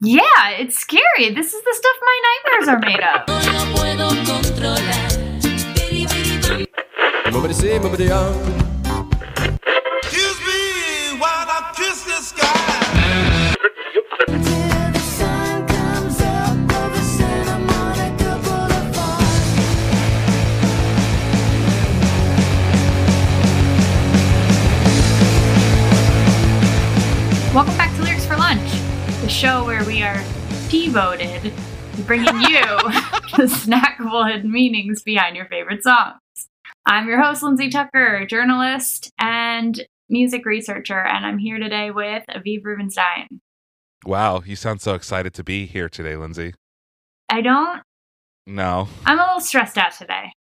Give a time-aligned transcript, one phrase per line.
[0.00, 1.34] Yeah, it's scary.
[1.34, 3.26] This is the stuff my nightmares are made of.
[3.26, 5.08] No puedo controlar.
[7.32, 8.32] Movity see, movity on.
[10.04, 13.56] Excuse me while I kiss the sky.
[14.28, 19.26] Till the sun comes up over Santa Monica Boulevard.
[27.52, 27.87] Welcome back
[29.28, 30.24] the show where we are
[30.70, 31.52] devoted
[31.94, 32.62] to bringing you
[33.36, 36.16] the snackable hidden meanings behind your favorite songs.
[36.86, 42.64] I'm your host, Lindsay Tucker, journalist and music researcher, and I'm here today with Aviv
[42.64, 43.42] Rubenstein.
[44.06, 46.54] Wow, you sound so excited to be here today, Lindsay.
[47.28, 47.82] I don't,
[48.46, 48.88] No.
[49.04, 50.32] I'm a little stressed out today.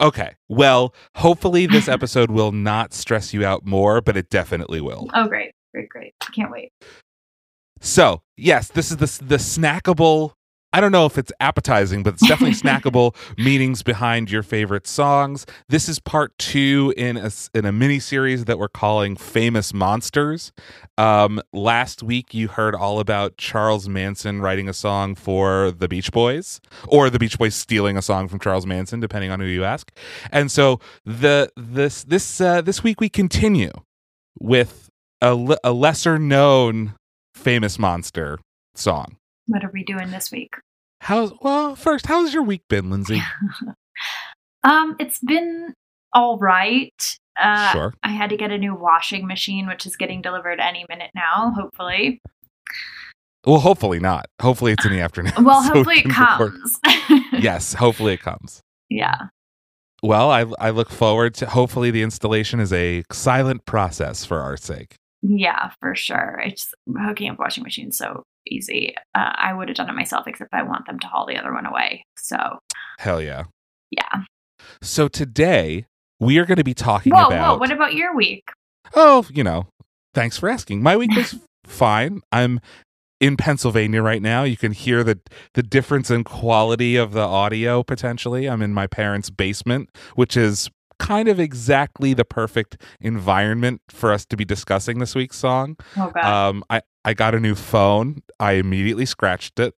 [0.00, 0.36] Okay.
[0.48, 5.08] Well, hopefully this episode will not stress you out more, but it definitely will.
[5.14, 6.14] Oh, great, great, great.
[6.32, 6.70] Can't wait.
[7.80, 10.32] So, yes, this is the the snackable.
[10.72, 15.44] I don't know if it's appetizing, but it's definitely snackable meanings behind your favorite songs.
[15.68, 20.52] This is part two in a in a mini series that we're calling "Famous Monsters."
[20.96, 26.12] Um, last week, you heard all about Charles Manson writing a song for the Beach
[26.12, 29.64] Boys, or the Beach Boys stealing a song from Charles Manson, depending on who you
[29.64, 29.90] ask.
[30.30, 33.72] And so the this this uh, this week we continue
[34.38, 34.88] with
[35.20, 36.94] a, le- a lesser known
[37.40, 38.38] famous monster
[38.74, 39.16] song.
[39.46, 40.54] What are we doing this week?
[41.00, 41.74] How's well?
[41.74, 43.22] First, how's your week been, Lindsay?
[44.62, 45.72] Um, it's been
[46.12, 46.92] all right.
[47.40, 47.94] Uh, sure.
[48.02, 51.52] I had to get a new washing machine, which is getting delivered any minute now,
[51.56, 52.20] hopefully.
[53.46, 54.26] Well, hopefully not.
[54.42, 55.32] Hopefully it's in the afternoon.
[55.42, 56.78] Well, so hopefully it comes.
[57.32, 58.60] Yes, hopefully it comes.
[58.90, 59.16] Yeah.
[60.02, 61.46] Well, I I look forward to.
[61.46, 64.96] Hopefully, the installation is a silent process for our sake.
[65.22, 66.40] Yeah, for sure.
[66.44, 68.94] It's hooking up washing machines so easy.
[69.14, 71.52] Uh, I would have done it myself, except I want them to haul the other
[71.52, 72.04] one away.
[72.16, 72.58] So,
[72.98, 73.44] Hell yeah.
[73.90, 74.22] yeah.
[74.82, 75.86] So today
[76.18, 77.54] we are going to be talking Whoa, about.
[77.54, 77.58] whoa.
[77.58, 78.44] What about your week?
[78.94, 79.66] Oh, you know,
[80.14, 80.82] thanks for asking.
[80.82, 82.20] My week was fine.
[82.32, 82.60] I'm
[83.20, 84.44] in Pennsylvania right now.
[84.44, 85.18] You can hear the
[85.54, 88.48] the difference in quality of the audio potentially.
[88.48, 94.24] I'm in my parents' basement, which is kind of exactly the perfect environment for us
[94.26, 95.76] to be discussing this week's song.
[95.96, 96.24] Oh, God.
[96.24, 98.22] Um I I got a new phone.
[98.38, 99.74] I immediately scratched it.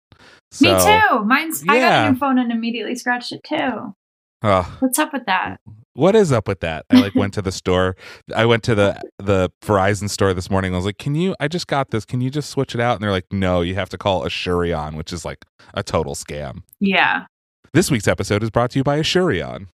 [0.59, 1.23] Me too.
[1.23, 1.63] Mine's.
[1.67, 3.95] I got a new phone and immediately scratched it too.
[4.43, 4.65] ugh.
[4.79, 5.59] What's up with that?
[5.93, 6.85] what is up with that?
[6.89, 7.95] I like went to the store.
[8.35, 10.73] I went to the the Verizon store this morning.
[10.73, 11.35] I was like, "Can you?
[11.39, 12.05] I just got this.
[12.05, 14.95] Can you just switch it out?" And they're like, "No, you have to call Asurion,
[14.95, 17.25] which is like a total scam." Yeah.
[17.73, 19.67] This week's episode is brought to you by Asurion.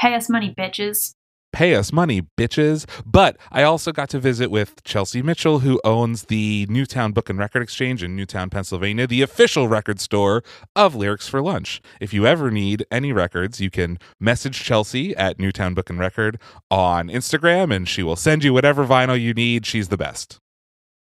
[0.00, 1.14] Pay us money, bitches.
[1.52, 2.86] Pay us money, bitches.
[3.04, 7.38] But I also got to visit with Chelsea Mitchell, who owns the Newtown Book and
[7.38, 10.42] Record Exchange in Newtown, Pennsylvania, the official record store
[10.74, 11.82] of Lyrics for Lunch.
[12.00, 16.38] If you ever need any records, you can message Chelsea at Newtown Book and Record
[16.70, 19.66] on Instagram, and she will send you whatever vinyl you need.
[19.66, 20.38] She's the best.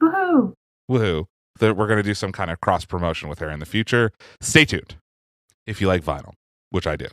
[0.03, 0.55] Woohoo.
[0.91, 1.26] Woohoo.
[1.59, 4.12] That we're going to do some kind of cross promotion with her in the future.
[4.41, 4.97] Stay tuned
[5.66, 6.34] if you like vinyl,
[6.70, 7.09] which I do,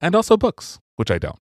[0.00, 1.38] and also books, which I don't.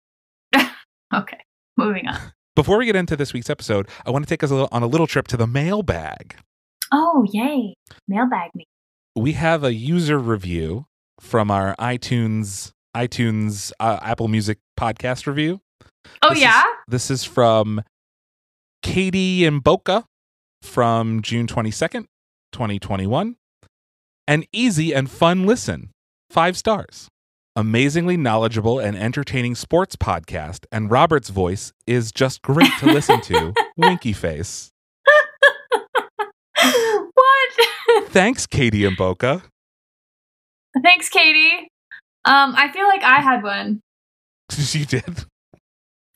[1.14, 1.38] Okay.
[1.78, 2.18] Moving on.
[2.54, 4.82] Before we get into this week's episode, I want to take us a little, on
[4.82, 6.36] a little trip to the mailbag.
[6.92, 7.74] Oh, yay.
[8.08, 8.64] Mailbag me.
[9.16, 10.84] We have a user review
[11.20, 15.60] from our iTunes iTunes uh, Apple Music podcast review.
[16.22, 16.64] Oh, This is- yeah?
[16.88, 17.82] This is from
[18.82, 20.04] Katie Mboka
[20.62, 22.04] from June 22nd,
[22.52, 23.36] 2021.
[24.26, 25.90] An easy and fun listen.
[26.30, 27.08] Five stars.
[27.58, 33.52] Amazingly knowledgeable and entertaining sports podcast, and Robert's voice is just great to listen to.
[33.76, 34.70] Winky face.
[36.62, 37.50] what?
[38.10, 39.42] Thanks, Katie Mboka.
[40.84, 41.68] Thanks, Katie.
[42.24, 43.80] Um, I feel like I had one.
[44.56, 45.24] you did.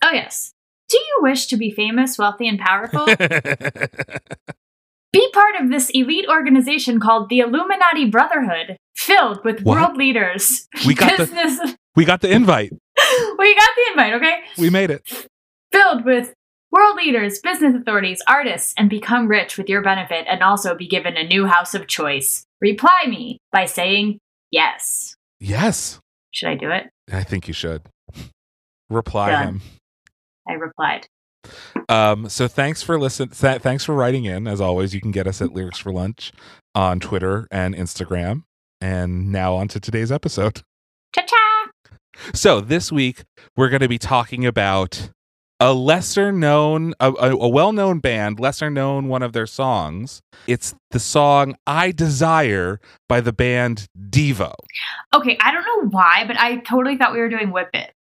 [0.04, 0.52] Oh, yes.
[0.90, 3.06] Do you wish to be famous, wealthy, and powerful?
[5.12, 9.78] be part of this elite organization called the Illuminati Brotherhood, filled with What?
[9.78, 10.66] world leaders.
[10.86, 11.76] We got the- business.
[11.96, 12.72] we got the invite.
[13.38, 14.38] we got the invite, okay?
[14.58, 15.28] We made it.
[15.72, 16.32] Filled with
[16.70, 21.16] world leaders, business authorities, artists, and become rich with your benefit and also be given
[21.16, 22.44] a new house of choice.
[22.60, 24.18] Reply me by saying
[24.50, 25.14] yes.
[25.40, 25.98] Yes.
[26.30, 26.88] Should I do it?
[27.12, 27.82] I think you should.
[28.88, 29.44] Reply Done.
[29.46, 29.60] him.
[30.48, 31.06] I replied.
[31.88, 33.30] Um, so thanks for listen.
[33.30, 34.46] Th- thanks for writing in.
[34.46, 36.32] As always, you can get us at Lyrics for Lunch
[36.74, 38.42] on Twitter and Instagram.
[38.82, 40.62] And now on to today's episode.
[41.14, 41.70] Cha cha!
[42.34, 43.22] So this week
[43.56, 45.10] we're going to be talking about
[45.60, 50.20] a lesser known, a, a, a well known band, lesser known one of their songs.
[50.48, 54.52] It's the song I Desire by the band Devo.
[55.14, 57.92] Okay, I don't know why, but I totally thought we were doing Whip It.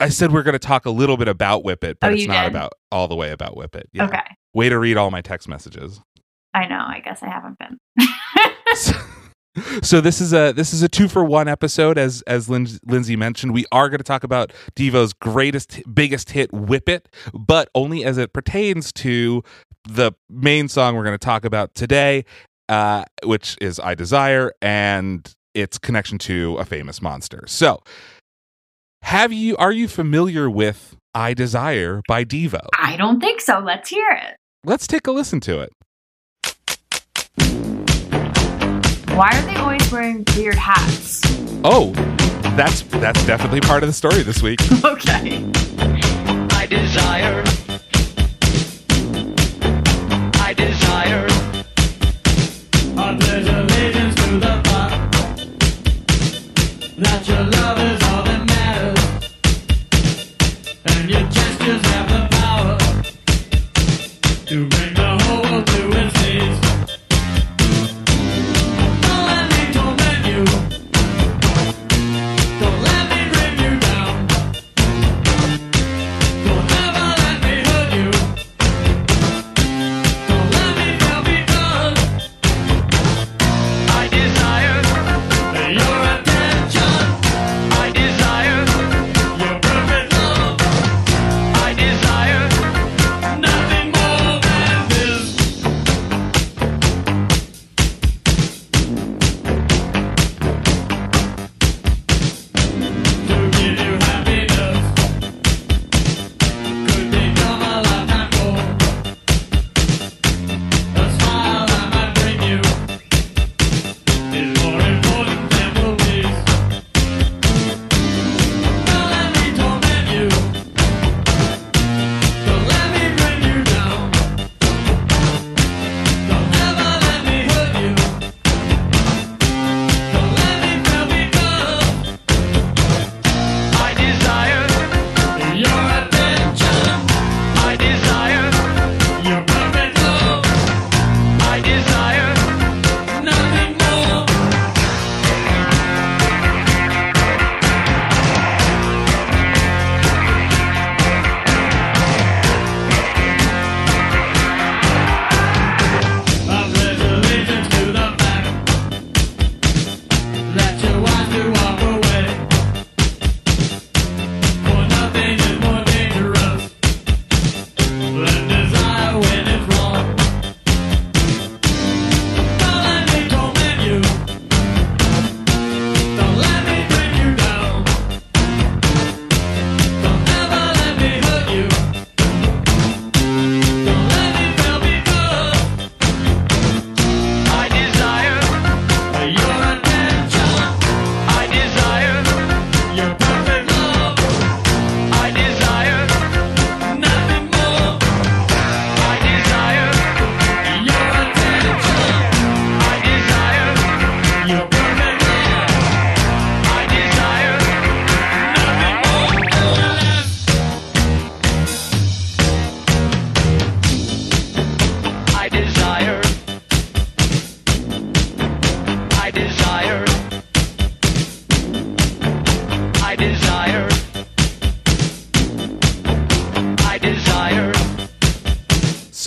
[0.00, 2.26] I said we're going to talk a little bit about Whip It, but Oh, it's
[2.28, 2.52] not did?
[2.52, 3.88] about all the way about Whip It.
[3.92, 4.04] Yeah.
[4.06, 4.22] Okay.
[4.54, 6.00] Way to read all my text messages.
[6.54, 6.84] I know.
[6.86, 7.78] I guess I haven't been.
[9.82, 13.52] so, this is a this is a two for one episode as as Lindsay mentioned
[13.52, 18.16] we are going to talk about Devo's greatest biggest hit Whip It but only as
[18.16, 19.42] it pertains to
[19.88, 22.24] the main song we're going to talk about today
[22.68, 27.82] uh which is I Desire and its connection to a famous monster so
[29.02, 33.58] have you are you familiar with I Desire by Devo I don't think so.
[33.58, 34.36] Let's hear it.
[34.64, 35.72] let's take a listen to it
[39.20, 41.20] Why are they always wearing weird hats?
[41.62, 41.92] oh
[42.56, 45.44] that's that's definitely part of the story this week Okay.
[46.52, 47.44] I desire.
[50.36, 51.26] I desire.
[52.96, 55.10] I pledge allegiance to the thought
[56.96, 57.99] that your love is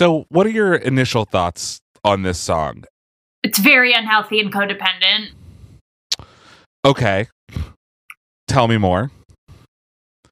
[0.04, 2.84] So, what are your initial thoughts on this song?
[3.42, 5.30] It's very unhealthy and codependent.
[6.84, 7.28] Okay.
[8.46, 9.10] Tell me more.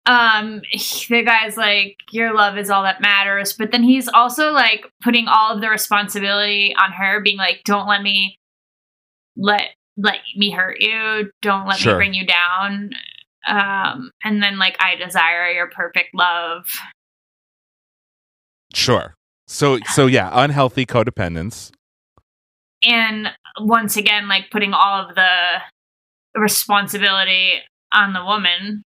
[0.05, 0.61] um
[1.09, 5.27] the guy's like your love is all that matters but then he's also like putting
[5.27, 8.37] all of the responsibility on her being like don't let me
[9.39, 11.95] let let me hurt you don't let Sure.
[11.95, 12.91] me bring you down
[13.47, 16.67] um and then like i desire your perfect love
[18.75, 19.15] Sure.
[19.47, 21.71] So so yeah, unhealthy codependence.
[22.85, 23.29] and
[23.61, 25.61] once again like putting all of the
[26.35, 27.61] responsibility
[27.93, 28.83] on the woman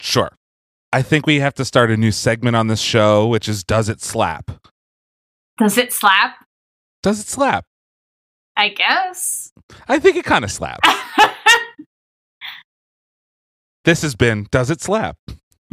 [0.00, 0.30] Sure.
[0.92, 3.88] I think we have to start a new segment on this show, which is Does
[3.88, 4.50] It Slap?
[5.58, 6.36] does it slap
[7.02, 7.64] Does it slap?
[8.56, 9.52] i guess
[9.88, 10.88] I think it kind of slaps.
[13.84, 15.16] This has been Does It Slap?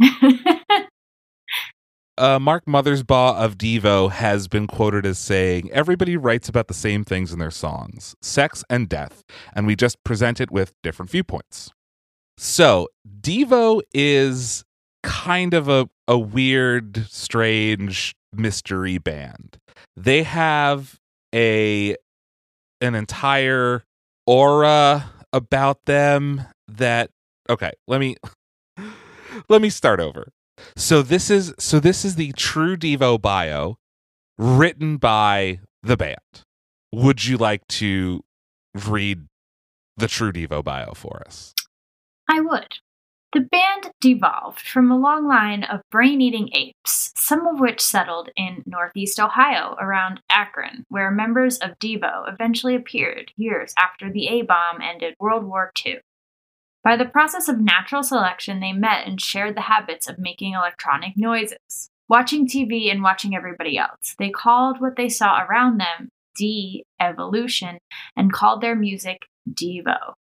[2.20, 7.02] uh, Mark Mothersbaugh of Devo has been quoted as saying, Everybody writes about the same
[7.02, 9.24] things in their songs sex and death,
[9.54, 11.70] and we just present it with different viewpoints.
[12.36, 12.88] So,
[13.20, 14.64] Devo is
[15.02, 19.56] kind of a, a weird, strange mystery band.
[19.96, 20.98] They have
[21.34, 21.96] a
[22.82, 23.84] an entire
[24.26, 27.10] aura about them that
[27.48, 28.16] okay, let me
[29.48, 30.32] let me start over.
[30.76, 33.78] So this is so this is the true Devo bio
[34.38, 36.44] written by the band.
[36.92, 38.22] Would you like to
[38.74, 39.26] read
[39.96, 41.54] the true Devo bio for us?
[42.28, 42.78] I would.
[43.32, 48.28] The band devolved from a long line of brain eating apes, some of which settled
[48.34, 54.42] in northeast Ohio around Akron, where members of Devo eventually appeared years after the A
[54.42, 56.00] bomb ended World War II.
[56.82, 61.12] By the process of natural selection, they met and shared the habits of making electronic
[61.16, 61.90] noises.
[62.08, 67.78] Watching TV and watching everybody else, they called what they saw around them de evolution
[68.16, 69.18] and called their music
[69.48, 70.14] Devo.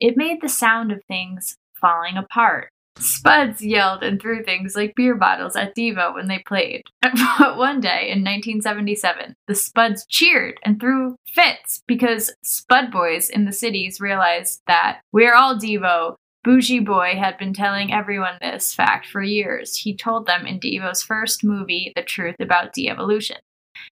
[0.00, 2.70] It made the sound of things falling apart.
[2.98, 6.82] Spuds yelled and threw things like beer bottles at Devo when they played.
[7.38, 13.44] But one day in 1977, the Spuds cheered and threw fits because Spud boys in
[13.44, 16.16] the cities realized that we're all Devo.
[16.46, 19.76] Booji Boy had been telling everyone this fact for years.
[19.78, 23.38] He told them in Devo's first movie, The Truth About De Evolution.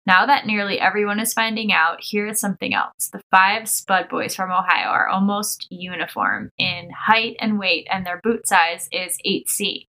[0.07, 3.11] Now that nearly everyone is finding out, here is something else.
[3.13, 8.21] The five Spud Boys from Ohio are almost uniform in height and weight, and their
[8.23, 9.87] boot size is 8C.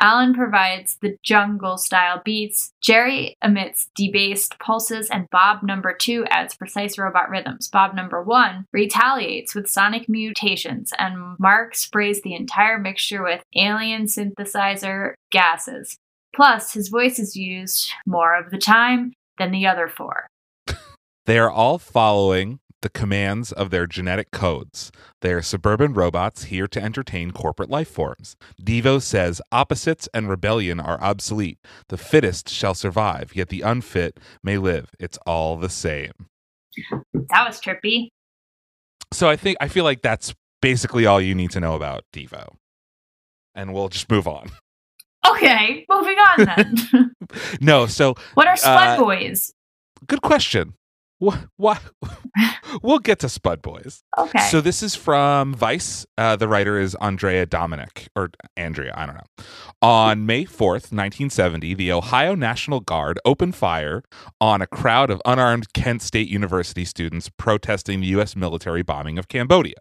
[0.00, 6.54] Alan provides the jungle style beats, Jerry emits debased pulses, and Bob number two adds
[6.54, 7.68] precise robot rhythms.
[7.68, 14.06] Bob number one retaliates with sonic mutations, and Mark sprays the entire mixture with alien
[14.06, 15.98] synthesizer gases.
[16.34, 20.28] Plus, his voice is used more of the time than the other four.
[21.26, 24.90] They are all following the commands of their genetic codes.
[25.20, 28.36] They are suburban robots here to entertain corporate life forms.
[28.62, 31.58] Devo says opposites and rebellion are obsolete.
[31.88, 34.90] The fittest shall survive, yet the unfit may live.
[34.98, 36.12] It's all the same.
[37.12, 38.08] That was trippy.
[39.12, 42.54] So I think I feel like that's basically all you need to know about Devo.
[43.54, 44.50] And we'll just move on.
[45.28, 47.14] Okay, moving on then.
[47.60, 49.52] No, so what are Spud Uh, Boys?
[50.08, 50.74] good question.
[51.20, 51.38] What?
[51.58, 51.80] What?
[52.82, 54.02] we'll get to Spud Boys.
[54.18, 54.38] Okay.
[54.48, 56.06] So this is from Vice.
[56.18, 59.44] Uh, the writer is Andrea Dominic or Andrea, I don't know.
[59.82, 64.02] On May 4th, 1970, the Ohio National Guard opened fire
[64.40, 68.34] on a crowd of unarmed Kent State University students protesting the U.S.
[68.34, 69.76] military bombing of Cambodia.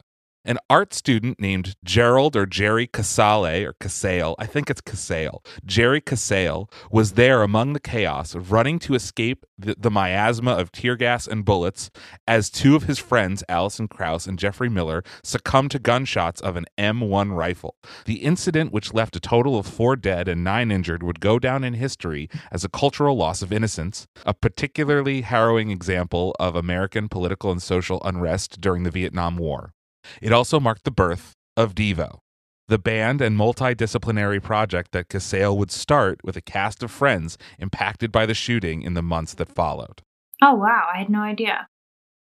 [0.46, 6.00] An art student named Gerald or Jerry Casale or Casale, I think it's Casale, Jerry
[6.00, 11.28] Casale was there among the chaos, running to escape the, the miasma of tear gas
[11.28, 11.92] and bullets
[12.26, 16.66] as two of his friends, Allison Krause and Jeffrey Miller, succumbed to gunshots of an
[16.78, 17.76] M1 rifle.
[18.06, 21.66] The incident, which left a total of four dead and nine injured, would go down
[21.66, 27.52] in history as a cultural loss of innocence, a particularly harrowing example of American political
[27.52, 29.74] and social unrest during the Vietnam War.
[30.22, 32.20] It also marked the birth of Devo,
[32.68, 38.12] the band and multidisciplinary project that Casale would start with a cast of friends impacted
[38.12, 40.02] by the shooting in the months that followed.
[40.42, 41.68] oh wow, I had no idea.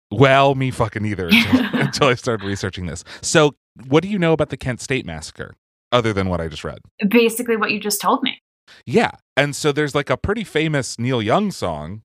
[0.09, 3.03] Well, me fucking either until, until I started researching this.
[3.21, 3.55] So,
[3.87, 5.53] what do you know about the Kent State Massacre
[5.91, 6.79] other than what I just read?
[7.09, 8.41] Basically, what you just told me.
[8.85, 9.11] Yeah.
[9.35, 12.01] And so there's like a pretty famous Neil Young song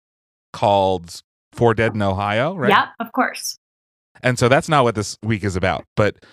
[0.52, 2.70] called Four Dead in Ohio, right?
[2.70, 3.58] Yep, of course.
[4.22, 5.84] And so that's not what this week is about.
[5.96, 6.24] But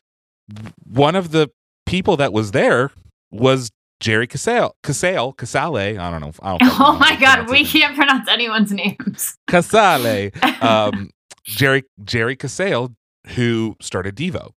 [0.86, 1.50] one of the
[1.86, 2.92] people that was there
[3.32, 4.72] was Jerry Casale.
[4.84, 5.98] Casale, Casale.
[5.98, 6.32] I don't know.
[6.42, 9.36] I don't Oh my god, we can't pronounce anyone's names.
[9.48, 10.32] Casale.
[10.62, 11.10] Um,
[11.44, 12.90] Jerry Jerry Casale,
[13.28, 14.52] who started Devo.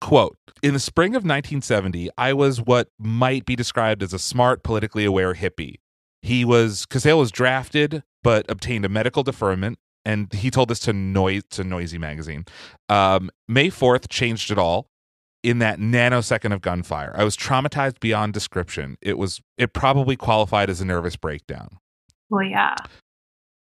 [0.00, 4.62] Quote In the spring of 1970, I was what might be described as a smart,
[4.62, 5.76] politically aware hippie.
[6.22, 10.92] He was Casale was drafted, but obtained a medical deferment, and he told this to
[10.92, 12.44] Noise to Noisey magazine.
[12.88, 14.88] Um, May 4th changed it all
[15.42, 17.14] in that nanosecond of gunfire.
[17.16, 18.96] I was traumatized beyond description.
[19.02, 21.78] It was it probably qualified as a nervous breakdown
[22.30, 22.74] well, yeah.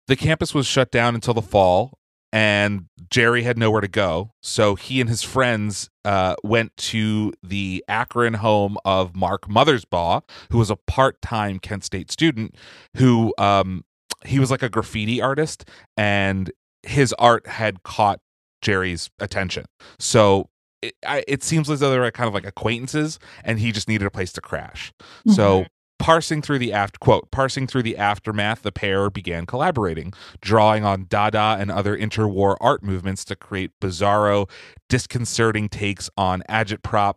[0.08, 1.98] the campus was shut down until the fall
[2.32, 7.84] and jerry had nowhere to go so he and his friends uh, went to the
[7.88, 10.22] akron home of mark mothersbaugh
[10.52, 12.56] who was a part-time kent state student
[12.98, 13.84] who um,
[14.26, 15.66] he was like a graffiti artist
[15.98, 16.52] and
[16.84, 18.20] his art had caught
[18.62, 19.66] jerry's attention
[20.00, 20.50] so
[20.82, 23.88] it, I, it seems as though they were kind of like acquaintances and he just
[23.88, 24.92] needed a place to crash
[25.28, 25.68] so mm-hmm.
[25.98, 31.06] Parsing through the aft quote, parsing through the aftermath, the pair began collaborating, drawing on
[31.10, 34.50] Dada and other interwar art movements to create bizarro,
[34.90, 37.16] disconcerting takes on agitprop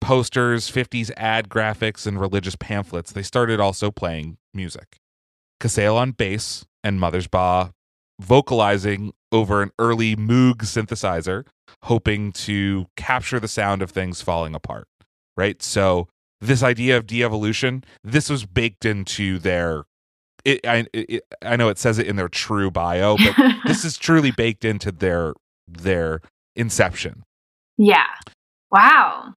[0.00, 3.10] posters, 50s ad graphics, and religious pamphlets.
[3.10, 4.99] They started also playing music.
[5.60, 7.70] Casale on bass and Mother's Mothersbaugh
[8.20, 11.46] vocalizing over an early Moog synthesizer,
[11.84, 14.88] hoping to capture the sound of things falling apart.
[15.36, 15.62] Right?
[15.62, 16.08] So
[16.40, 19.84] this idea of de-evolution, this was baked into their
[20.44, 23.96] it, I it, I know it says it in their true bio, but this is
[23.96, 25.34] truly baked into their
[25.68, 26.20] their
[26.56, 27.24] inception.
[27.76, 28.06] Yeah.
[28.70, 29.34] Wow.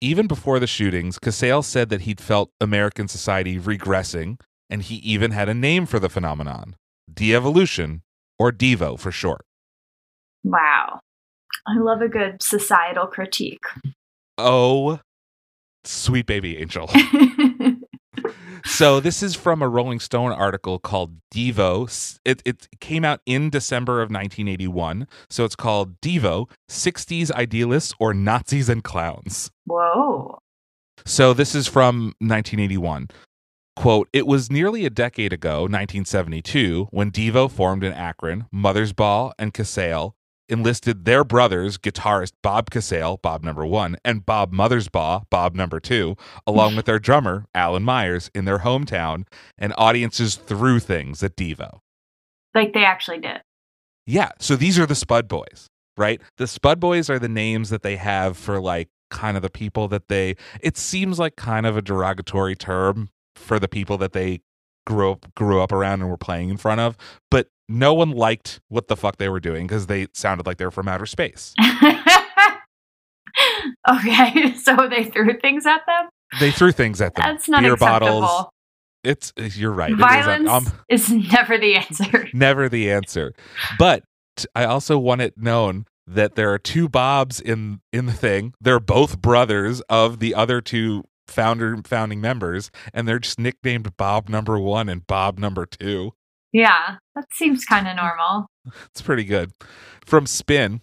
[0.00, 5.30] Even before the shootings, Casale said that he'd felt American society regressing, and he even
[5.30, 6.76] had a name for the phenomenon
[7.12, 8.02] de evolution,
[8.38, 9.44] or Devo for short.
[10.44, 11.00] Wow.
[11.66, 13.64] I love a good societal critique.
[14.38, 15.00] Oh,
[15.84, 16.90] sweet baby angel.
[18.64, 22.18] so, this is from a Rolling Stone article called Devo.
[22.24, 25.08] It, it came out in December of 1981.
[25.30, 29.50] So, it's called Devo 60s Idealists or Nazis and Clowns.
[29.64, 30.38] Whoa.
[31.04, 33.08] So this is from 1981.
[33.76, 39.52] Quote, it was nearly a decade ago, 1972, when Devo formed in Akron, Mothersbaugh and
[39.52, 40.14] Casale
[40.48, 46.16] enlisted their brothers, guitarist Bob Casale, Bob number one, and Bob Mothersbaugh, Bob number two,
[46.46, 49.26] along with their drummer, Alan Myers, in their hometown,
[49.58, 51.80] and audiences threw things at Devo.
[52.54, 53.42] Like they actually did.
[54.06, 54.30] Yeah.
[54.38, 55.66] So these are the Spud Boys,
[55.98, 56.20] right?
[56.38, 59.88] The Spud Boys are the names that they have for like kind of the people
[59.88, 64.40] that they, it seems like kind of a derogatory term for the people that they
[64.86, 66.96] grew up, grew up around and were playing in front of.
[67.30, 70.64] But no one liked what the fuck they were doing because they sounded like they
[70.64, 71.54] were from outer space.
[73.90, 74.54] okay.
[74.66, 76.08] So they threw things at them?
[76.40, 77.24] They threw things at them.
[77.24, 78.20] That's not beer acceptable.
[78.20, 78.46] bottles.
[79.04, 79.90] It's, you're right.
[79.90, 80.00] It is.
[80.00, 82.28] Violence Um, is never the answer.
[82.34, 83.32] never the answer.
[83.78, 84.02] But
[84.56, 88.54] I also want it known that there are two Bobs in in the thing.
[88.60, 94.28] They're both brothers of the other two founder founding members, and they're just nicknamed Bob
[94.28, 96.12] number one and Bob number two.
[96.52, 96.96] Yeah.
[97.14, 98.46] That seems kind of normal.
[98.86, 99.52] It's pretty good.
[100.04, 100.80] From Spin.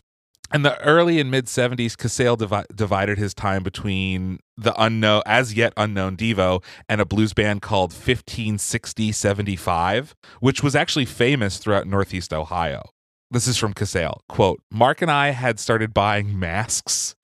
[0.54, 5.56] In the early and mid 70s, Casale divi- divided his time between the unknown, as
[5.56, 11.88] yet unknown Devo and a blues band called 1560 75, which was actually famous throughout
[11.88, 12.84] Northeast Ohio.
[13.32, 14.22] This is from Casale.
[14.30, 17.16] Quote Mark and I had started buying masks.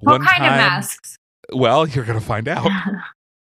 [0.00, 1.18] What kind of masks?
[1.52, 2.70] Well, you're going to find out.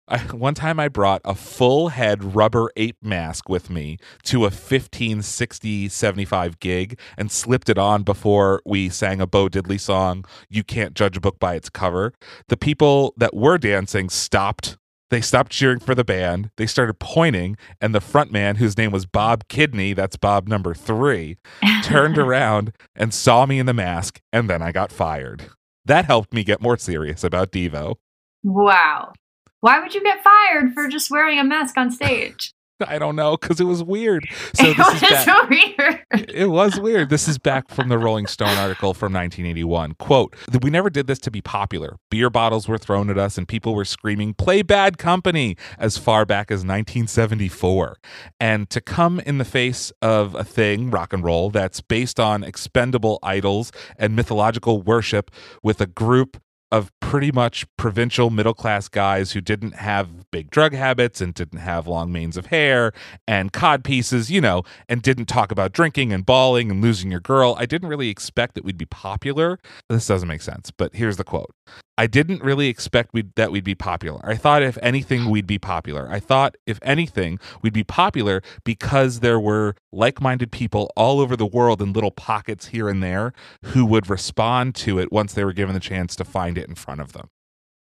[0.08, 4.52] I, one time I brought a full head rubber ape mask with me to a
[4.52, 10.64] 1560 75 gig and slipped it on before we sang a Bo Diddley song, You
[10.64, 12.14] Can't Judge a Book by Its Cover.
[12.50, 14.78] The people that were dancing stopped.
[15.10, 16.50] They stopped cheering for the band.
[16.58, 20.74] They started pointing, and the front man, whose name was Bob Kidney, that's Bob number
[20.74, 21.38] three,
[21.84, 25.52] turned around and saw me in the mask, and then I got fired.
[25.86, 27.96] That helped me get more serious about Devo.
[28.44, 29.14] wow.
[29.60, 32.52] Why would you get fired for just wearing a mask on stage?
[32.88, 34.28] I don't know because it was weird.
[34.56, 35.50] So it this was is back.
[35.50, 36.30] weird.
[36.30, 37.10] It was weird.
[37.10, 39.94] This is back from the Rolling Stone article from 1981.
[39.96, 41.98] Quote, we never did this to be popular.
[42.12, 46.26] Beer bottles were thrown at us and people were screaming, play bad company as far
[46.26, 47.98] back as 1974.
[48.40, 52.44] And to come in the face of a thing, rock and roll, that's based on
[52.44, 55.32] expendable idols and mythological worship
[55.64, 56.38] with a group
[56.74, 61.60] of pretty much provincial middle class guys who didn't have big drug habits and didn't
[61.60, 62.92] have long manes of hair
[63.28, 67.20] and cod pieces, you know, and didn't talk about drinking and bawling and losing your
[67.20, 67.56] girl.
[67.60, 69.60] I didn't really expect that we'd be popular.
[69.88, 71.54] This doesn't make sense, but here's the quote.
[71.96, 74.20] I didn't really expect we'd, that we'd be popular.
[74.24, 76.10] I thought if anything, we'd be popular.
[76.10, 81.36] I thought if anything, we'd be popular because there were like minded people all over
[81.36, 83.32] the world in little pockets here and there
[83.66, 86.76] who would respond to it once they were given the chance to find it in
[86.76, 87.30] front of them.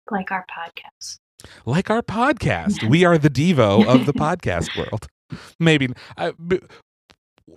[0.09, 1.17] like our podcast.
[1.65, 2.83] Like our podcast.
[2.89, 5.07] we are the Devo of the podcast world.
[5.59, 6.59] Maybe I, b-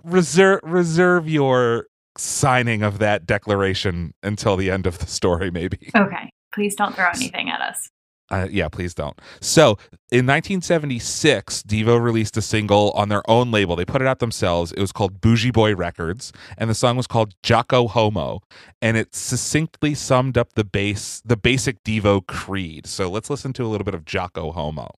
[0.03, 5.91] reserve reserve your signing of that declaration until the end of the story maybe.
[5.95, 6.29] Okay.
[6.53, 7.89] Please don't throw anything at us.
[8.31, 9.19] Uh, yeah, please don't.
[9.39, 9.77] So,
[10.11, 13.75] in 1976, Devo released a single on their own label.
[13.75, 14.71] They put it out themselves.
[14.71, 18.41] It was called Booji Boy Records, and the song was called Jocko Homo,
[18.81, 22.87] and it succinctly summed up the base, the basic Devo creed.
[22.87, 24.89] So, let's listen to a little bit of Jocko Homo.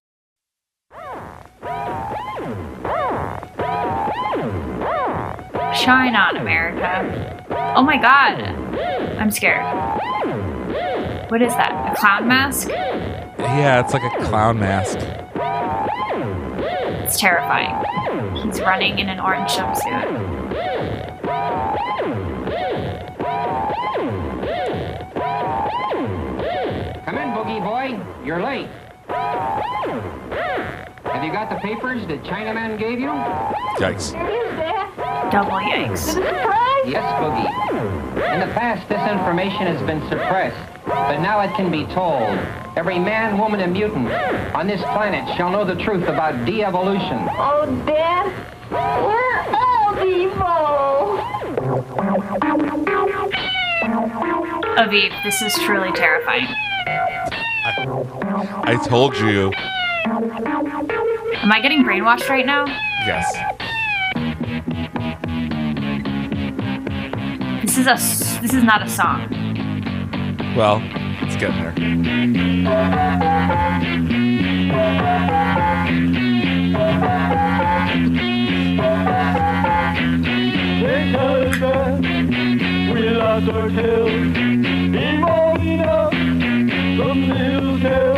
[5.74, 7.44] Shine on, America.
[7.76, 8.40] Oh my god.
[9.20, 9.62] I'm scared.
[11.30, 11.92] What is that?
[11.92, 12.68] A clown mask?
[13.56, 14.98] Yeah, it's like a clown mask.
[17.04, 17.74] It's terrifying.
[18.36, 20.04] He's running in an orange jumpsuit.
[27.04, 27.98] Come in, Booji Boy.
[28.24, 28.68] You're late.
[31.04, 33.08] Have you got the papers that Chinaman gave you?
[33.78, 34.12] Yikes.
[35.32, 36.67] Double yikes.
[36.88, 38.32] Yes, Booji.
[38.32, 42.38] In the past, this information has been suppressed, but now it can be told.
[42.76, 44.10] Every man, woman, and mutant
[44.54, 47.28] on this planet shall know the truth about de-evolution.
[47.30, 48.32] Oh, Dad,
[48.70, 49.78] we're all
[54.78, 56.46] Aviv, this is truly terrifying.
[57.66, 59.52] I told you.
[61.42, 62.64] Am I getting brainwashed right now?
[63.04, 63.57] Yes.
[67.78, 69.28] Is a s- this is not a song.
[70.56, 70.80] Well,
[71.22, 72.88] it's getting there.
[79.78, 82.00] They tell us that
[82.92, 84.36] we lost our tails.
[84.96, 86.12] Evolving up
[86.96, 88.16] from Neil's tale.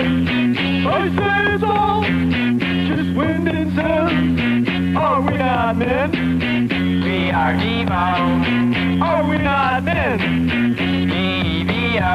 [0.88, 4.96] I say it's all just wind and sound.
[4.96, 6.30] Are we not men?
[7.31, 9.03] Oh, we are Evo.
[9.03, 10.19] Are we not men?
[11.09, 12.11] EVO.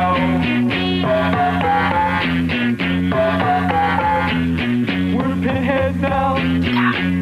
[5.16, 6.36] We're pinheads now.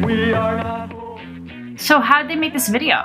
[0.04, 0.90] We are not.
[1.80, 3.04] So how did they make this video?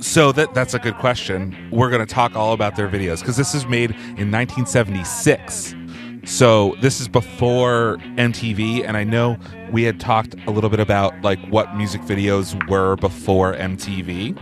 [0.00, 1.56] So that that's a good question.
[1.70, 5.76] We're going to talk all about their videos because this is made in 1976.
[6.24, 9.38] So this is before MTV, and I know
[9.70, 14.36] we had talked a little bit about like what music videos were before MTV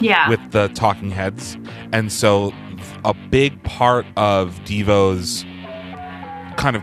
[0.00, 0.28] Yeah.
[0.28, 1.56] with the Talking Heads,
[1.92, 2.52] and so
[3.04, 5.44] a big part of Devo's
[6.56, 6.82] kind of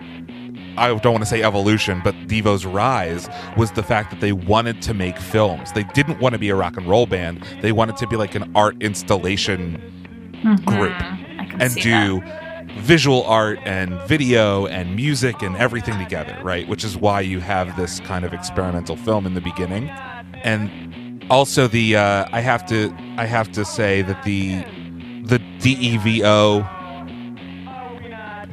[0.76, 4.82] I don't want to say evolution, but Devo's rise was the fact that they wanted
[4.82, 5.72] to make films.
[5.74, 7.44] They didn't want to be a rock and roll band.
[7.62, 9.80] They wanted to be like an art installation
[10.44, 10.66] Mhm.
[10.66, 11.00] group
[11.62, 12.24] and do
[12.78, 16.68] visual art and video and music and everything together, right?
[16.68, 19.90] Which is why you have this kind of experimental film in the beginning.
[20.44, 24.64] And also the uh, I have to I have to say that the
[25.24, 26.68] the DEVO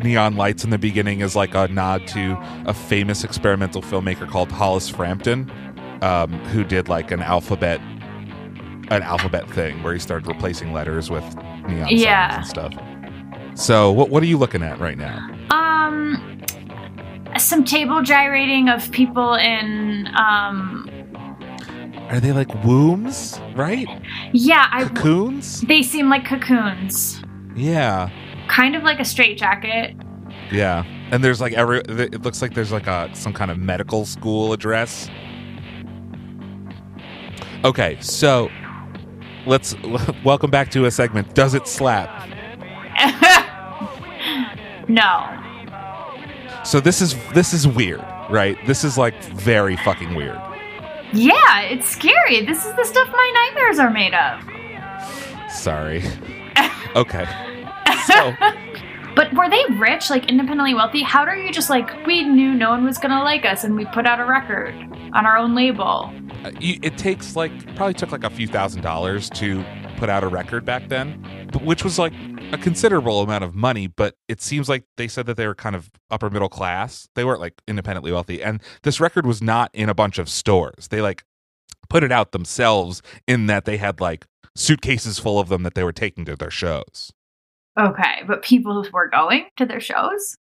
[0.04, 4.50] neon lights in the beginning is like a nod to a famous experimental filmmaker called
[4.52, 5.50] Hollis Frampton,
[6.02, 7.80] um, who did like an alphabet
[8.90, 11.24] an alphabet thing where he started replacing letters with
[11.68, 12.30] neon Yeah.
[12.42, 12.89] signs and stuff.
[13.54, 15.18] So what what are you looking at right now?
[15.50, 16.42] Um,
[17.38, 20.88] some table gyrating of people in um.
[22.08, 23.86] Are they like wombs, right?
[24.32, 24.84] Yeah, I.
[24.84, 25.60] Cocoons?
[25.62, 27.22] They seem like cocoons,
[27.54, 28.10] Yeah.
[28.48, 29.94] kind of like a straitjacket.
[30.50, 30.84] Yeah.
[31.12, 34.52] And there's like every it looks like there's like a some kind of medical school
[34.52, 35.08] address.
[37.64, 38.48] Okay, so
[39.46, 39.76] let's
[40.24, 41.34] welcome back to a segment.
[41.34, 42.28] Does it slap?
[44.94, 45.46] no.
[46.64, 48.56] So this is this is weird, right?
[48.66, 50.38] This is like very fucking weird.
[51.12, 52.44] Yeah, it's scary.
[52.44, 55.52] This is the stuff my nightmares are made of.
[55.52, 56.02] Sorry.
[56.96, 57.24] Okay.
[58.08, 58.34] So
[59.16, 61.02] But were they rich, like independently wealthy?
[61.02, 63.84] How are you just like, we knew no one was gonna like us and we
[63.86, 64.74] put out a record
[65.12, 66.12] on our own label?
[66.44, 69.64] uh, it takes like probably took like a few thousand dollars to
[69.96, 71.22] put out a record back then,
[71.62, 72.12] which was like
[72.52, 73.86] a considerable amount of money.
[73.86, 77.08] But it seems like they said that they were kind of upper middle class.
[77.14, 80.88] They weren't like independently wealthy, and this record was not in a bunch of stores.
[80.88, 81.24] They like
[81.88, 85.84] put it out themselves in that they had like suitcases full of them that they
[85.84, 87.12] were taking to their shows.
[87.80, 90.36] Okay, but people were going to their shows?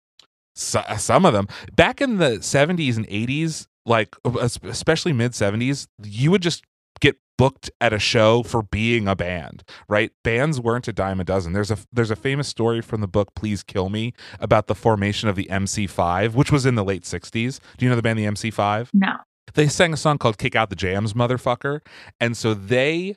[0.54, 1.46] So, some of them
[1.76, 6.64] back in the 70s and 80s like uh, especially mid 70s you would just
[7.00, 11.24] get booked at a show for being a band right bands weren't a dime a
[11.24, 14.74] dozen there's a there's a famous story from the book please kill me about the
[14.74, 18.18] formation of the mc5 which was in the late 60s do you know the band
[18.18, 19.12] the mc5 No.
[19.54, 21.80] they sang a song called Kick Out the Jams, Motherfucker.
[22.20, 23.16] And so they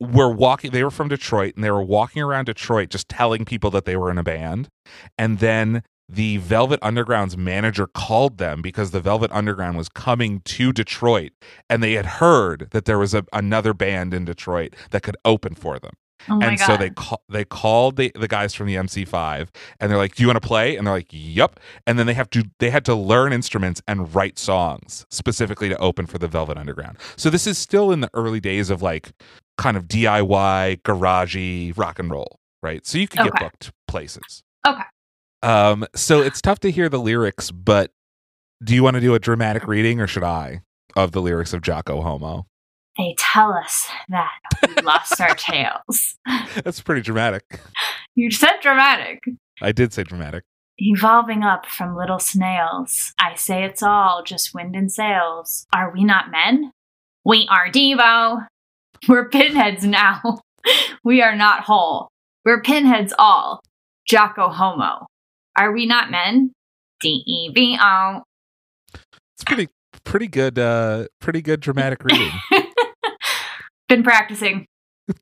[0.00, 3.70] were walking, they were from Detroit and they were walking around Detroit just telling people
[3.70, 4.68] that they were in a band.
[5.16, 10.72] And then the Velvet Underground's manager called them because the Velvet Underground was coming to
[10.72, 11.32] Detroit
[11.68, 15.54] and they had heard that there was a, another band in Detroit that could open
[15.54, 15.94] for them
[16.28, 16.66] Oh and god.
[16.66, 20.22] so they call, they called the, the guys from the MC5 and they're like, "Do
[20.22, 22.84] you want to play?" And they're like, "Yep." And then they have to they had
[22.86, 26.98] to learn instruments and write songs specifically to open for the Velvet Underground.
[27.16, 29.12] So this is still in the early days of like
[29.58, 32.86] kind of DIY garagey rock and roll, right?
[32.86, 34.42] So you could get booked places.
[34.66, 34.82] Okay.
[35.42, 37.90] Um so it's tough to hear the lyrics, but
[38.64, 40.62] Do you want to do a dramatic reading or should I
[40.96, 42.46] of the lyrics of Jocko Homo?
[42.96, 44.32] They tell us that
[44.66, 46.16] we lost our tails.
[46.64, 47.60] That's pretty dramatic.
[48.14, 49.22] You said dramatic.
[49.60, 50.44] I did say dramatic.
[50.78, 53.12] Evolving up from little snails.
[53.18, 55.66] I say it's all just wind and sails.
[55.74, 56.72] Are we not men?
[57.24, 58.46] We are Devo.
[59.08, 60.40] We're pinheads now.
[61.04, 62.08] we are not whole.
[62.44, 63.60] We're pinheads all.
[64.06, 65.06] Jocko Homo.
[65.56, 66.52] Are we not men?
[67.00, 68.22] D E V O.
[68.94, 69.68] It's pretty
[70.04, 72.30] pretty good uh pretty good dramatic reading.
[73.88, 74.66] Been practicing.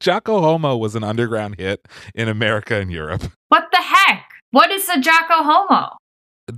[0.00, 3.22] Jocko Homo was an underground hit in America and Europe.
[3.48, 4.24] What the heck?
[4.50, 5.90] What is a Jocko Homo?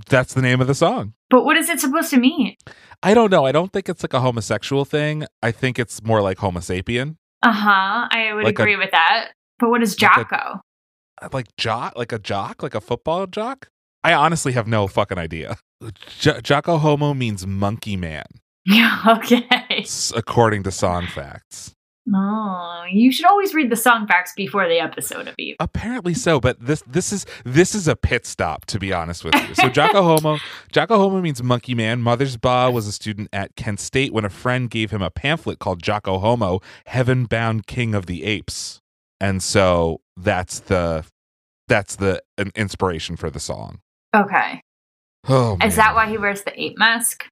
[0.09, 1.13] That's the name of the song.
[1.29, 2.55] But what is it supposed to mean?
[3.03, 3.45] I don't know.
[3.45, 5.25] I don't think it's like a homosexual thing.
[5.43, 7.15] I think it's more like Homo sapien.
[7.43, 8.07] Uh huh.
[8.11, 9.31] I would Like a- agree with that.
[9.59, 10.61] But what is like a- Jocko?
[11.33, 13.69] Like jock, like a jock, like a football jock.
[14.03, 15.57] I honestly have no fucking idea.
[16.19, 18.25] J- Jocko Homo means monkey man,
[18.65, 19.85] Yeah, okay.
[20.15, 21.71] according to Songfacts.
[22.13, 25.55] Oh, you should always read the Songfacts before the episode Aviv.
[25.59, 29.35] Apparently so, but this this is this is a pit stop to be honest with
[29.35, 29.55] you.
[29.55, 30.37] So Jocko Homo,
[30.71, 32.01] Jocko Homo means monkey man.
[32.01, 35.83] Mothersbaugh was a student at Kent State when a friend gave him a pamphlet called
[35.83, 38.79] Jocko Homo, Heaven Bound King of the Apes,
[39.19, 41.03] and so that's the
[41.67, 43.79] that's the an inspiration for the song.
[44.15, 44.61] Okay.
[45.27, 47.25] Oh, Is that why he wears the ape mask?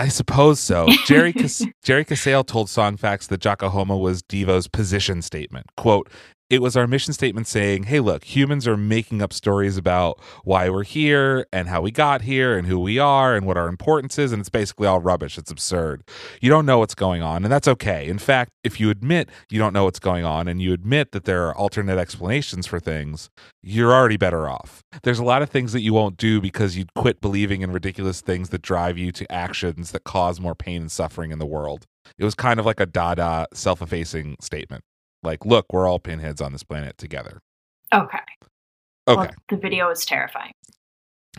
[0.00, 0.86] I suppose so.
[1.04, 5.66] Jerry Cas- Jerry Casale told Songfacts that Jocko Homo was Devo's position statement.
[5.76, 6.08] Quote,
[6.50, 10.68] it was our mission statement saying, hey, look, humans are making up stories about why
[10.68, 14.18] we're here and how we got here and who we are and what our importance
[14.18, 14.32] is.
[14.32, 15.38] And it's basically all rubbish.
[15.38, 16.02] It's absurd.
[16.40, 18.08] You don't know what's going on, and that's okay.
[18.08, 21.24] In fact, if you admit you don't know what's going on and you admit that
[21.24, 23.30] there are alternate explanations for things,
[23.62, 24.82] you're already better off.
[25.04, 28.20] There's a lot of things that you won't do because you'd quit believing in ridiculous
[28.20, 31.86] things that drive you to actions that cause more pain and suffering in the world.
[32.18, 34.82] It was kind of like a Dada self effacing statement.
[35.22, 37.40] Like, look, we're all pinheads on this planet together.
[37.92, 38.18] Okay.
[39.08, 40.52] Okay, Well, the video was terrifying.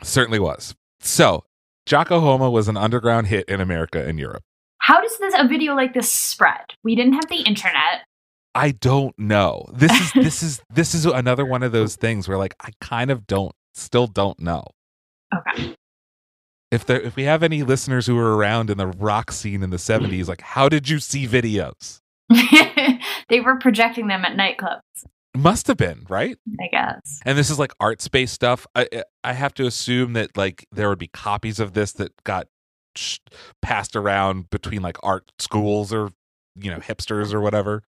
[0.03, 0.75] certainly was.
[0.99, 1.45] So,
[1.85, 4.43] Jocko Homo was an underground hit in America and Europe.
[4.79, 6.73] How does this a video like this spread?
[6.83, 8.05] We didn't have the internet.
[8.53, 9.65] I don't know.
[9.73, 13.09] This is this is this is another one of those things where like I kind
[13.11, 14.65] of don't still don't know.
[15.33, 15.75] Okay.
[16.71, 19.69] If there if we have any listeners who were around in the rock scene in
[19.69, 21.99] the 70s like how did you see videos?
[23.31, 24.81] they were projecting them at nightclubs,
[25.35, 26.37] Must have been, right?
[26.59, 27.19] I guess.
[27.25, 28.67] And this is like art space stuff.
[28.75, 28.87] I
[29.23, 32.47] I have to assume that like there would be copies of this that got
[32.95, 33.17] sh-
[33.61, 36.09] passed around between like art schools or
[36.55, 37.81] you know hipsters or whatever.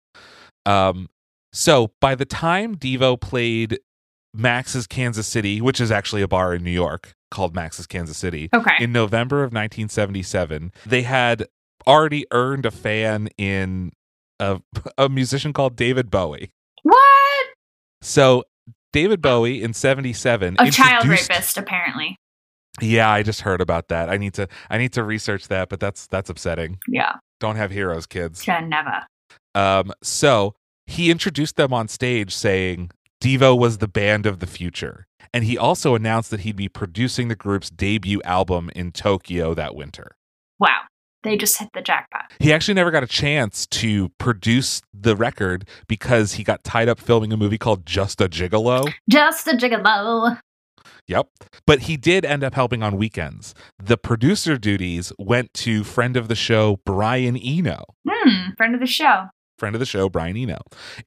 [0.65, 1.09] Um,
[1.51, 3.79] so by the time Devo played
[4.33, 8.49] Max's Kansas City, which is actually a bar in New York called Max's Kansas City,
[8.55, 8.75] Okay.
[8.79, 11.45] in November of 1977, they had
[11.85, 13.91] already earned a fan in
[14.43, 14.61] a,
[14.97, 16.51] a musician called David Bowie.
[16.83, 17.47] what?
[18.01, 18.43] So
[18.91, 22.17] David Bowie in 77 A child rapist, apparently.
[22.81, 24.09] Yeah, I just heard about that.
[24.09, 26.79] I need to I need to research that, but that's that's upsetting.
[26.87, 27.13] Yeah.
[27.39, 28.41] Don't have heroes, kids.
[28.41, 29.03] Can never.
[29.55, 30.55] Um so
[30.87, 35.05] he introduced them on stage saying Devo was the band of the future.
[35.33, 39.75] And he also announced that he'd be producing the group's debut album in Tokyo that
[39.75, 40.15] winter.
[40.59, 40.81] Wow.
[41.23, 42.31] They just hit the jackpot.
[42.39, 46.99] He actually never got a chance to produce the record because he got tied up
[46.99, 48.91] filming a movie called Just a Gigolo.
[49.09, 50.39] Just a gigolo.
[51.07, 51.27] Yep.
[51.67, 53.53] But he did end up helping on weekends.
[53.77, 58.51] The producer duties went to friend of the show, Brian Eno, Hmm.
[58.57, 59.27] Friend of the show.
[59.57, 60.59] friend of the show, Brian Eno,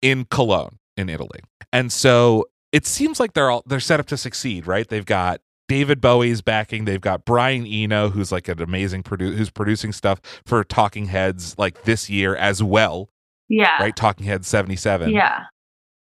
[0.02, 1.40] in Cologne, in Italy.
[1.72, 4.86] And so it seems like they're all they're set up to succeed, right?
[4.88, 6.84] They've got David Bowie's backing.
[6.84, 11.54] They've got Brian Eno, who's like an amazing producer, who's producing stuff for Talking Heads
[11.58, 13.08] like this year as well,
[13.48, 13.76] Yeah.
[13.80, 13.94] right?
[13.96, 15.10] Talking Heads 77.
[15.10, 15.44] Yeah.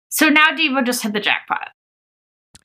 [0.09, 1.69] So now Devo just hit the jackpot.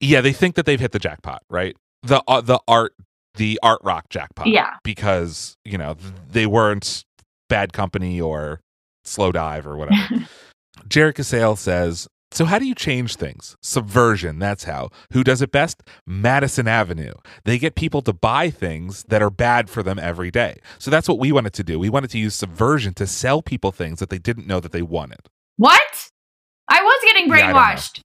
[0.00, 1.76] Yeah, they think that they've hit the jackpot, right?
[2.02, 2.94] The uh, the art
[3.34, 4.46] the art rock jackpot.
[4.48, 4.74] Yeah.
[4.84, 5.96] Because, you know,
[6.30, 7.04] they weren't
[7.48, 8.60] Bad Company or
[9.06, 10.26] Slowdive or whatever.
[10.88, 13.56] Jared Casale says, so how do you change things?
[13.62, 14.90] Subversion, that's how.
[15.12, 15.82] Who does it best?
[16.06, 17.14] Madison Avenue.
[17.44, 20.60] They get people to buy things that are bad for them every day.
[20.78, 21.78] So that's what we wanted to do.
[21.78, 24.82] We wanted to use subversion to sell people things that they didn't know that they
[24.82, 25.20] wanted.
[25.56, 26.08] What?
[26.68, 27.58] I was getting Yeah, I don't know.
[27.58, 28.00] brainwashed.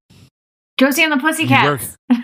[0.79, 1.97] Josie and the Pussycats.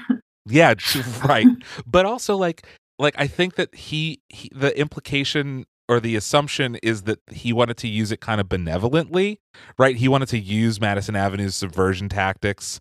[0.51, 0.73] Yeah,
[1.25, 1.45] right.
[1.85, 2.65] but also like
[2.97, 7.75] like I think that he, he the implication or the assumption is that he wanted
[7.77, 9.39] to use it kind of benevolently,
[9.77, 9.95] right?
[9.97, 12.79] He wanted to use Madison Avenue's subversion tactics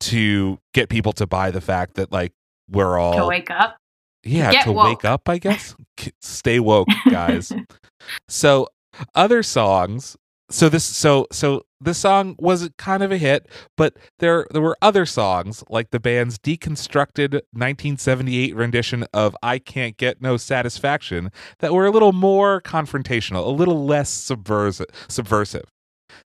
[0.00, 2.32] to get people to buy the fact that like
[2.70, 3.76] we're to all wake up.
[4.22, 4.86] yeah Get to woke.
[4.86, 5.74] wake up i guess
[6.22, 7.52] stay woke guys
[8.28, 8.66] so
[9.14, 10.16] other songs
[10.50, 14.76] so this so so this song was kind of a hit but there there were
[14.82, 21.72] other songs like the band's deconstructed 1978 rendition of i can't get no satisfaction that
[21.72, 25.64] were a little more confrontational a little less subversive subversive.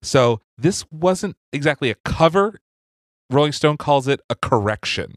[0.02, 2.58] So this wasn't exactly a cover.
[3.30, 5.14] Rolling stone calls it a correction.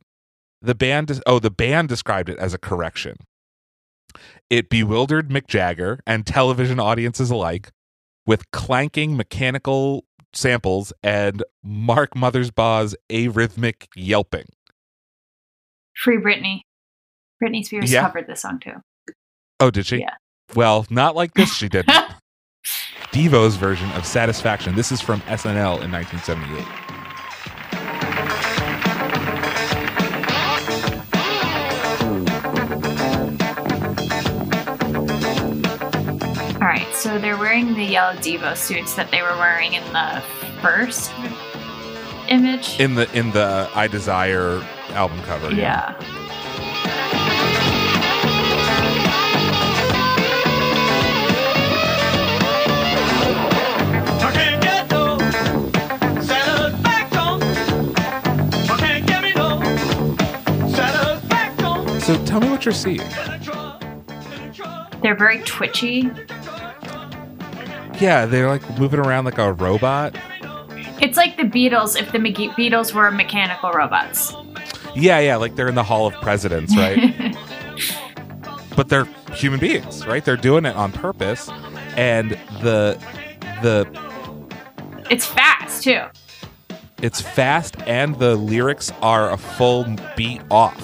[0.61, 3.15] The band oh the band described it as a correction.
[4.49, 7.69] It bewildered mick jagger and television audiences alike
[8.29, 14.45] with clanking mechanical samples and mark mothersbaugh's arrhythmic yelping
[15.95, 16.61] Free Britney.
[17.43, 18.03] Britney Spears Yeah.
[18.03, 18.75] covered this song too.
[19.59, 20.13] oh did she Yeah.
[20.53, 21.91] well not like this she didn't
[23.11, 26.98] devo's version of satisfaction this is from snl in 1978
[37.19, 40.23] so they're wearing the yellow Devo suits that they were wearing in the
[40.61, 41.11] first
[42.29, 42.79] image.
[42.79, 45.95] in the in the i desire album cover yeah.
[54.21, 55.17] I can't get no
[56.21, 57.95] satisfaction.
[58.69, 59.59] I can't get me no
[60.69, 61.99] satisfaction.
[62.01, 63.01] so tell me what you're seeing
[65.01, 66.11] They're very twitchy.
[67.99, 70.15] Yeah they're like moving around like a robot
[71.01, 74.33] It's like the Beatles if the Beatles were mechanical robots.
[74.95, 77.37] Yeah, yeah, like they're in the Hall of Presidents, right?
[78.75, 80.25] but they're human beings, right?
[80.25, 81.47] They're doing it on purpose,
[81.95, 82.31] and
[82.61, 82.99] the
[83.61, 83.87] the
[85.09, 86.01] it's fast too.
[87.01, 89.85] it's fast, and the lyrics are a full
[90.17, 90.81] beat off.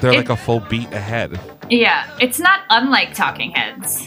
[0.00, 1.40] They're It- like a full beat ahead.
[1.68, 4.06] Yeah, it's not unlike Talking Heads.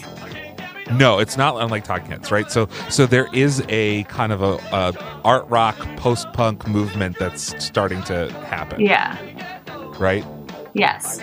[0.92, 2.50] No, it's not unlike Talking Heads, right?
[2.50, 7.64] So, so there is a kind of a, a art rock post punk movement that's
[7.64, 9.16] starting to happen, Yeah.
[9.98, 10.24] right?
[10.74, 11.20] Yes.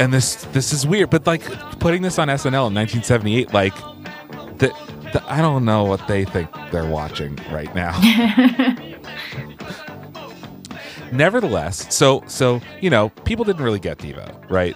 [0.00, 1.42] and this this is weird but like
[1.78, 3.72] putting this on snl in 1978 like
[4.58, 4.74] the,
[5.12, 7.92] the i don't know what they think they're watching right now
[11.12, 14.74] nevertheless so so you know people didn't really get devo right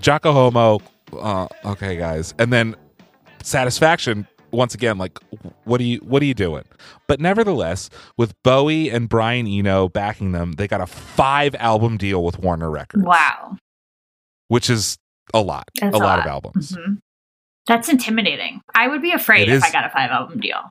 [0.00, 0.80] jocko homo
[1.20, 2.74] uh, okay guys and then
[3.46, 5.18] satisfaction once again like
[5.64, 6.62] what are you what are you doing
[7.08, 12.24] but nevertheless with bowie and brian eno backing them they got a five album deal
[12.24, 13.56] with warner records wow.
[14.48, 14.96] which is
[15.34, 16.30] a lot, That's a a lot, of lot.
[16.30, 16.72] albums.
[16.72, 16.98] Mhm.
[17.66, 18.60] That's intimidating.
[18.74, 20.70] I would be afraid if I got a five album deal.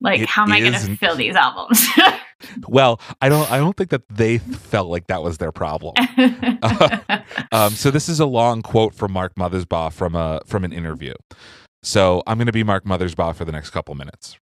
[0.00, 1.86] Like, how am I going to fill these albums?
[2.68, 5.94] Well, I don't, I don't think that they felt like that was their problem.
[7.52, 11.14] um, so this is a long quote from Mark Mothersbaugh from a from an interview.
[11.84, 14.38] So I'm going to be Mark Mothersbaugh for the next couple minutes.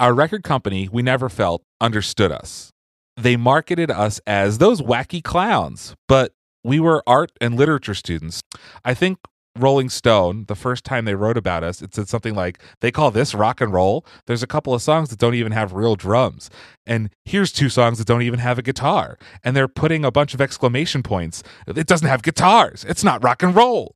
[0.00, 2.70] Our record company, we never felt, understood us.
[3.16, 6.32] They marketed us as those wacky clowns, but
[6.64, 8.42] we were art and literature students.
[8.84, 9.18] I think
[9.56, 13.12] Rolling Stone, the first time they wrote about us, it said something like, they call
[13.12, 14.04] this rock and roll.
[14.26, 16.50] There's a couple of songs that don't even have real drums.
[16.86, 19.16] And here's two songs that don't even have a guitar.
[19.44, 21.44] And they're putting a bunch of exclamation points.
[21.68, 22.84] It doesn't have guitars.
[22.84, 23.94] It's not rock and roll.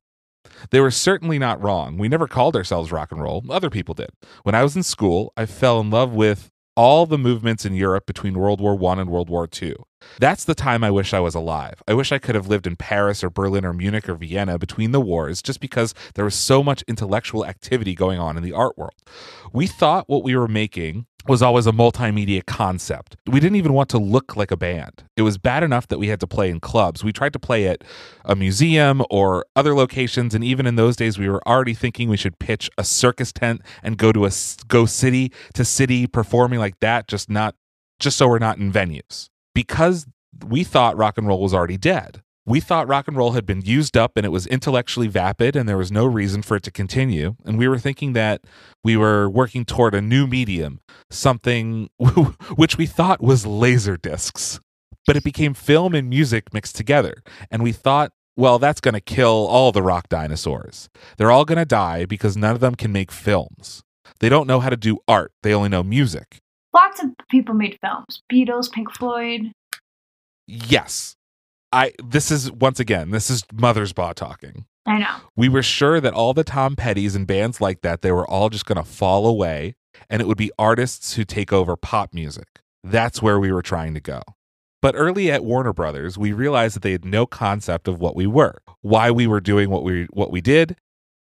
[0.71, 1.97] They were certainly not wrong.
[1.97, 3.43] We never called ourselves rock and roll.
[3.49, 4.09] Other people did.
[4.43, 8.05] When I was in school, I fell in love with all the movements in Europe
[8.05, 9.75] between World War One and World War Two.
[10.19, 11.81] That's the time I wish I was alive.
[11.87, 14.91] I wish I could have lived in Paris or Berlin or Munich or Vienna between
[14.91, 18.77] the wars just because there was so much intellectual activity going on in the art
[18.77, 18.95] world.
[19.51, 23.17] We thought what we were making was always a multimedia concept.
[23.25, 25.03] We didn't even want to look like a band.
[25.17, 27.03] It was bad enough that we had to play in clubs.
[27.03, 27.83] We tried to play at
[28.23, 32.17] a museum or other locations and even in those days we were already thinking we
[32.17, 34.31] should pitch a circus tent and go to a
[34.67, 37.55] go city to city performing like that just not
[37.99, 39.29] just so we're not in venues.
[39.55, 40.05] Because
[40.47, 42.21] we thought rock and roll was already dead.
[42.45, 45.67] We thought rock and roll had been used up and it was intellectually vapid and
[45.67, 47.35] there was no reason for it to continue.
[47.43, 48.41] And we were thinking that
[48.83, 51.89] we were working toward a new medium, something
[52.55, 54.59] which we thought was laser discs.
[55.07, 57.23] But it became film and music mixed together.
[57.49, 60.89] And we thought, well, that's going to kill all the rock dinosaurs.
[61.17, 63.81] They're all going to die because none of them can make films.
[64.19, 66.39] They don't know how to do art, they only know music.
[66.75, 68.21] Lots of people made films.
[68.31, 69.51] Beatles, Pink Floyd.
[70.45, 71.15] Yes.
[71.71, 74.65] I this is once again, this is Mothersbaugh talking.
[74.85, 75.15] I know.
[75.35, 78.49] We were sure that all the Tom pettys and bands like that, they were all
[78.49, 79.73] just going to fall away
[80.09, 82.47] and it would be artists who take over pop music.
[82.83, 84.21] That's where we were trying to go.
[84.81, 88.27] But early at Warner Brothers, we realized that they had no concept of what we
[88.27, 90.75] were, why we were doing what we what we did,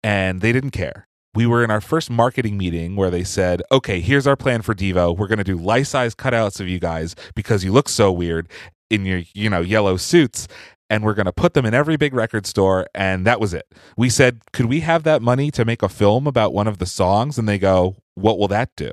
[0.04, 1.07] and they didn't care.
[1.34, 4.74] We were in our first marketing meeting where they said, "Okay, here's our plan for
[4.74, 5.16] Devo.
[5.16, 8.48] We're going to do life-size cutouts of you guys because you look so weird
[8.90, 10.48] in your, you know, yellow suits."
[10.90, 12.86] And we're going to put them in every big record store.
[12.94, 13.66] And that was it.
[13.98, 16.86] We said, Could we have that money to make a film about one of the
[16.86, 17.38] songs?
[17.38, 18.90] And they go, What will that do?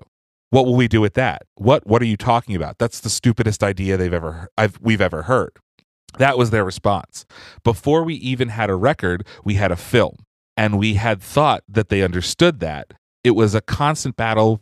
[0.49, 1.43] What will we do with that?
[1.55, 2.77] What What are you talking about?
[2.79, 5.51] That's the stupidest idea they've ever I've, we've ever heard.
[6.17, 7.25] That was their response.
[7.63, 10.24] Before we even had a record, we had a film,
[10.57, 12.93] and we had thought that they understood that.
[13.23, 14.61] It was a constant battle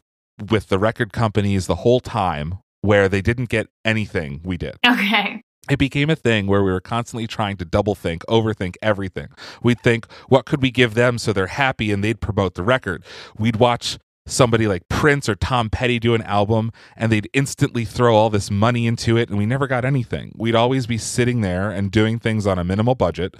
[0.50, 5.41] with the record companies the whole time, where they didn't get anything we did Okay.
[5.70, 9.28] it became a thing where we were constantly trying to double think, overthink everything.
[9.62, 13.04] We'd think, what could we give them so they're happy and they'd promote the record?
[13.38, 18.16] We'd watch somebody like Prince or Tom Petty do an album and they'd instantly throw
[18.16, 20.32] all this money into it and we never got anything.
[20.36, 23.36] We'd always be sitting there and doing things on a minimal budget.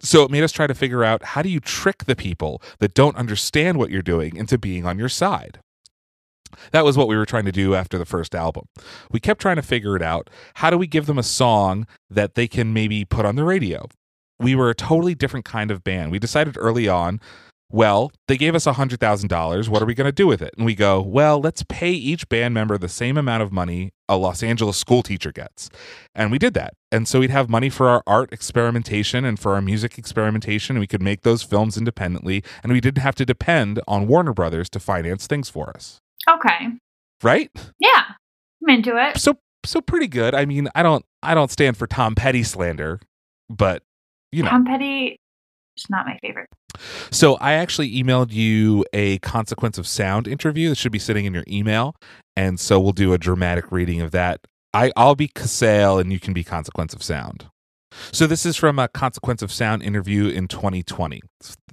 [0.00, 2.94] So it made us try to figure out how do you trick the people that
[2.94, 5.58] don't understand what you're doing into being on your side?
[6.70, 8.66] That was what we were trying to do after the first album.
[9.10, 10.30] We kept trying to figure it out.
[10.54, 13.86] How do we give them a song that they can maybe put on the radio?
[14.38, 16.12] We were a totally different kind of band.
[16.12, 17.20] We decided early on,
[17.70, 19.68] well, they gave us $100,000.
[19.68, 20.54] What are we going to do with it?
[20.56, 24.16] And we go, well, let's pay each band member the same amount of money a
[24.16, 25.70] Los Angeles school teacher gets.
[26.14, 26.74] And we did that.
[26.90, 30.76] And so we'd have money for our art experimentation and for our music experimentation.
[30.76, 32.42] And we could make those films independently.
[32.62, 35.98] And we didn't have to depend on Warner Brothers to finance things for us.
[36.28, 36.68] Okay.
[37.22, 37.50] Right?
[37.78, 38.04] Yeah.
[38.62, 39.18] I'm into it.
[39.18, 40.34] so so pretty good.
[40.34, 43.00] I mean, I don't I don't stand for Tom Petty slander,
[43.50, 43.82] but
[44.32, 44.50] you know.
[44.50, 45.20] Tom Petty
[45.88, 46.48] not my favorite.
[47.10, 51.34] So I actually emailed you a consequence of sound interview that should be sitting in
[51.34, 51.94] your email,
[52.36, 54.40] and so we'll do a dramatic reading of that.
[54.74, 57.46] I I'll be Casale and you can be consequence of sound.
[58.12, 61.22] So this is from a consequence of sound interview in 2020.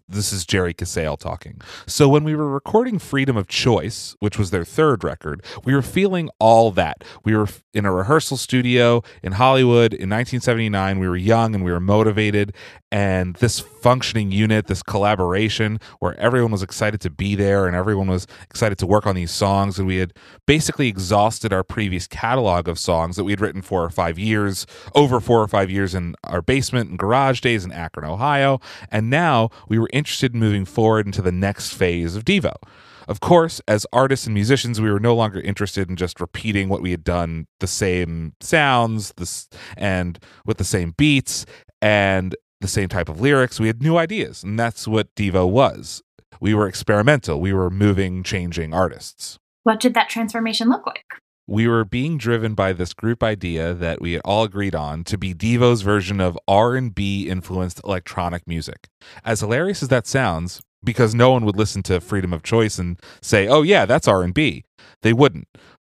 [0.07, 1.59] This is Jerry Casale talking.
[1.87, 5.81] So when we were recording Freedom of Choice, which was their third record, we were
[5.81, 7.03] feeling all that.
[7.23, 10.99] We were in a rehearsal studio in Hollywood in 1979.
[10.99, 12.53] We were young and we were motivated
[12.95, 18.07] and this functioning unit, this collaboration where everyone was excited to be there and everyone
[18.07, 20.13] was excited to work on these songs and we had
[20.45, 24.65] basically exhausted our previous catalog of songs that we had written four or five years
[24.95, 28.61] over four or five years in our basement and garage days in Akron, Ohio.
[28.89, 32.53] And now we were interested in moving forward into the next phase of Devo.
[33.09, 36.81] Of course, as artists and musicians, we were no longer interested in just repeating what
[36.81, 41.45] we had done, the same sounds, this and with the same beats
[41.81, 42.35] and
[42.65, 43.59] the same type of lyrics.
[43.59, 46.01] We had new ideas, and that's what Devo was.
[46.39, 47.39] We were experimental.
[47.39, 51.05] We were moving, changing artists What did that transformation look like?
[51.47, 55.15] we were being driven by this group idea that we had all agreed on to
[55.15, 58.87] be Devo's version of R&B influenced electronic music.
[59.23, 62.99] As hilarious as that sounds, because no one would listen to Freedom of Choice and
[63.21, 64.63] say, "Oh yeah, that's R&B."
[65.03, 65.47] They wouldn't.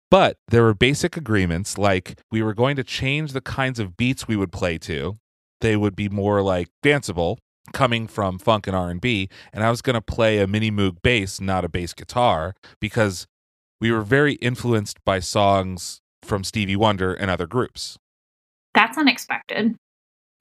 [0.09, 4.27] But there were basic agreements like we were going to change the kinds of beats
[4.29, 5.17] we would play to.
[5.61, 7.37] They would be more like danceable,
[7.73, 11.39] coming from funk and R&B, and I was going to play a mini moog bass,
[11.39, 13.27] not a bass guitar, because
[13.79, 17.97] we were very influenced by songs from Stevie Wonder and other groups.
[18.73, 19.75] That's unexpected.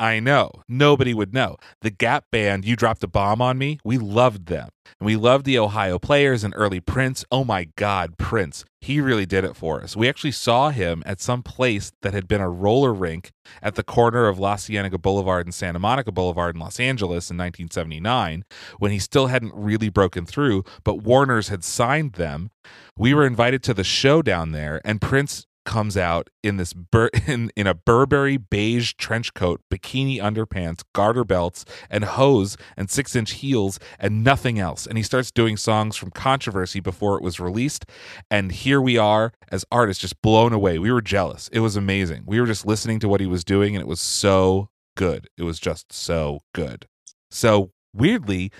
[0.00, 0.50] I know.
[0.66, 1.56] Nobody would know.
[1.82, 4.70] The Gap Band, You Dropped a Bomb on Me, we loved them.
[4.98, 7.22] And we loved the Ohio players and early Prince.
[7.30, 8.64] Oh my God, Prince.
[8.80, 9.94] He really did it for us.
[9.94, 13.30] We actually saw him at some place that had been a roller rink
[13.62, 17.36] at the corner of La Cienega Boulevard and Santa Monica Boulevard in Los Angeles in
[17.36, 18.44] 1979
[18.78, 22.50] when he still hadn't really broken through, but Warner's had signed them.
[22.96, 27.10] We were invited to the show down there, and Prince comes out in this bur-
[27.26, 33.14] in, in a Burberry beige trench coat, bikini underpants, garter belts, and hose and six
[33.14, 34.86] inch heels and nothing else.
[34.86, 37.86] And he starts doing songs from Controversy before it was released.
[38.30, 40.78] And here we are as artists, just blown away.
[40.78, 41.48] We were jealous.
[41.52, 42.24] It was amazing.
[42.26, 45.28] We were just listening to what he was doing, and it was so good.
[45.36, 46.86] It was just so good.
[47.30, 48.50] So weirdly,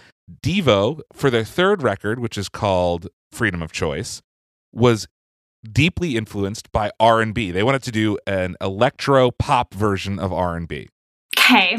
[0.43, 4.23] Devo, for their third record, which is called Freedom of Choice,
[4.73, 5.09] was
[5.65, 7.51] deeply influenced by R&B.
[7.51, 10.89] They wanted to do an electro pop version of R&B.
[11.39, 11.77] Okay.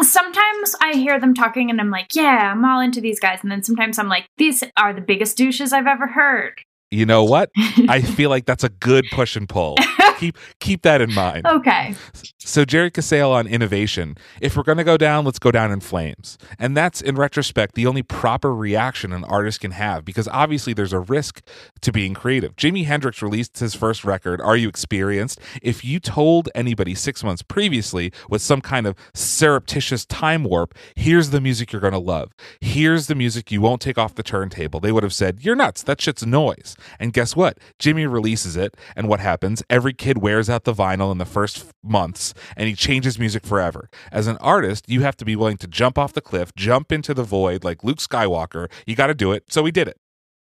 [0.00, 3.40] Sometimes I hear them talking and I'm like, yeah, I'm all into these guys.
[3.42, 6.62] And then sometimes I'm like, these are the biggest douches I've ever heard.
[6.90, 7.50] You know what?
[7.88, 9.76] I feel like that's a good push and pull.
[10.18, 11.46] keep keep that in mind.
[11.46, 11.94] Okay.
[12.38, 14.16] So Jerry Casale on innovation.
[14.40, 16.38] If we're going to go down, let's go down in flames.
[16.58, 20.92] And that's in retrospect the only proper reaction an artist can have because obviously there's
[20.92, 21.42] a risk
[21.82, 22.56] to being creative.
[22.56, 25.40] Jimi Hendrix released his first record, Are You Experienced?
[25.62, 31.30] If you told anybody 6 months previously with some kind of surreptitious time warp, here's
[31.30, 32.34] the music you're going to love.
[32.60, 34.80] Here's the music you won't take off the turntable.
[34.80, 35.82] They would have said, "You're nuts.
[35.82, 37.58] That shit's noise." And guess what?
[37.78, 39.62] Jimmy releases it, and what happens?
[39.68, 43.90] Every kid wears out the vinyl in the first months, and he changes music forever.
[44.10, 47.12] As an artist, you have to be willing to jump off the cliff, jump into
[47.12, 48.70] the void like Luke Skywalker.
[48.86, 49.44] You got to do it.
[49.50, 49.98] So we did it.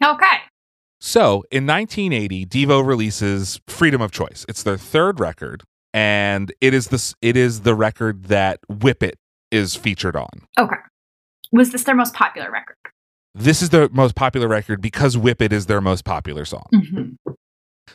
[0.05, 0.38] Okay.
[1.00, 4.44] So in 1980, Devo releases Freedom of Choice.
[4.48, 7.14] It's their third record, and it is this.
[7.20, 9.18] It is the record that Whip It
[9.50, 10.48] is featured on.
[10.59, 10.76] Okay.
[11.52, 12.76] Was this their most popular record?
[13.34, 16.66] This is their most popular record because Whip It is their most popular song.
[16.74, 17.32] Mm-hmm.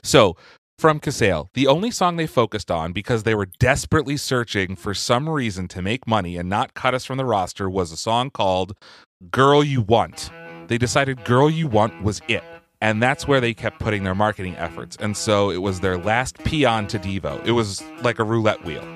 [0.03, 0.37] So,
[0.79, 5.27] from Casale, the only song they focused on because they were desperately searching for some
[5.27, 8.77] reason to make money and not cut us from the roster was a song called
[9.29, 10.31] Girl You Want.
[10.67, 12.43] They decided Girl You Want was it.
[12.79, 14.95] And that's where they kept putting their marketing efforts.
[15.01, 17.45] And so it was their last peon to Devo.
[17.45, 18.87] It was like a roulette wheel.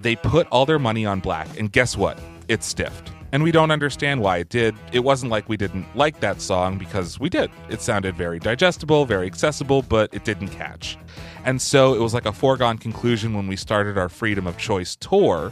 [0.00, 2.18] They put all their money on black, and guess what?
[2.48, 3.12] It stiffed.
[3.30, 4.74] And we don't understand why it did.
[4.92, 7.50] It wasn't like we didn't like that song because we did.
[7.68, 10.96] It sounded very digestible, very accessible, but it didn't catch.
[11.48, 14.96] And so it was like a foregone conclusion when we started our Freedom of Choice
[14.96, 15.50] tour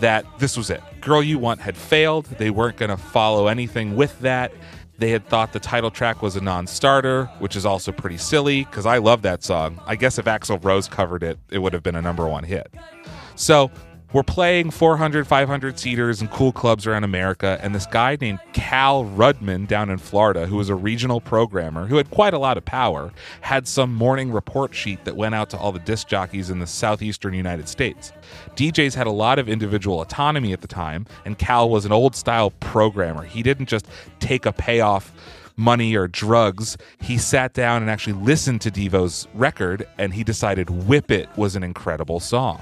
[0.00, 0.82] that this was it.
[1.00, 2.24] Girl You Want had failed.
[2.24, 4.52] They weren't going to follow anything with that.
[4.98, 8.64] They had thought the title track was a non starter, which is also pretty silly
[8.64, 9.80] because I love that song.
[9.86, 12.74] I guess if Axl Rose covered it, it would have been a number one hit.
[13.36, 13.70] So
[14.12, 19.04] we're playing 400, 500 seaters in cool clubs around America, and this guy named Cal
[19.04, 22.64] Rudman down in Florida, who was a regional programmer who had quite a lot of
[22.64, 26.58] power, had some morning report sheet that went out to all the disc jockeys in
[26.58, 28.12] the southeastern United States.
[28.56, 32.16] DJs had a lot of individual autonomy at the time, and Cal was an old
[32.16, 33.22] style programmer.
[33.22, 33.86] He didn't just
[34.18, 35.12] take a payoff
[35.56, 36.76] money or drugs.
[37.00, 41.54] He sat down and actually listened to Devo's record, and he decided Whip It was
[41.54, 42.60] an incredible song.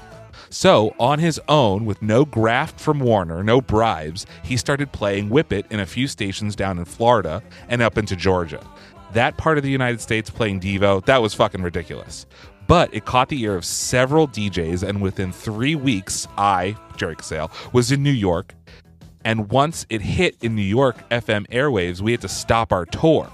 [0.51, 5.53] So, on his own, with no graft from Warner, no bribes, he started playing Whip
[5.53, 8.65] It in a few stations down in Florida and up into Georgia.
[9.13, 12.25] That part of the United States playing Devo, that was fucking ridiculous.
[12.65, 17.51] But it caught the ear of several DJs, and within three weeks, I, Jerry Casale,
[17.71, 18.55] was in New York.
[19.23, 23.29] And once it hit in New York FM airwaves, we had to stop our tour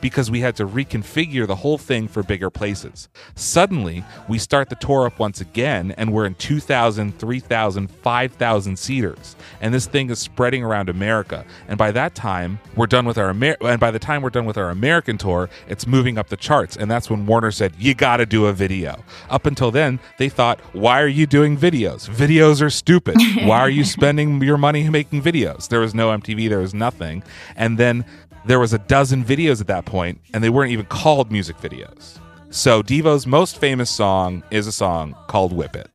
[0.00, 3.08] because we had to reconfigure the whole thing for bigger places.
[3.34, 9.36] Suddenly, we start the tour up once again, and we're in 2,000, 3,000, 5,000 seaters.
[9.60, 11.44] And this thing is spreading around America.
[11.68, 14.46] And by that time, we're done with our Amer- and by the time we're done
[14.46, 16.76] with our American tour, it's moving up the charts.
[16.76, 20.28] And that's when Warner said, "You got to do a video." Up until then, they
[20.28, 22.08] thought, "Why are you doing videos?
[22.08, 23.16] Videos are stupid.
[23.42, 27.22] Why are you spending your money making videos?" There was no MTV, there was nothing.
[27.56, 28.04] And then
[28.46, 32.18] there was a dozen videos at that point, and they weren't even called music videos.
[32.50, 35.90] So Devo's most famous song is a song called "Whip It,"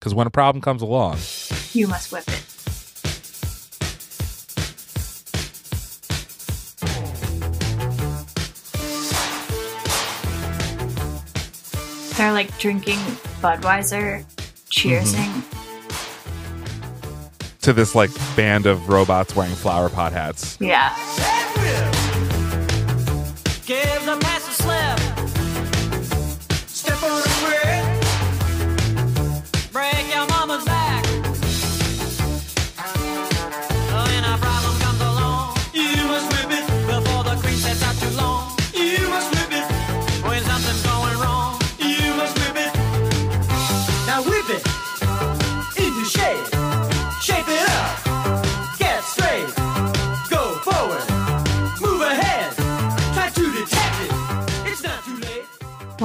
[0.00, 1.18] because when a problem comes along,
[1.72, 2.40] You must whip it.
[12.16, 12.98] They're like drinking
[13.42, 14.24] Budweiser,
[14.70, 15.14] cheersing.
[15.32, 15.50] Mm-hmm.
[17.62, 20.56] to this like band of robots wearing flower pot hats.
[20.60, 20.94] Yeah.
[23.66, 25.03] Give the pass a slip.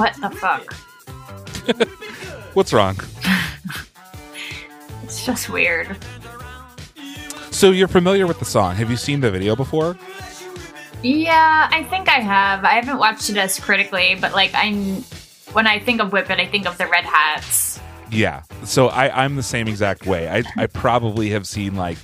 [0.00, 0.72] What the fuck?
[2.54, 2.96] What's wrong?
[5.02, 5.94] It's just weird.
[7.50, 8.76] So you're familiar with the song?
[8.76, 9.98] Have you seen the video before?
[11.02, 12.64] Yeah, I think I have.
[12.64, 15.02] I haven't watched it as critically, but like I'm
[15.52, 17.78] when I think of Whip It, I think of the red hats.
[18.10, 18.44] Yeah.
[18.64, 20.30] So I, I'm the same exact way.
[20.30, 21.98] I, I probably have seen like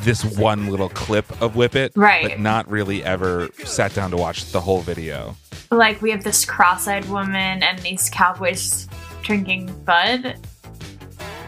[0.00, 2.28] this one little clip of Whip It, Right.
[2.30, 5.36] but not really ever sat down to watch the whole video.
[5.70, 8.88] Like we have this cross-eyed woman and these cowboys
[9.22, 10.36] drinking Bud.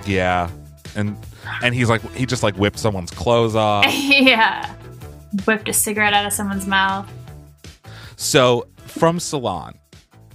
[0.07, 0.51] Yeah.
[0.97, 1.17] And
[1.63, 3.87] and he's like he just like whipped someone's clothes off.
[3.93, 4.75] yeah.
[5.47, 7.11] Whipped a cigarette out of someone's mouth.
[8.17, 9.75] So from Salon,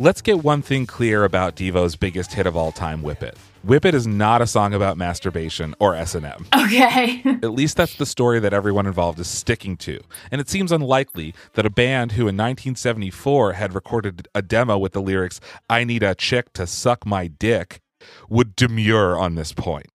[0.01, 3.37] Let's get one thing clear about Devo's biggest hit of all time, Whip It.
[3.63, 6.47] Whip It is not a song about masturbation or S&M.
[6.57, 7.21] Okay.
[7.43, 9.99] At least that's the story that everyone involved is sticking to.
[10.31, 14.93] And it seems unlikely that a band who in 1974 had recorded a demo with
[14.93, 17.81] the lyrics, I need a chick to suck my dick,
[18.29, 19.87] would demur on this point.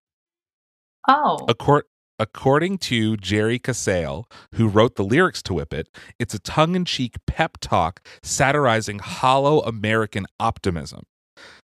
[1.08, 1.38] oh.
[1.48, 1.82] Accor-
[2.18, 5.88] according to Jerry Casale, who wrote the lyrics to Whip It,
[6.18, 11.04] it's a tongue in cheek pep talk satirizing hollow American optimism.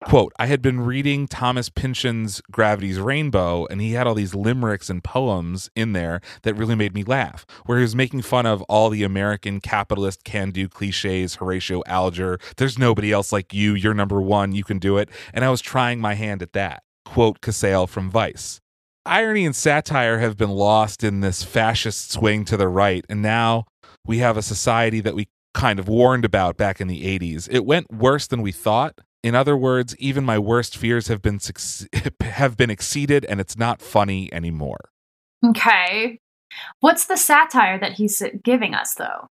[0.05, 4.91] Quote, I had been reading Thomas Pynchon's Gravity's Rainbow, and he had all these limericks
[4.91, 8.63] and poems in there that really made me laugh, where he was making fun of
[8.63, 13.95] all the American capitalist can do cliches, Horatio Alger, there's nobody else like you, you're
[13.95, 15.09] number one, you can do it.
[15.33, 16.83] And I was trying my hand at that.
[17.05, 18.61] Quote Casale from Vice.
[19.07, 23.65] Irony and satire have been lost in this fascist swing to the right, and now
[24.05, 27.49] we have a society that we kind of warned about back in the 80s.
[27.51, 28.99] It went worse than we thought.
[29.23, 31.39] In other words, even my worst fears have been
[32.21, 34.91] have been exceeded and it's not funny anymore.
[35.45, 36.19] Okay.
[36.81, 39.29] What's the satire that he's giving us, though?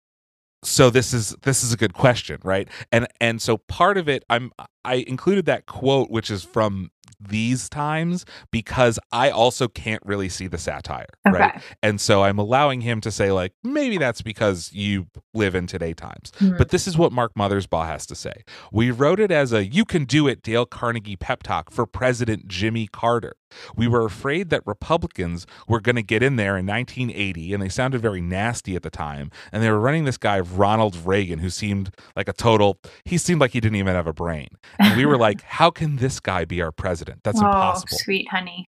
[0.64, 2.68] So this is this is a good question, right?
[2.92, 4.52] And and so part of it I'm
[4.84, 10.48] I included that quote which is from these times because I also can't really see
[10.48, 11.62] the satire, right?
[11.82, 15.94] And so I'm allowing him to say like maybe that's because you live in today
[15.94, 16.32] times.
[16.38, 16.58] Hmm.
[16.58, 18.44] But this is what Mark Mothersbaugh has to say.
[18.72, 22.48] We wrote it as a you can do it Dale Carnegie pep talk for President
[22.48, 23.34] Jimmy Carter.
[23.76, 27.70] We were afraid that Republicans were going to get in there in 1980 and they
[27.70, 31.50] sounded very nasty at the time and they were running this guy Ronald Reagan who
[31.50, 34.50] seemed like a total he seemed like he didn't even have a brain.
[34.80, 37.07] And we were like how can this guy be our president?
[37.24, 38.68] That's oh, impossible sweet honey.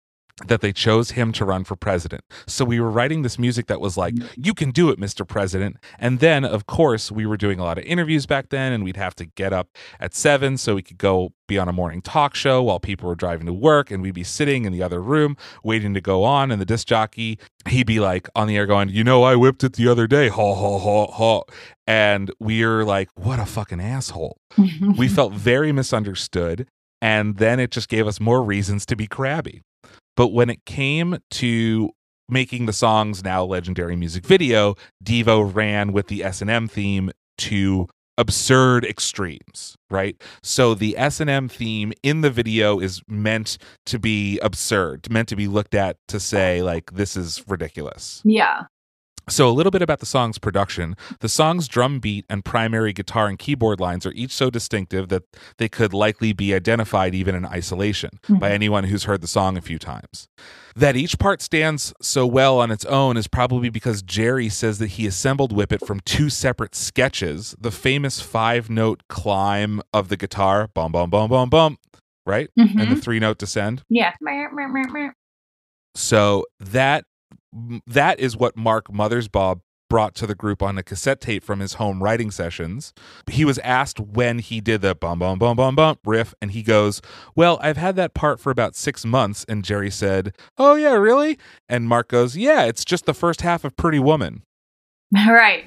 [0.47, 2.23] that they chose him to run for president.
[2.47, 4.27] So we were writing this music that was like, mm.
[4.35, 5.27] you can do it, Mr.
[5.27, 5.77] President.
[5.99, 8.97] And then, of course, we were doing a lot of interviews back then, and we'd
[8.97, 9.69] have to get up
[9.99, 13.15] at seven so we could go be on a morning talk show while people were
[13.15, 16.51] driving to work, and we'd be sitting in the other room waiting to go on.
[16.51, 19.63] And the disc jockey, he'd be like on the air going, You know, I whipped
[19.63, 20.29] it the other day.
[20.29, 21.41] Ha, ha, ha, ha.
[21.85, 24.37] And we're like, What a fucking asshole.
[24.97, 26.67] we felt very misunderstood.
[27.03, 29.61] And then it just gave us more reasons to be crabby.
[30.15, 31.89] But when it came to
[32.29, 38.85] making the song's now legendary music video, Devo ran with the S&M theme to absurd
[38.85, 40.15] extremes, right?
[40.43, 45.49] So the S&M theme in the video is meant to be absurd, meant to be
[45.49, 48.21] looked at to say like this is ridiculous.
[48.23, 48.61] yeah.
[49.29, 50.95] So, a little bit about the song's production.
[51.21, 55.23] The song's drum beat and primary guitar and keyboard lines are each so distinctive that
[55.57, 59.61] they could likely be identified even in isolation by anyone who's heard the song a
[59.61, 60.27] few times.
[60.75, 64.91] That each part stands so well on its own is probably because Jerry says that
[64.91, 70.17] he assembled Whip It from two separate sketches the famous five note climb of the
[70.17, 71.77] guitar, bum, bum, bum, bum, bum,
[72.25, 72.49] right?
[72.57, 73.03] And the Mhm.
[73.03, 73.83] three note descend.
[73.89, 74.13] Yeah.
[75.95, 77.05] So that
[77.87, 81.73] that is what Mark Mothersbaugh brought to the group on a cassette tape from his
[81.73, 82.93] home writing sessions.
[83.29, 86.63] He was asked when he did the bum bum bum bum bum riff, and he
[86.63, 86.99] goes,
[87.35, 91.37] "Well, I've had that part for about six months." And Jerry said, "Oh yeah, really?"
[91.69, 94.41] And Mark goes, "Yeah, it's just the first half of Pretty Woman."
[95.27, 95.65] Right.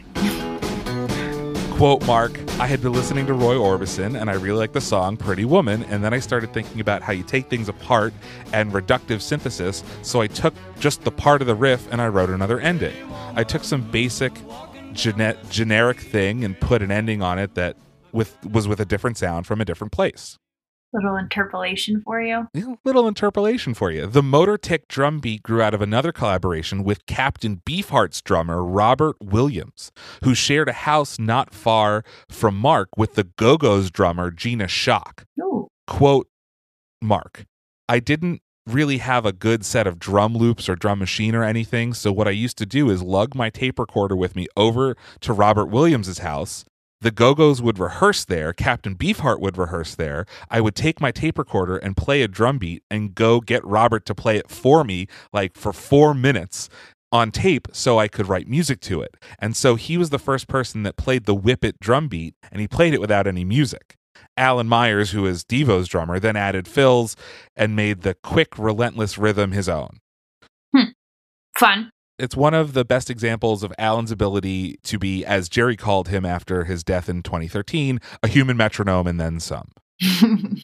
[1.77, 5.19] Quote Mark, I had been listening to Roy Orbison and I really liked the song
[5.19, 8.15] Pretty Woman, and then I started thinking about how you take things apart
[8.55, 12.31] and reductive synthesis, so I took just the part of the riff and I wrote
[12.31, 12.95] another ending.
[13.35, 14.33] I took some basic
[14.95, 17.77] gene- generic thing and put an ending on it that
[18.11, 20.39] with was with a different sound from a different place.
[20.97, 22.49] Little interpolation for you.
[22.55, 24.07] Yeah, Little interpolation for you.
[24.07, 29.93] The motorik drum beat grew out of another collaboration with Captain Beefheart's drummer Robert Williams,
[30.25, 35.25] who shared a house not far from Mark with the Go Go's drummer Gina Shock.
[35.39, 35.69] Ooh.
[35.87, 36.29] Quote
[37.03, 37.45] Mark,
[37.91, 41.93] I didn't really have a good set of drum loops or drum machine or anything,
[41.93, 45.33] so what I used to do is lug my tape recorder with me over to
[45.35, 46.65] Robert Williams's house.
[47.01, 48.53] The Go Go's would rehearse there.
[48.53, 50.25] Captain Beefheart would rehearse there.
[50.51, 54.07] I would take my tape recorder and play a drum beat and go get Robert
[54.07, 56.71] to play it for me, like for four minutes
[57.13, 59.17] on tape, so I could write music to it.
[59.39, 62.61] And so he was the first person that played the Whip It drum beat, and
[62.61, 63.97] he played it without any music.
[64.37, 67.17] Alan Myers, who is Devo's drummer, then added fills
[67.55, 69.99] and made the quick, relentless rhythm his own.
[70.75, 70.91] Hmm.
[71.59, 71.91] Fun.
[72.19, 76.25] It's one of the best examples of Alan's ability to be, as Jerry called him
[76.25, 79.73] after his death in 2013, a human metronome and then some.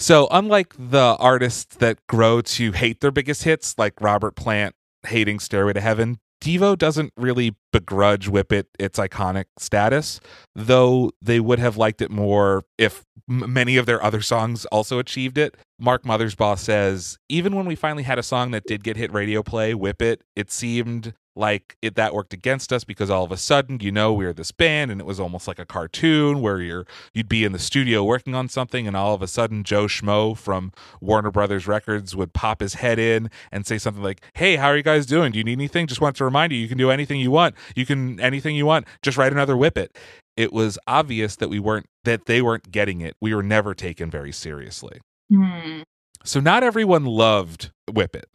[0.00, 4.74] So, unlike the artists that grow to hate their biggest hits, like Robert Plant
[5.06, 10.20] hating Stairway to Heaven, Devo doesn't really begrudge Whip It its iconic status,
[10.54, 14.98] though they would have liked it more if m- many of their other songs also
[14.98, 15.56] achieved it.
[15.78, 19.42] Mark Mothersbaugh says, even when we finally had a song that did get hit radio
[19.42, 23.36] play, Whip It, it seemed like it that worked against us because all of a
[23.36, 26.60] sudden, you know, we were this band and it was almost like a cartoon where
[26.60, 29.86] you're you'd be in the studio working on something and all of a sudden Joe
[29.86, 34.56] Schmo from Warner Brothers Records would pop his head in and say something like, "Hey,
[34.56, 35.32] how are you guys doing?
[35.32, 35.86] Do you need anything?
[35.86, 37.54] Just want to remind you, you can do anything you want.
[37.74, 38.86] You can anything you want.
[39.02, 39.96] Just write another Whip It."
[40.36, 43.16] It was obvious that we weren't that they weren't getting it.
[43.20, 45.00] We were never taken very seriously.
[45.30, 45.82] Hmm.
[46.24, 48.28] So not everyone loved Whip It.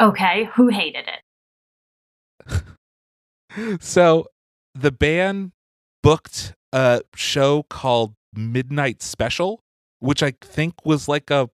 [0.00, 1.20] Okay, who hated it?
[3.80, 4.26] So
[4.74, 5.52] the band
[6.02, 9.62] booked a show called Midnight Special,
[10.00, 11.50] which I think was like a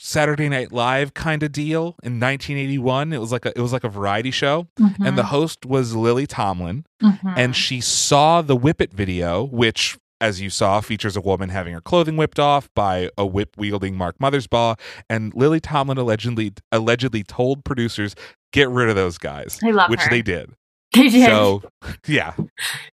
[0.00, 3.12] Saturday Night Live kind of deal in 1981.
[3.12, 4.66] It was like a it was like a variety show,
[5.04, 7.34] and the host was Lily Tomlin, Mhm.
[7.36, 9.96] and she saw the Whip It video, which.
[10.20, 13.96] As you saw, features a woman having her clothing whipped off by a whip wielding
[13.96, 14.78] Mark Mothersbaugh,
[15.10, 18.14] and Lily Tomlin allegedly allegedly told producers,
[18.52, 20.10] "Get rid of those guys," I love which her.
[20.10, 20.52] they did.
[20.94, 21.26] they did.
[21.26, 21.62] So,
[22.06, 22.34] yeah,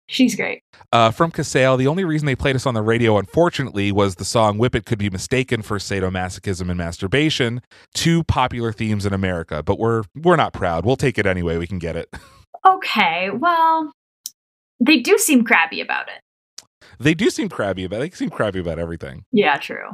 [0.08, 0.62] She's great.
[0.92, 4.24] uh, from Casale, the only reason they played us on the radio, unfortunately, was the
[4.24, 7.60] song Whip It could be mistaken for sadomasochism and masturbation,
[7.94, 9.62] two popular themes in America.
[9.62, 10.84] But we're we're not proud.
[10.84, 11.56] We'll take it anyway.
[11.58, 12.08] We can get it.
[12.64, 13.92] Okay, well,
[14.78, 16.20] they do seem crabby about it.
[17.02, 18.00] They do seem crabby about.
[18.00, 19.24] They seem crabby about everything.
[19.32, 19.90] Yeah, true.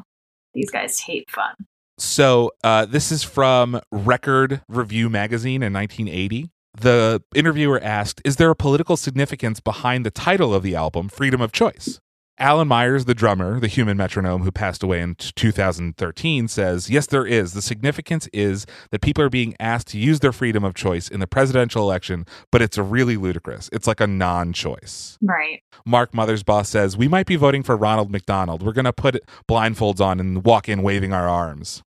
[0.55, 1.55] These guys hate fun.
[1.97, 6.51] So uh, this is from Record Review magazine in 1980.
[6.79, 11.41] The interviewer asked, "Is there a political significance behind the title of the album, Freedom
[11.41, 11.99] of Choice?"
[12.41, 17.27] Alan Myers, the drummer, the human metronome who passed away in 2013, says, Yes, there
[17.27, 17.53] is.
[17.53, 21.19] The significance is that people are being asked to use their freedom of choice in
[21.19, 23.69] the presidential election, but it's really ludicrous.
[23.73, 25.19] It's like a non choice.
[25.21, 25.63] Right.
[25.85, 28.63] Mark Mothersbaugh says, We might be voting for Ronald McDonald.
[28.63, 29.21] We're going to put
[29.51, 31.83] blindfolds on and walk in waving our arms.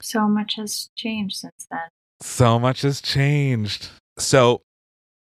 [0.00, 1.80] So much has changed since then.
[2.22, 3.88] So much has changed.
[4.18, 4.62] So,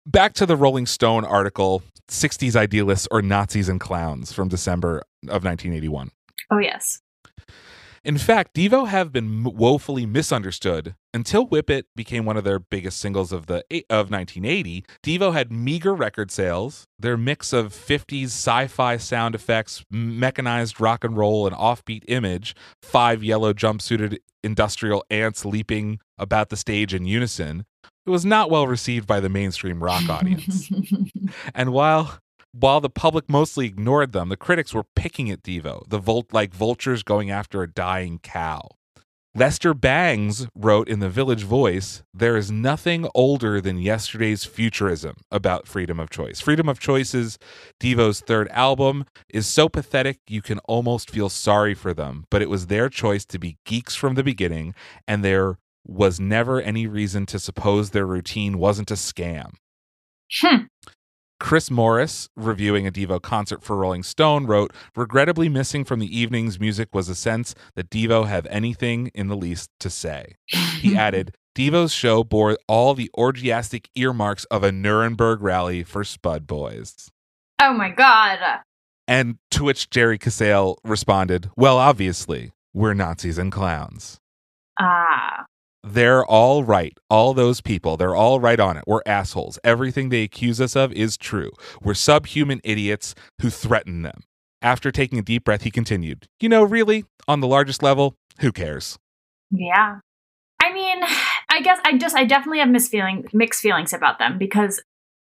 [0.05, 5.43] back to the Rolling Stone article 60s Idealists or Nazis and Clowns from December of
[5.43, 6.11] 1981.
[6.51, 7.01] Oh, yes.
[8.03, 10.95] In fact, Devo have been woefully misunderstood.
[11.13, 15.51] Until Whip It became one of their biggest singles of the of 1980, Devo had
[15.51, 16.85] meager record sales.
[16.97, 23.23] Their mix of 50s sci-fi sound effects, mechanized rock and roll, and offbeat image, five
[23.23, 27.65] yellow jumpsuited industrial ants leaping about the stage in unison,
[28.09, 30.69] it was not well received by the mainstream rock audience.
[31.53, 32.17] And while
[32.51, 36.55] while the public mostly ignored them, the critics were picking at Devo, the vul- like
[36.55, 38.67] vultures going after a dying cow.
[39.35, 45.67] Lester Bangs wrote in the Village Voice, There is nothing older than yesterday's futurism about
[45.67, 46.41] freedom of choice.
[46.41, 47.37] Freedom of Choice's
[47.79, 52.49] Devo's third album is so pathetic you can almost feel sorry for them, but it
[52.49, 54.73] was their choice to be geeks from the beginning,
[55.07, 59.51] and there was never any reason to suppose their routine wasn't a scam.
[60.41, 60.63] Hmm.
[61.39, 66.59] Chris Morris, reviewing a Devo concert for Rolling Stone, wrote, Regrettably missing from the evening's
[66.59, 70.35] music was a sense that Devo have anything in the least to say.
[70.47, 76.45] He added, Devo's show bore all the orgiastic earmarks of a Nuremberg rally for Spud
[76.45, 77.09] Boys.
[77.61, 78.39] oh my god.
[79.07, 84.19] And to which Jerry Casale responded, Well, obviously, we're Nazis and clowns.
[84.79, 85.45] Ah.
[85.83, 86.97] They're all right.
[87.09, 88.83] All those people, they're all right on it.
[88.85, 89.57] We're assholes.
[89.63, 91.51] Everything they accuse us of is true.
[91.81, 94.21] We're subhuman idiots who threaten them.
[94.61, 98.51] After taking a deep breath, he continued, You know, really, on the largest level, who
[98.51, 98.97] cares?
[99.51, 99.99] Yeah.
[100.61, 100.99] I mean,
[101.49, 104.81] I guess I just I definitely have misfeeling mixed feelings about them because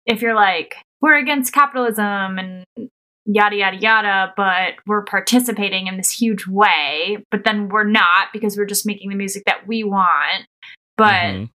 [0.06, 2.66] if you're like we're against capitalism and
[3.26, 8.58] yada yada yada, but we're participating in this huge way, but then we're not because
[8.58, 10.46] we're just making the music that we want,
[10.98, 11.50] but Mhm.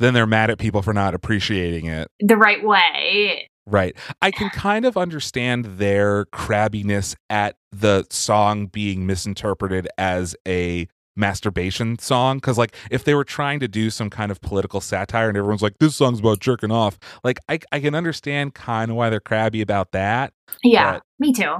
[0.00, 2.08] Then they're mad at people for not appreciating it.
[2.20, 3.48] the right way.
[3.66, 3.96] Right.
[4.20, 11.98] I can kind of understand their crabbiness at the song being misinterpreted as a masturbation
[11.98, 15.36] song because like if they were trying to do some kind of political satire and
[15.38, 19.10] everyone's like this song's about jerking off like i, I can understand kind of why
[19.10, 20.32] they're crabby about that
[20.64, 21.54] Yeah, me too.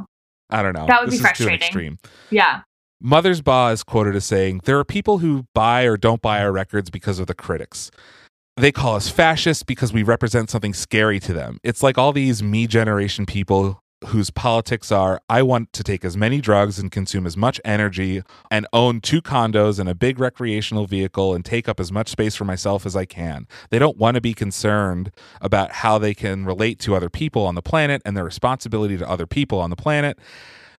[0.50, 1.56] i don't know That would this be is too frustrating.
[1.66, 1.98] extreme
[2.30, 2.62] Yeah.
[3.02, 6.88] Mothersbaugh is quoted as saying, There are people who buy or don't buy our records
[6.88, 7.90] because of the critics.
[8.56, 11.58] They call us fascists because we represent something scary to them.
[11.62, 16.16] It's like all these me generation people whose politics are I want to take as
[16.16, 20.86] many drugs and consume as much energy and own two condos and a big recreational
[20.86, 23.46] vehicle and take up as much space for myself as I can.
[23.70, 27.54] They don't want to be concerned about how they can relate to other people on
[27.54, 30.18] the planet and their responsibility to other people on the planet.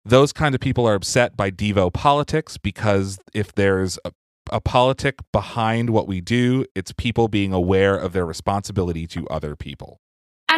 [0.03, 4.11] Those kind of people are upset by Devo politics because if there's a,
[4.51, 9.55] a politic behind what we do, it's people being aware of their responsibility to other
[9.55, 9.99] people.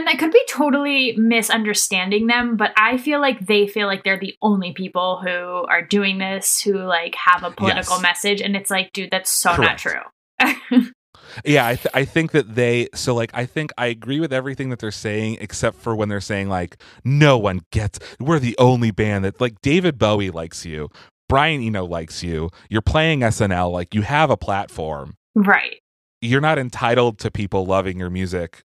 [0.08, 4.18] And I could be totally misunderstanding them, but I feel like they feel like they're
[4.20, 8.02] the only people who are doing this who like have a political Yes.
[8.02, 8.42] message.
[8.42, 9.86] And it's like, dude, that's so Correct.
[9.86, 10.48] not
[10.80, 10.92] true.
[11.46, 14.70] Yeah, I, th- I think that they so like I think I agree with everything
[14.70, 18.90] that they're saying except for when they're saying like no one gets we're the only
[18.92, 20.90] band that like David Bowie likes you,
[21.30, 25.16] Brian Eno likes you, you're playing SNL like you have a platform.
[25.36, 25.76] right.
[26.22, 28.64] You're not entitled to people loving your music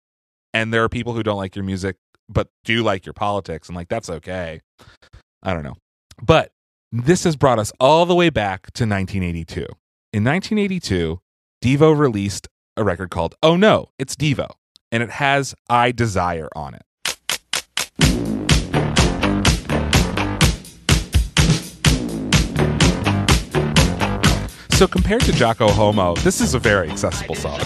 [0.53, 1.95] and there are people who don't like your music
[2.29, 4.61] but do like your politics and like that's okay.
[5.43, 5.75] I don't know.
[6.21, 6.51] But
[6.91, 9.65] this has brought us all the way back to 1982.
[10.13, 11.19] In 1982,
[11.63, 12.47] Devo released
[12.77, 14.49] a record called Oh No, It's Devo,
[14.91, 16.83] and it has I Desire on it.
[24.73, 27.61] So compared to Jocko Homo, this is a very accessible song.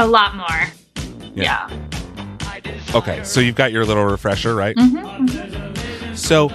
[0.00, 0.85] A lot more.
[1.36, 1.68] Yeah.
[2.94, 4.74] Okay, so you've got your little refresher, right?
[4.76, 6.16] Mhm.
[6.16, 6.48] So,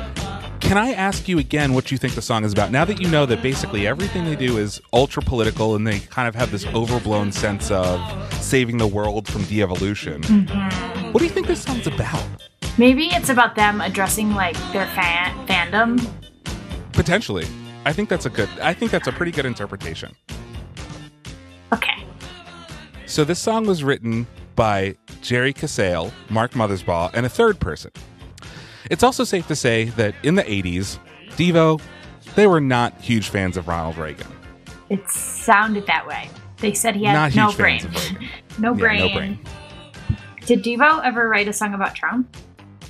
[0.60, 2.72] can I ask you again what you think the song is about?
[2.72, 6.28] Now that you know that basically everything they do is ultra political and they kind
[6.28, 8.00] of have this overblown sense of
[8.42, 11.12] saving the world from de evolution, Mhm.
[11.14, 12.24] what do you think this song's about?
[12.78, 16.04] Maybe it's about them addressing like their fan fandom.
[16.94, 17.46] Potentially.
[17.86, 20.16] I think that's a good, I think that's a pretty good interpretation.
[21.74, 22.04] Okay.
[23.06, 24.26] So, this song was written
[24.56, 27.92] by Jerry Casale, Mark Mothersbaugh, and a third person.
[28.90, 30.98] It's also safe to say that in the 80s,
[31.32, 31.82] Devo,
[32.36, 34.28] they were not huge fans of Ronald Reagan.
[34.90, 36.30] It sounded that way.
[36.58, 37.90] They said he had no brain.
[38.60, 39.00] no Yeah, brain.
[39.00, 39.40] no brain.
[40.46, 42.36] Did Devo ever write a song about Trump?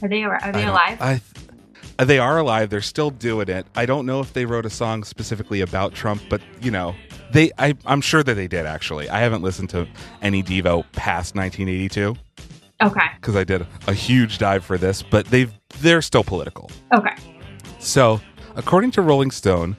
[0.02, 0.98] Are they are they don't- alive?
[1.02, 2.72] I th- they are alive.
[2.72, 3.68] They're still doing it.
[3.76, 6.96] I don't know if they wrote a song specifically about Trump, but you know,
[7.32, 7.52] they.
[7.58, 8.66] I, I'm sure that they did.
[8.66, 9.88] Actually, I haven't listened to
[10.22, 12.16] any Devo past 1982
[12.82, 13.00] okay.
[13.16, 15.02] because I did a huge dive for this.
[15.04, 16.70] But they've they're still political.
[16.94, 17.16] Okay.
[17.80, 18.22] So,
[18.56, 19.76] according to Rolling Stone,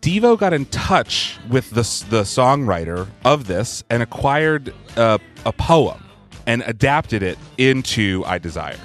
[0.00, 6.04] Devo got in touch with the the songwriter of this and acquired uh, a poem
[6.46, 8.80] and adapted it into "I Desire."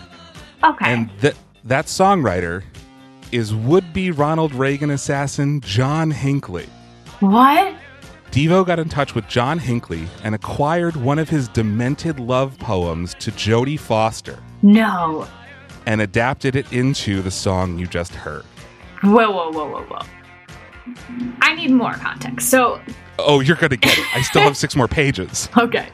[0.64, 0.86] Okay.
[0.86, 2.64] And that that songwriter
[3.32, 6.68] is would-be Ronald Reagan assassin John Hinckley.
[7.20, 7.74] what?
[8.34, 13.14] Devo got in touch with John Hinckley and acquired one of his demented love poems
[13.20, 15.28] to Jodie Foster No.
[15.86, 18.44] and adapted it into the song you just heard.
[19.04, 20.02] Whoa, whoa, whoa, whoa, whoa.
[21.42, 22.50] I need more context.
[22.50, 22.82] So,
[23.20, 24.06] Oh, you're going to get it.
[24.16, 25.48] I still have six more pages.
[25.58, 25.90] okay.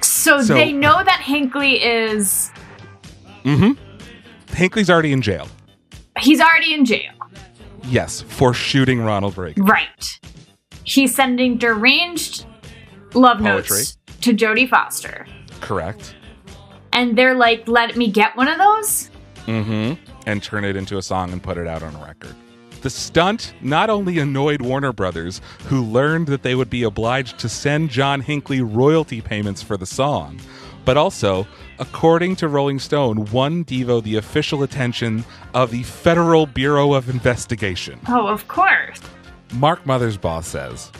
[0.00, 2.50] So, So- they know that Hinckley is
[3.44, 4.54] Mm hmm.
[4.54, 5.46] Hinckley's already in jail.
[6.18, 7.12] he's already in jail.
[7.84, 9.64] Yes, for shooting Ronald Reagan.
[9.66, 10.18] Right.
[10.86, 12.46] He's sending deranged
[13.12, 13.76] love Poetry.
[13.76, 15.26] notes to Jodie Foster.
[15.60, 16.14] Correct.
[16.92, 19.10] And they're like, let me get one of those?
[19.46, 19.94] Mm-hmm.
[20.26, 22.34] And turn it into a song and put it out on a record.
[22.82, 27.48] The stunt not only annoyed Warner Brothers, who learned that they would be obliged to
[27.48, 30.40] send John Hinckley royalty payments for the song,
[30.84, 31.48] but also,
[31.80, 37.98] according to Rolling Stone, won Devo the official attention of the Federal Bureau of Investigation.
[38.08, 39.00] Oh, of course.
[39.54, 40.90] Mark Mothersbaugh says,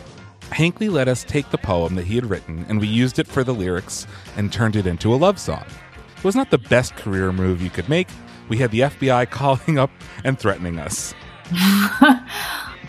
[0.53, 3.43] Hinckley let us take the poem that he had written and we used it for
[3.45, 5.65] the lyrics and turned it into a love song.
[6.17, 8.09] It was not the best career move you could make.
[8.49, 9.91] We had the FBI calling up
[10.25, 11.15] and threatening us.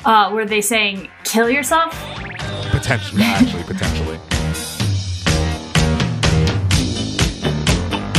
[0.05, 1.91] uh, were they saying, kill yourself?
[2.72, 4.20] Potentially, actually, potentially.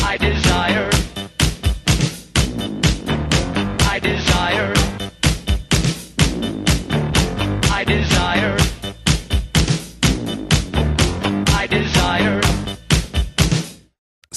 [0.04, 0.90] I desire.
[3.88, 4.87] I desire.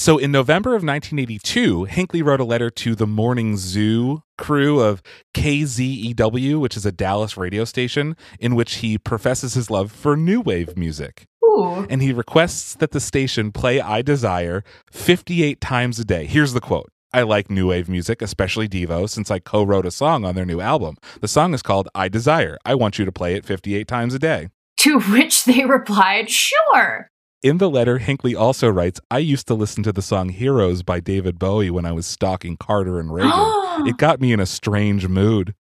[0.02, 5.00] So in November of 1982, Hinckley wrote a letter to the Morning Zoo crew of
[5.32, 10.40] KZEW, which is a Dallas radio station, in which he professes his love for new
[10.40, 11.28] wave music.
[11.44, 11.86] Ooh.
[11.88, 16.26] and he requests that the station play I Desire 58 times a day.
[16.26, 16.90] Here's the quote.
[17.12, 20.46] I like new wave music, especially Devo, since I co wrote a song on their
[20.46, 20.96] new album.
[21.20, 22.58] The song is called I Desire.
[22.64, 24.48] I want you to play it 58 times a day.
[24.78, 27.11] To which they replied, sure.
[27.42, 31.00] In the letter, Hinckley also writes, I used to listen to the song Heroes by
[31.00, 33.32] David Bowie when I was stalking Carter and Reagan.
[33.86, 35.54] it got me in a strange mood.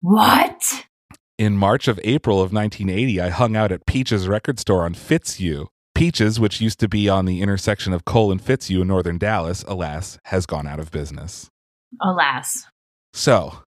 [0.00, 0.86] what?
[1.36, 5.66] In March of April of 1980, I hung out at Peaches record store on Fitzhugh.
[5.94, 9.62] Peaches, which used to be on the intersection of Cole and Fitzhugh in northern Dallas,
[9.68, 11.50] alas, has gone out of business.
[12.00, 12.66] Alas.
[13.12, 13.58] So,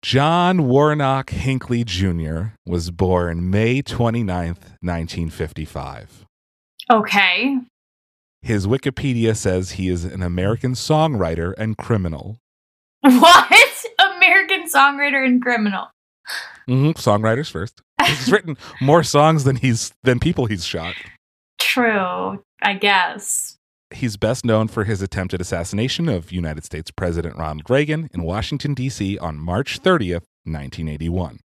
[0.00, 2.54] John Warnock Hinckley Jr.
[2.64, 6.26] was born May 29th, 1955.
[6.90, 7.58] Okay.
[8.42, 12.38] His Wikipedia says he is an American songwriter and criminal.
[13.00, 13.84] What?
[14.16, 15.88] American songwriter and criminal.
[16.66, 17.80] hmm Songwriters first.
[18.04, 20.94] He's written more songs than he's than people he's shot.
[21.58, 23.56] True, I guess.
[23.92, 28.74] He's best known for his attempted assassination of United States President Ronald Reagan in Washington,
[28.74, 29.16] D.C.
[29.18, 31.38] on March 30th, 1981.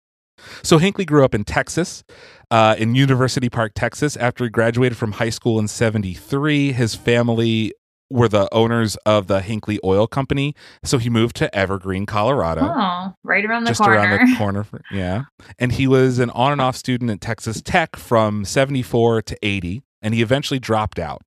[0.62, 2.04] So Hinckley grew up in Texas,
[2.50, 4.16] uh, in University Park, Texas.
[4.16, 7.72] After he graduated from high school in 73, his family
[8.12, 10.54] were the owners of the Hinckley Oil Company.
[10.84, 12.62] So he moved to Evergreen, Colorado.
[12.62, 13.96] Oh, right around the just corner.
[13.96, 14.64] around the corner.
[14.64, 15.22] for- yeah.
[15.60, 19.82] And he was an on and off student at Texas Tech from 74 to 80,
[20.02, 21.22] and he eventually dropped out.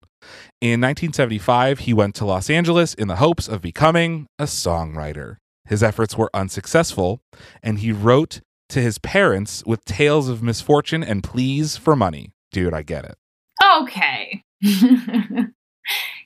[0.62, 5.38] In 1975, he went to Los Angeles in the hopes of becoming a songwriter.
[5.66, 7.22] His efforts were unsuccessful,
[7.62, 8.42] and he wrote
[8.74, 12.32] to his parents with tales of misfortune and pleas for money.
[12.52, 13.16] Dude, I get it.
[13.80, 14.44] Okay.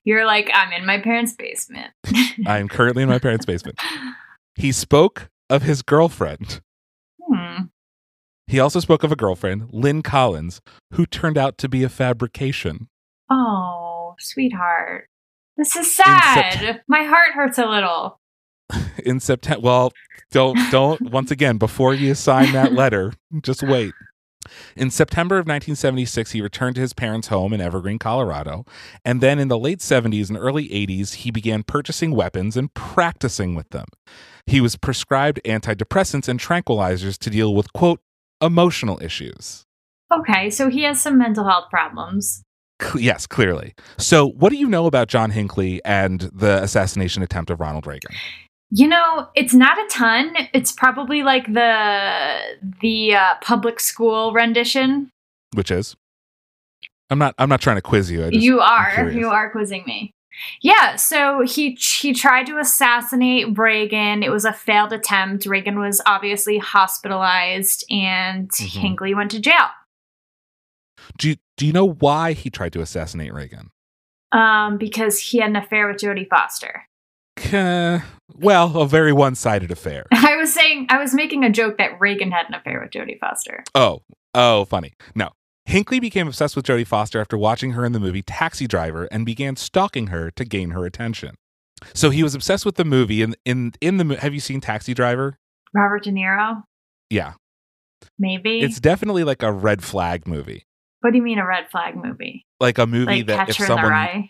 [0.06, 1.92] You're like, I'm in my parents' basement.
[2.48, 3.78] I am currently in my parents' basement.
[4.56, 6.62] He spoke of his girlfriend.
[7.22, 7.64] Hmm.
[8.48, 10.62] He also spoke of a girlfriend, Lynn Collins,
[10.94, 12.88] who turned out to be a fabrication.
[13.30, 15.10] Oh, sweetheart.
[15.58, 16.54] This is sad.
[16.54, 18.22] Sept- my heart hurts a little.
[19.04, 19.62] in September.
[19.62, 19.94] Well,
[20.32, 23.94] don't don't once again before you sign that letter, just wait.
[24.76, 28.66] In September of 1976, he returned to his parents' home in Evergreen, Colorado,
[29.04, 33.56] and then in the late 70s and early 80s, he began purchasing weapons and practicing
[33.56, 33.88] with them.
[34.46, 38.00] He was prescribed antidepressants and tranquilizers to deal with quote
[38.42, 39.66] emotional issues.
[40.14, 42.44] Okay, so he has some mental health problems.
[42.96, 43.74] Yes, clearly.
[43.98, 48.16] So, what do you know about John Hinckley and the assassination attempt of Ronald Reagan?
[48.70, 50.36] You know, it's not a ton.
[50.54, 52.40] It's probably like the
[52.82, 55.10] the uh, public school rendition.
[55.54, 55.96] Which is,
[57.10, 57.34] I'm not.
[57.38, 58.26] I'm not trying to quiz you.
[58.26, 60.12] I just, you are you are quizzing me.
[60.62, 64.22] Yeah, so he he tried to assassinate Reagan.
[64.22, 65.46] It was a failed attempt.
[65.46, 68.82] Reagan was obviously hospitalized, and Mhm.
[68.82, 69.70] Hinckley went to jail.
[71.18, 73.70] Do you, do you know why he tried to assassinate Reagan?
[74.32, 76.84] Um, because he had an affair with Jodie Foster.
[77.54, 78.00] Uh,
[78.36, 80.06] well, a very one-sided affair.
[80.12, 83.20] I was saying I was making a joke that Reagan had an affair with Jodie
[83.20, 83.64] Foster.
[83.76, 84.02] Oh,
[84.34, 84.94] oh, funny.
[85.16, 85.30] No.
[85.66, 89.26] Hinckley became obsessed with Jodie Foster after watching her in the movie Taxi Driver and
[89.26, 91.36] began stalking her to gain her attention.
[91.94, 94.94] So he was obsessed with the movie and in in the have you seen Taxi
[94.94, 95.38] Driver?
[95.74, 96.64] Robert De Niro,
[97.10, 97.34] Yeah.
[98.18, 98.62] maybe.
[98.62, 100.66] It's definitely like a red flag movie.
[101.02, 102.46] what do you mean a red flag movie?
[102.60, 104.30] Like a movie Like that if Catcher in the someone.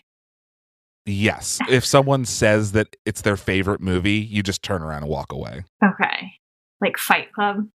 [1.08, 1.58] Yes.
[1.68, 5.64] If someone says that it's their favorite movie, you just turn around and walk away.
[5.84, 6.32] Okay,
[6.80, 7.66] like Fight Club.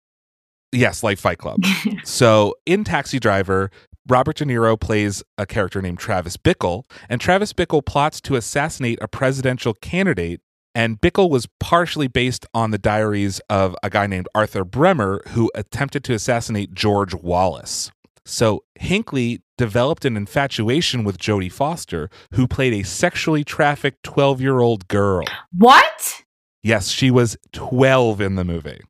[0.73, 1.61] Yes, like Fight Club.
[2.05, 3.71] so in Taxi Driver,
[4.09, 8.99] Robert De Niro plays a character named Travis Bickle, and Travis Bickle plots to assassinate
[9.01, 10.41] a presidential candidate.
[10.75, 15.51] And Bickle was partially based on the diaries of a guy named Arthur Bremer who
[15.55, 17.91] attempted to assassinate George Wallace.
[18.25, 24.61] So Hinckley developed an infatuation with Jodie Foster, who played a sexually trafficked 12 year
[24.61, 25.25] old girl.
[25.57, 26.23] what?
[26.63, 28.81] Yes, she was 12 in the movie.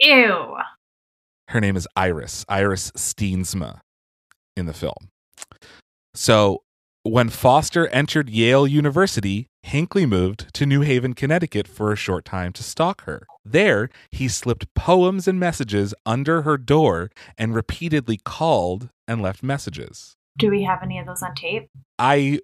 [0.00, 0.56] Ew.
[1.48, 3.80] Her name is Iris, Iris Steensma
[4.56, 5.08] in the film.
[6.14, 6.62] So
[7.02, 12.54] when Foster entered Yale University, Hinckley moved to New Haven, Connecticut for a short time
[12.54, 13.26] to stalk her.
[13.44, 20.16] There, he slipped poems and messages under her door and repeatedly called and left messages.
[20.38, 21.68] Do we have any of those on tape?
[21.98, 22.40] I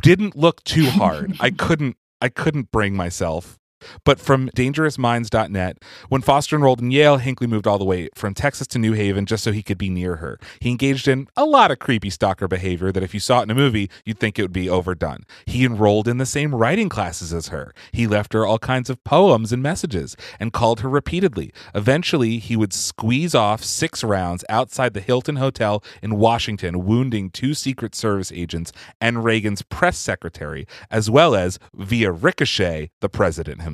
[0.00, 1.36] didn't look too hard.
[1.40, 3.58] I couldn't I couldn't bring myself.
[4.04, 5.78] But from dangerousminds.net,
[6.08, 9.26] when Foster enrolled in Yale, Hinckley moved all the way from Texas to New Haven
[9.26, 10.38] just so he could be near her.
[10.60, 13.50] He engaged in a lot of creepy stalker behavior that if you saw it in
[13.50, 15.24] a movie, you'd think it would be overdone.
[15.46, 17.74] He enrolled in the same writing classes as her.
[17.92, 21.52] He left her all kinds of poems and messages and called her repeatedly.
[21.74, 27.54] Eventually, he would squeeze off six rounds outside the Hilton Hotel in Washington, wounding two
[27.54, 33.71] Secret Service agents and Reagan's press secretary, as well as, via ricochet, the president himself.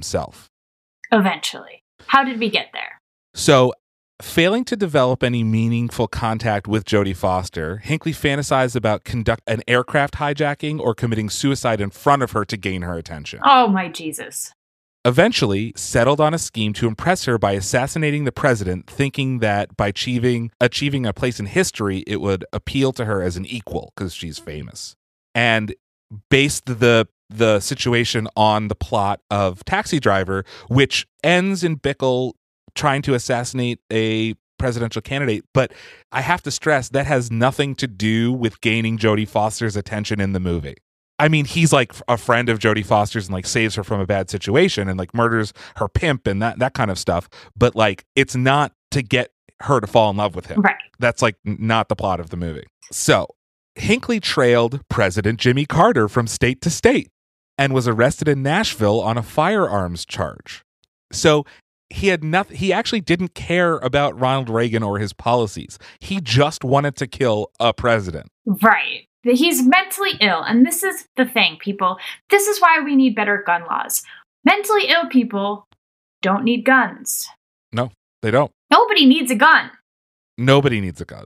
[1.12, 1.82] Eventually.
[2.06, 3.00] How did we get there?
[3.34, 3.72] So
[4.20, 10.14] Failing to develop any meaningful contact with Jodie Foster, Hinckley fantasized about conduct an aircraft
[10.14, 13.38] hijacking or committing suicide in front of her to gain her attention.
[13.44, 14.52] Oh my Jesus.
[15.04, 19.86] Eventually, settled on a scheme to impress her by assassinating the president, thinking that by
[19.86, 24.12] achieving achieving a place in history, it would appeal to her as an equal because
[24.12, 24.96] she's famous.
[25.32, 25.76] And
[26.28, 32.32] based the the situation on the plot of Taxi Driver, which ends in Bickle
[32.74, 35.44] trying to assassinate a presidential candidate.
[35.54, 35.72] But
[36.12, 40.32] I have to stress that has nothing to do with gaining Jodie Foster's attention in
[40.32, 40.76] the movie.
[41.20, 44.06] I mean, he's like a friend of Jodie Foster's and like saves her from a
[44.06, 47.28] bad situation and like murders her pimp and that that kind of stuff.
[47.56, 50.60] But like, it's not to get her to fall in love with him.
[50.60, 50.76] Right.
[51.00, 52.66] That's like not the plot of the movie.
[52.92, 53.26] So
[53.74, 57.10] Hinckley trailed President Jimmy Carter from state to state
[57.58, 60.62] and was arrested in Nashville on a firearms charge.
[61.12, 61.44] So
[61.90, 65.78] he had nothing he actually didn't care about Ronald Reagan or his policies.
[66.00, 68.28] He just wanted to kill a president.
[68.46, 69.06] Right.
[69.22, 70.42] He's mentally ill.
[70.42, 71.98] And this is the thing, people.
[72.30, 74.02] This is why we need better gun laws.
[74.44, 75.66] Mentally ill people
[76.22, 77.28] don't need guns.
[77.72, 77.90] No,
[78.22, 78.52] they don't.
[78.70, 79.70] Nobody needs a gun.
[80.36, 81.24] Nobody needs a gun.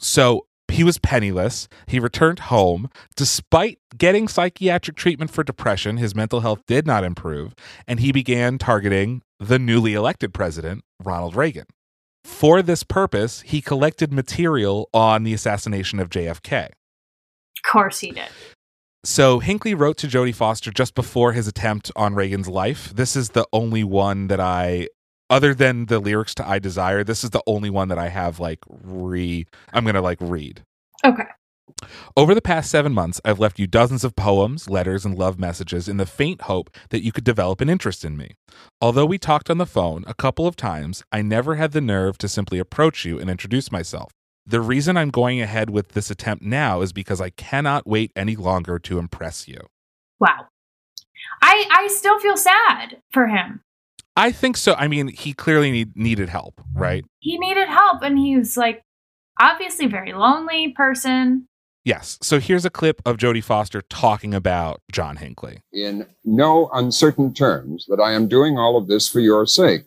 [0.00, 1.68] So he was penniless.
[1.86, 2.90] He returned home.
[3.16, 7.54] Despite getting psychiatric treatment for depression, his mental health did not improve,
[7.86, 11.66] and he began targeting the newly elected president, Ronald Reagan.
[12.24, 16.66] For this purpose, he collected material on the assassination of JFK.
[16.66, 18.28] Of course he did.
[19.04, 22.90] So Hinckley wrote to Jodie Foster just before his attempt on Reagan's life.
[22.94, 24.88] This is the only one that I
[25.30, 28.40] other than the lyrics to I Desire, this is the only one that I have
[28.40, 30.62] like re I'm going to like read.
[31.04, 31.26] Okay.
[32.16, 35.88] Over the past 7 months, I've left you dozens of poems, letters, and love messages
[35.88, 38.32] in the faint hope that you could develop an interest in me.
[38.80, 42.18] Although we talked on the phone a couple of times, I never had the nerve
[42.18, 44.12] to simply approach you and introduce myself.
[44.46, 48.36] The reason I'm going ahead with this attempt now is because I cannot wait any
[48.36, 49.58] longer to impress you.
[50.20, 50.48] Wow.
[51.40, 53.62] I I still feel sad for him.
[54.16, 54.74] I think so.
[54.74, 57.04] I mean, he clearly need, needed help, right?
[57.18, 58.82] He needed help and he was like
[59.40, 61.48] obviously very lonely person.
[61.84, 62.18] Yes.
[62.22, 65.60] So here's a clip of Jodie Foster talking about John Hinckley.
[65.72, 69.82] in no uncertain terms that I am doing all of this for your sake.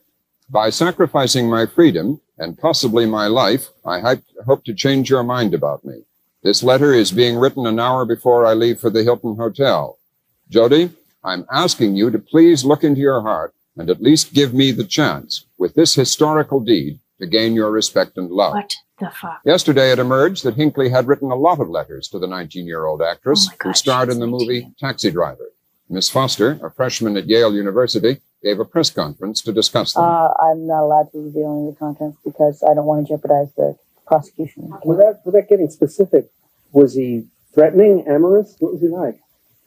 [0.49, 5.83] By sacrificing my freedom and possibly my life, I hope to change your mind about
[5.83, 6.03] me.
[6.43, 9.97] This letter is being written an hour before I leave for the Hilton Hotel.
[10.51, 14.71] Jodie, I'm asking you to please look into your heart and at least give me
[14.71, 18.53] the chance, with this historical deed, to gain your respect and love.
[18.53, 19.41] What the fuck?
[19.45, 22.85] Yesterday, it emerged that Hinckley had written a lot of letters to the 19 year
[22.85, 24.31] old actress Oh my who starred in the 19.
[24.47, 25.49] movie Taxi Driver.
[25.89, 30.03] Miss Foster, a freshman at Yale University, gave a press conference to discuss them.
[30.03, 33.13] Uh, I'm not allowed to reveal any of the contents because I don't want to
[33.13, 34.71] jeopardize the prosecution.
[34.83, 36.29] Without, without getting specific,
[36.71, 38.55] was he threatening, amorous?
[38.59, 39.19] What was he like?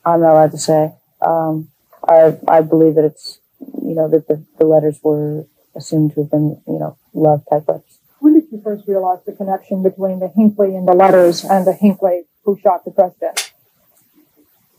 [0.04, 0.92] I'm not allowed to say.
[1.22, 1.70] Um,
[2.08, 5.46] I I believe that it's you know that the, the letters were
[5.76, 7.98] assumed to have been you know love type letters.
[8.18, 11.72] When did you first realize the connection between the Hinckley and the letters and the
[11.72, 13.52] Hinckley who shot the president?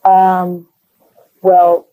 [0.04, 0.68] Um,
[1.42, 1.88] well,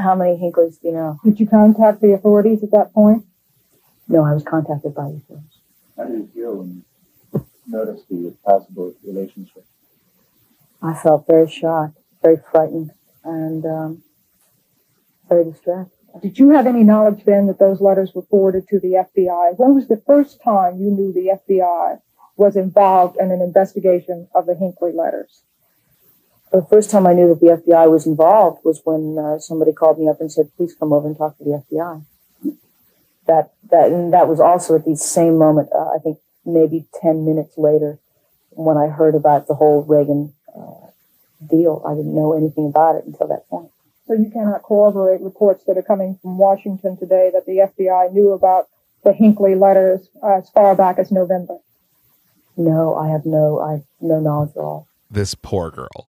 [0.00, 1.18] how many Hinckleys do you know?
[1.24, 3.24] Did you contact the authorities at that point?
[4.08, 5.42] No, I was contacted by the police.
[5.96, 6.84] How did you feel when
[7.32, 9.64] you noticed the possible relationship?
[10.82, 12.90] I felt very shocked, very frightened,
[13.24, 14.03] and um,
[15.28, 15.90] very distressed.
[16.22, 19.58] Did you have any knowledge then that those letters were forwarded to the FBI?
[19.58, 22.00] When was the first time you knew the FBI
[22.36, 25.42] was involved in an investigation of the Hinckley letters?
[26.52, 29.98] The first time I knew that the FBI was involved was when uh, somebody called
[29.98, 32.04] me up and said, "Please come over and talk to the FBI."
[33.26, 35.70] That that and that was also at the same moment.
[35.74, 37.98] Uh, I think maybe ten minutes later,
[38.50, 40.84] when I heard about the whole Reagan uh,
[41.46, 41.82] deal.
[41.86, 43.70] I didn't know anything about it until that point.
[44.06, 48.32] So you cannot corroborate reports that are coming from Washington today that the FBI knew
[48.32, 48.66] about
[49.02, 51.58] the Hinckley letters uh, as far back as November.
[52.56, 54.86] No, I have no, I have no knowledge at all.
[55.10, 56.08] This poor girl.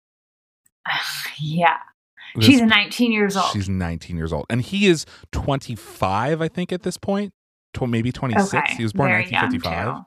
[1.40, 1.76] Yeah.
[2.34, 3.52] This- She's 19 years old.
[3.52, 4.46] She's 19 years old.
[4.50, 7.32] And he is 25, I think, at this point.
[7.74, 8.54] Tw- maybe 26.
[8.54, 10.04] Okay, He was born in very young, 1955.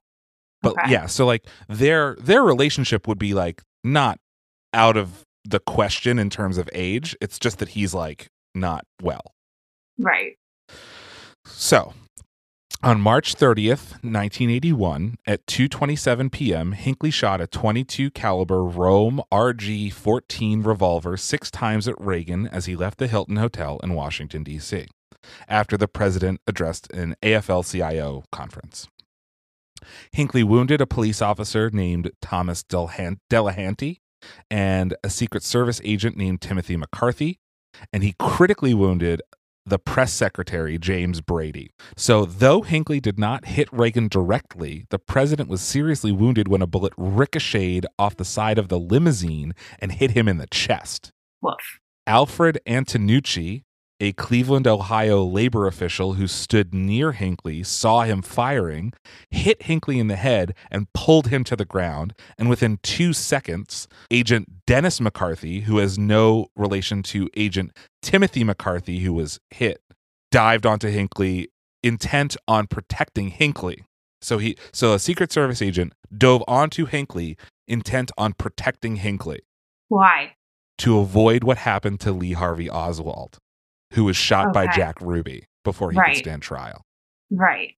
[0.62, 0.92] But Okay.
[0.92, 4.20] yeah, so like their their relationship would be like not
[4.74, 7.16] out of the question in terms of age.
[7.22, 9.34] It's just that he's like not well.
[9.98, 10.38] Right.
[11.46, 11.94] So,
[12.82, 21.18] on March 30th, 1981, at 2:27 p.m., Hinckley shot a 22 caliber Röhm RG-14 revolver
[21.18, 24.88] 6 times at Reagan as he left the Hilton Hotel in Washington D.C.
[25.48, 28.88] after the president addressed an AFL CIO conference.
[30.12, 34.00] Hinckley wounded a police officer named Thomas Delahanty
[34.50, 37.40] and a Secret Service agent named Timothy McCarthy,
[37.94, 39.22] and he critically wounded
[39.66, 41.72] the press secretary, James Brady.
[41.96, 46.68] So, though Hinckley did not hit Reagan directly, the president was seriously wounded when a
[46.68, 51.12] bullet ricocheted off the side of the limousine and hit him in the chest.
[51.42, 51.80] Woof.
[52.08, 53.64] Alfred Antonucci,
[54.00, 58.94] a Cleveland, Ohio labor official who stood near Hinckley, saw him firing,
[59.30, 62.14] hit Hinckley in the head, and pulled him to the ground.
[62.38, 67.72] And within two seconds, Agent Dennis McCarthy, who has no relation to Agent
[68.02, 69.82] Timothy McCarthy, who was hit,
[70.32, 71.50] dived onto Hinckley,
[71.84, 73.84] intent on protecting Hinckley.
[74.22, 79.42] So he, so a Secret Service agent dove onto Hinckley, intent on protecting Hinckley
[79.88, 80.36] Why?
[80.80, 83.38] to avoid what happened to Lee Harvey Oswald,
[83.94, 86.14] who was shot by Jack Ruby before he Right.
[86.14, 86.82] could stand trial.
[87.32, 87.76] Right.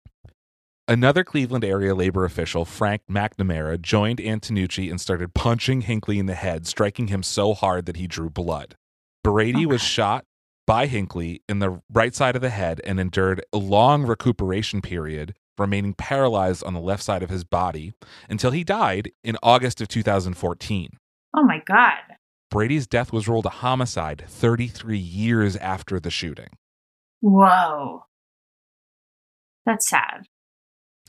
[0.88, 6.36] Another Cleveland area labor official, Frank McNamara, joined Antonucci and started punching Hinckley in the
[6.36, 8.76] head, striking him so hard that he drew blood.
[9.24, 10.26] Brady was shot
[10.68, 15.36] by Hinckley in the right side of the head and endured a long recuperation period,
[15.58, 17.94] remaining paralyzed on the left side of his body
[18.30, 20.90] until he died in August of 2014.
[21.36, 22.00] Oh my God.
[22.52, 26.49] Brady's death was ruled a homicide 33 years after the shooting.
[27.22, 28.06] Whoa.
[29.65, 30.28] That's sad.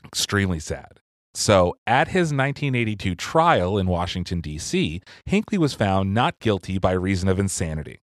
[0.05, 1.01] Extremely sad.
[1.35, 7.27] So, at his 1982 trial in Washington, D.C., Hinckley was found not guilty by reason
[7.27, 8.01] of insanity.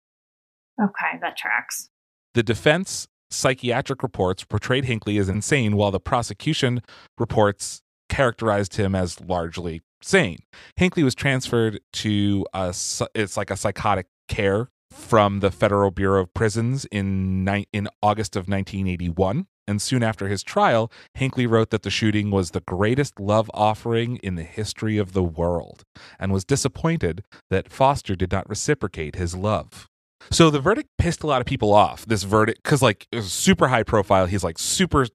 [0.81, 1.89] Okay, that tracks.
[2.35, 6.82] The defense psychiatric reports portrayed Hinckley as insane, while the prosecution
[7.19, 10.39] reports characterized him as largely sane.
[10.76, 12.74] Hinckley was transferred to a,
[13.14, 18.36] it's like a psychotic care from the Federal Bureau of Prisons in ni- in August
[18.36, 19.47] of 1981.
[19.66, 24.16] And soon after his trial, Hinckley wrote that the shooting was the greatest love offering
[24.16, 25.85] in the history of the world
[26.18, 29.89] and was disappointed that Foster did not reciprocate his love.
[30.31, 32.05] So the verdict pissed a lot of people off.
[32.06, 34.26] This verdict, because like it was super high profile.
[34.26, 35.06] He's like super,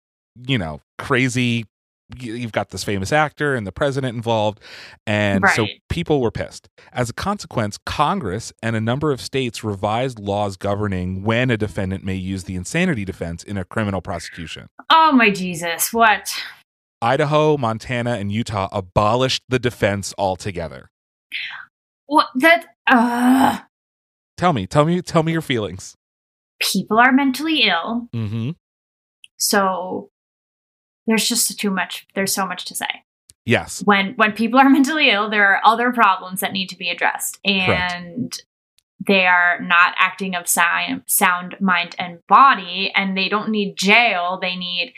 [0.48, 1.66] you know, crazy.
[2.18, 4.60] You- You've got this famous actor and the president involved.
[5.06, 6.70] And so people were pissed.
[6.92, 12.04] As a consequence, Congress and a number of states revised laws governing when a defendant
[12.04, 14.68] may use the insanity defense in a criminal prosecution.
[14.90, 15.94] Oh my Jesus.
[15.94, 16.34] What?
[17.02, 20.90] Idaho, Montana, and Utah abolished the defense altogether.
[22.08, 22.28] What?
[22.36, 22.66] That.
[22.88, 23.60] Uh,
[24.36, 25.96] Tell me, tell me, tell me your feelings.
[26.62, 28.08] people are mentally ill.
[28.16, 28.52] Mm-hmm.
[29.38, 30.10] So
[31.10, 32.08] there's just too much.
[32.16, 33.04] There's so much to say.
[33.46, 33.82] Yes.
[33.84, 37.40] when when people are mentally ill there are other problems that need to be addressed
[37.44, 38.40] and
[39.08, 44.38] they are not acting of sound, sound mind and body and they don't need jail
[44.40, 44.94] they need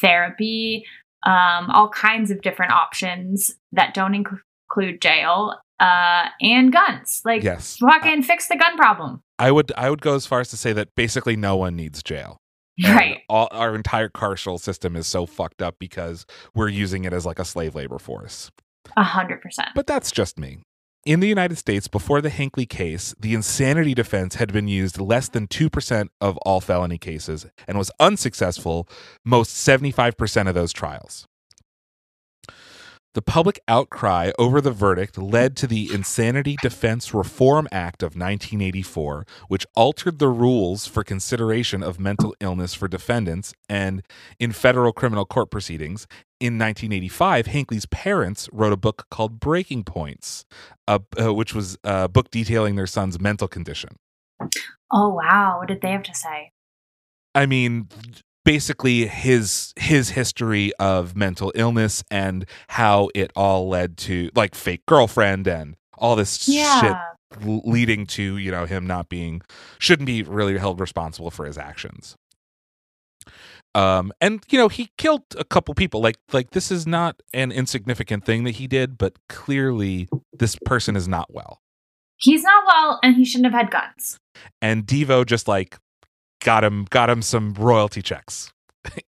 [0.00, 0.84] therapy
[1.24, 4.38] um, all kinds of different options that don't inc-
[4.70, 7.76] include jail uh, and guns like Yes.
[7.76, 10.72] fucking fix the gun problem I would I would go as far as to say
[10.72, 12.38] that basically no one needs jail.
[12.82, 17.26] Right All, our entire carceral system is so fucked up because we're using it as
[17.26, 18.50] like a slave labor force.
[18.96, 20.62] a hundred percent But that's just me.
[21.06, 25.30] In the United States, before the Hinckley case, the insanity defense had been used less
[25.30, 28.86] than 2% of all felony cases and was unsuccessful
[29.24, 31.26] most 75% of those trials.
[33.14, 39.26] The public outcry over the verdict led to the Insanity Defense Reform Act of 1984,
[39.48, 44.02] which altered the rules for consideration of mental illness for defendants and
[44.38, 46.06] in federal criminal court proceedings.
[46.38, 50.44] In 1985, Hinckley's parents wrote a book called Breaking Points,
[50.86, 53.96] uh, uh, which was a book detailing their son's mental condition.
[54.92, 56.52] oh wow what did they have to say
[57.34, 57.88] I mean,
[58.50, 64.84] basically his his history of mental illness and how it all led to like fake
[64.86, 66.80] girlfriend and all this Yeah.
[66.80, 66.96] shit
[67.64, 69.40] leading to you know him not being
[69.78, 72.16] shouldn't be really held responsible for his actions.
[73.76, 76.00] Um and you know he killed a couple people.
[76.00, 80.96] Like like this is not an insignificant thing that he did but clearly this person
[80.96, 81.60] is not well.
[82.16, 84.18] He's not well and he shouldn't have had guns.
[84.60, 85.78] And devo just like
[86.44, 88.52] got him got him some royalty checks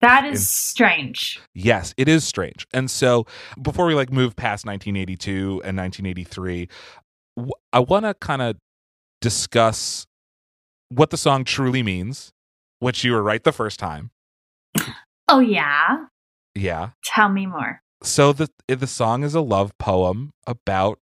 [0.02, 2.66] That is In- strange Yes, it is strange.
[2.74, 3.26] And so
[3.62, 6.70] before we like move past 1982 and 1983,
[7.36, 8.56] w- I want to kind of
[9.22, 10.06] discuss
[10.90, 12.32] what the song truly means,
[12.80, 14.12] which you were right the first time.
[15.30, 16.06] oh yeah
[16.56, 16.90] Yeah.
[17.04, 21.00] tell me more So the eh, the song is a love poem about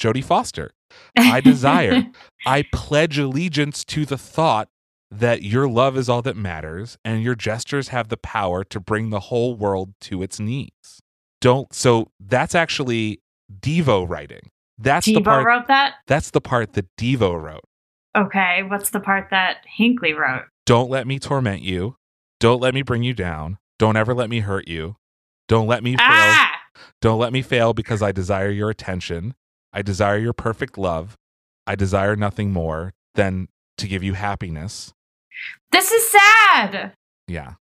[0.00, 0.70] Jodie Foster.
[1.18, 2.06] I desire,
[2.46, 4.68] I pledge allegiance to the thought
[5.10, 9.10] that your love is all that matters and your gestures have the power to bring
[9.10, 11.00] the whole world to its knees.
[11.40, 13.20] Don't so that's actually
[13.60, 14.50] Devo writing.
[14.76, 15.94] That's the Devo part wrote that?
[16.06, 17.64] that's the part that Devo wrote.
[18.16, 20.44] Okay, what's the part that Hinckley wrote?
[20.66, 21.96] Don't let me torment you.
[22.40, 23.58] Don't let me bring you down.
[23.78, 24.96] Don't ever let me hurt you.
[25.46, 26.00] Don't let me fail.
[26.00, 26.52] Ah!
[27.00, 29.34] Don't let me fail because I desire your attention.
[29.72, 31.16] I desire your perfect love.
[31.66, 33.48] I desire nothing more than
[33.78, 34.92] to give you happiness.
[35.72, 36.92] This is sad.
[37.26, 37.54] Yeah.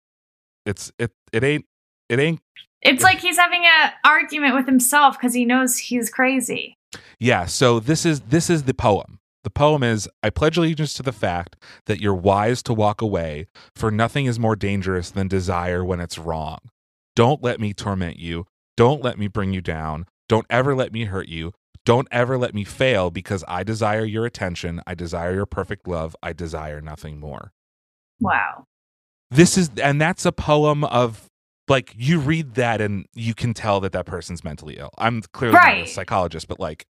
[0.64, 1.64] It's it it ain't
[2.08, 2.40] it ain't
[2.82, 6.74] It's like he's having an argument with himself because he knows he's crazy.
[7.18, 9.18] Yeah, so this is this is the poem.
[9.44, 13.46] The poem is I pledge allegiance to the fact that you're wise to walk away,
[13.74, 16.58] for nothing is more dangerous than desire when it's wrong.
[17.14, 18.46] Don't let me torment you.
[18.76, 20.06] Don't let me bring you down.
[20.28, 21.52] Don't ever let me hurt you.
[21.84, 24.82] Don't ever let me fail because I desire your attention.
[24.86, 26.16] I desire your perfect love.
[26.20, 27.52] I desire nothing more.
[28.20, 28.64] Wow.
[29.30, 31.26] This is and that's a poem of
[31.68, 34.90] like you read that and you can tell that that person's mentally ill.
[34.98, 36.84] I'm clearly not a psychologist, but like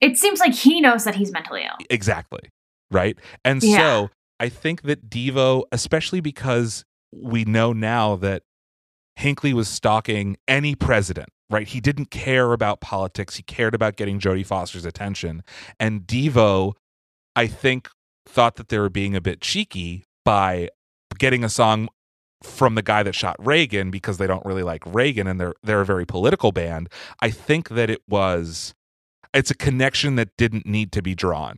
[0.00, 1.76] It seems like he knows that he's mentally ill.
[1.90, 2.48] Exactly.
[2.90, 3.18] Right.
[3.44, 3.76] And Yeah.
[3.78, 8.42] so I think that Devo, especially because we know now that
[9.16, 11.68] Hinckley was stalking any president, right?
[11.68, 13.36] He didn't care about politics.
[13.36, 15.42] He cared about getting Jodie Foster's attention.
[15.78, 16.72] And Devo,
[17.36, 17.90] I think,
[18.26, 20.68] thought that they were being a bit cheeky by
[21.18, 21.88] getting a song
[22.42, 25.80] from the guy that shot Reagan because they don't really like Reagan and they're they're
[25.82, 26.88] a very political band.
[27.20, 28.74] I think that it was
[29.34, 31.56] it's a connection that didn't need to be drawn.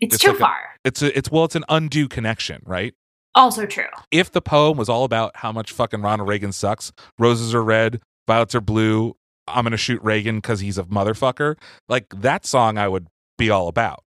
[0.00, 0.56] It's, It's too like a- far.
[0.84, 2.94] It's a, it's well, it's an undue connection, right?
[3.34, 3.84] also true.
[4.10, 8.00] If the poem was all about how much fucking Ronald Reagan sucks, roses are red,
[8.26, 9.16] violets are blue,
[9.48, 11.56] I'm gonna shoot Reagan because he's a motherfucker,
[11.88, 13.06] like that song I would
[13.38, 14.02] be all about.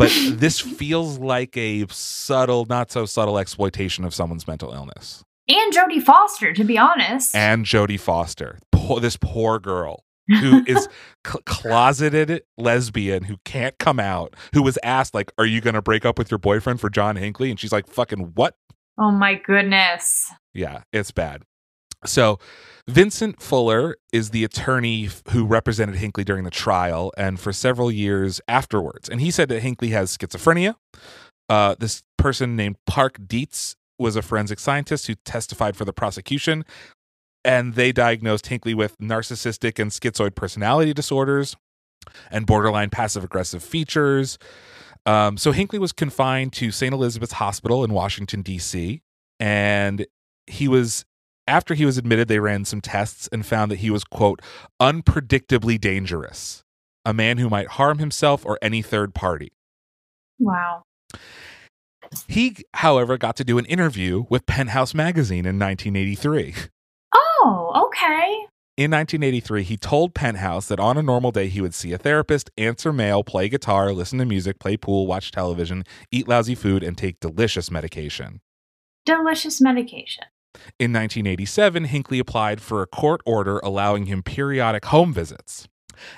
[0.00, 5.22] But this feels like a subtle, not so subtle exploitation of someone's mental illness.
[5.46, 7.34] And Jodie Foster, to be honest.
[7.36, 10.04] And Jodie Foster, poor, this poor girl
[10.40, 10.88] who is
[11.26, 16.06] cl- closeted lesbian who can't come out, who was asked like, "Are you gonna break
[16.06, 18.54] up with your boyfriend for John Hinckley?" And she's like, "Fucking what?"
[18.96, 20.30] oh my goodness.
[20.54, 21.42] Yeah, it's bad.
[22.04, 22.38] So,
[22.88, 28.40] Vincent Fuller is the attorney who represented Hinckley during the trial and for several years
[28.48, 29.08] afterwards.
[29.08, 30.74] And he said that Hinckley has schizophrenia.
[31.48, 36.64] Uh, this person named Park Dietz was a forensic scientist who testified for the prosecution.
[37.44, 41.56] And they diagnosed Hinckley with narcissistic and schizoid personality disorders
[42.30, 44.38] and borderline passive aggressive features.
[45.06, 46.92] Um, so Hinckley was confined to St.
[46.92, 49.00] Elizabeth's Hospital in Washington, D.C.
[49.38, 50.06] And
[50.46, 51.04] he was,
[51.50, 54.40] after he was admitted, they ran some tests and found that he was, quote,
[54.80, 56.62] unpredictably dangerous,
[57.04, 59.52] a man who might harm himself or any third party.
[60.38, 60.84] Wow.
[62.28, 66.54] He, however, got to do an interview with Penthouse Magazine in 1983.
[67.14, 68.46] Oh, okay.
[68.76, 72.50] In 1983, he told Penthouse that on a normal day he would see a therapist,
[72.56, 76.96] answer mail, play guitar, listen to music, play pool, watch television, eat lousy food, and
[76.96, 78.40] take delicious medication.
[79.04, 80.24] Delicious medication.
[80.78, 85.68] In 1987, Hinckley applied for a court order allowing him periodic home visits.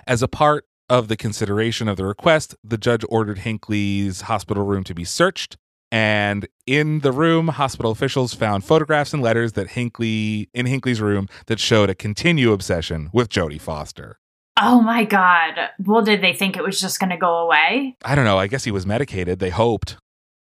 [0.07, 4.85] As a part of the consideration of the request, the judge ordered Hinckley's hospital room
[4.85, 5.57] to be searched.
[5.91, 11.29] And in the room, hospital officials found photographs and letters that Hinckley in Hinckley's room
[11.47, 14.19] that showed a continued obsession with Jodie Foster.
[14.61, 15.55] Oh my god.
[15.79, 17.97] Well, did they think it was just going to go away?
[18.05, 19.97] I don't know, I guess he was medicated, they hoped.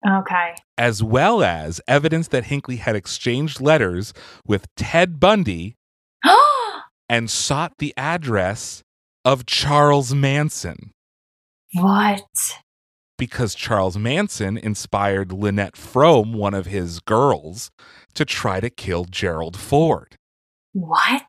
[0.07, 0.55] Okay.
[0.77, 4.13] As well as evidence that Hinckley had exchanged letters
[4.45, 5.75] with Ted Bundy
[7.09, 8.83] and sought the address
[9.25, 10.91] of Charles Manson
[11.73, 12.23] what?
[13.17, 17.71] because Charles Manson inspired Lynette Fromme, one of his girls,
[18.13, 20.15] to try to kill Gerald Ford.
[20.73, 21.25] What?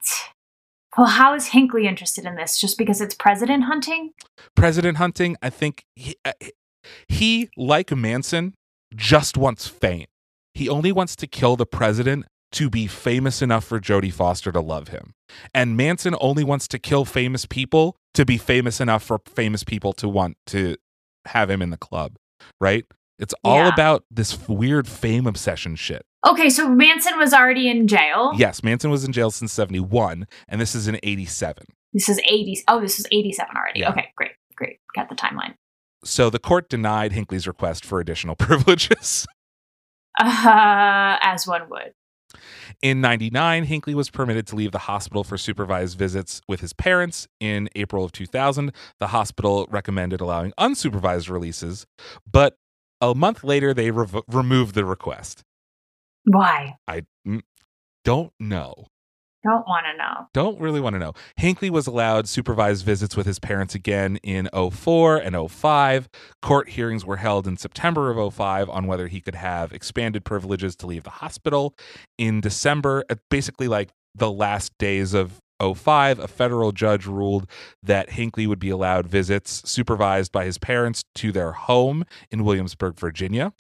[0.97, 2.59] Well, how is Hinckley interested in this?
[2.61, 4.13] Just because it's president hunting?
[4.55, 6.33] President hunting, I think he, uh,
[7.09, 8.55] he, like Manson,
[8.95, 10.07] just wants fame.
[10.55, 14.61] He only wants to kill the president to be famous enough for Jodie Foster to
[14.61, 15.13] love him.
[15.55, 19.93] And Manson only wants to kill famous people to be famous enough for famous people
[19.95, 20.77] to want to
[21.27, 22.17] have him in the club,
[22.61, 22.85] right?
[23.19, 23.69] It's all Yeah.
[23.69, 26.07] about this weird fame obsession shit.
[26.27, 28.33] Okay, so Manson was already in jail.
[28.37, 31.67] Yes, Manson was in jail since 71, and this is in 87.
[31.93, 32.63] This is 80.
[32.69, 33.81] Oh, this is 87 already.
[33.81, 33.91] Yeah.
[33.91, 34.33] Okay, great.
[34.57, 34.79] Great.
[34.95, 35.55] Got the timeline.
[36.05, 39.27] So the court denied Hinckley's request for additional privileges.
[40.19, 41.93] Uh, as one would.
[42.83, 47.27] In 99, Hinckley was permitted to leave the hospital for supervised visits with his parents.
[47.41, 51.87] In April of 2000, the hospital recommended allowing unsupervised releases,
[52.31, 52.57] but
[53.01, 55.45] A month later, they rev- removed the request.
[56.25, 56.77] Why?
[56.89, 57.43] I mm,
[58.05, 58.89] don't know.
[59.49, 60.29] Don't want to know.
[60.35, 61.15] Don't really want to know.
[61.37, 66.09] Hinckley was allowed supervised visits with his parents again in 04 and 05.
[66.43, 70.77] Court hearings were held in September of 05 on whether he could have expanded privileges
[70.77, 71.73] to leave the hospital.
[72.19, 77.49] In December, uh, basically like the last days of 05, a federal judge ruled
[77.83, 82.97] that Hinckley would be allowed visits supervised by his parents to their home in Williamsburg,
[82.97, 83.55] Virginia.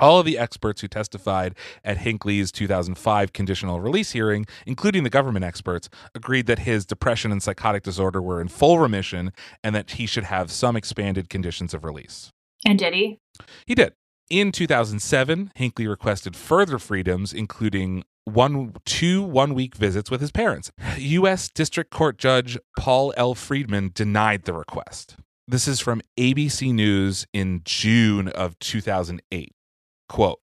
[0.00, 1.54] All of the experts who testified
[1.84, 7.42] at Hinckley's 2005 conditional release hearing, including the government experts, agreed that his depression and
[7.42, 9.32] psychotic disorder were in full remission
[9.62, 12.30] and that he should have some expanded conditions of release.
[12.66, 13.18] And did he?
[13.66, 13.92] He did.
[14.30, 20.70] In 2007, Hinckley requested further freedoms, including one two one week visits with his parents.
[20.98, 21.48] U.S.
[21.48, 23.34] District Court Judge Paul L.
[23.34, 25.16] Friedman denied the request.
[25.48, 29.52] This is from ABC News in June of 2008.
[30.10, 30.40] Quote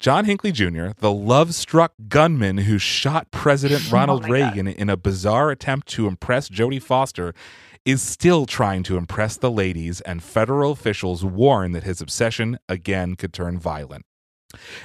[0.00, 4.44] John Hinckley Jr., the love struck gunman who shot President oh Ronald Oh my God.
[4.56, 7.34] Reagan in a bizarre attempt to impress Jodie Foster,
[7.84, 13.14] is still trying to impress the ladies, and federal officials warn that his obsession again
[13.14, 14.06] could turn violent.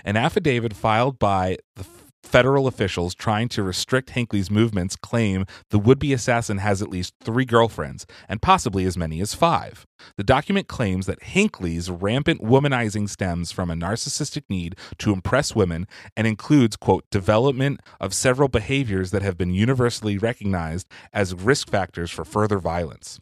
[0.03, 1.85] An affidavit filed by the
[2.23, 7.13] federal officials trying to restrict Hinckley's movements claim the would be assassin has at least
[7.21, 9.85] three girlfriends, and possibly as many as five.
[10.17, 15.87] The document claims that Hinckley's rampant womanizing stems from a narcissistic need to impress women
[16.17, 22.11] and includes, quote, development of several behaviors that have been universally recognized as risk factors
[22.11, 23.19] for further violence.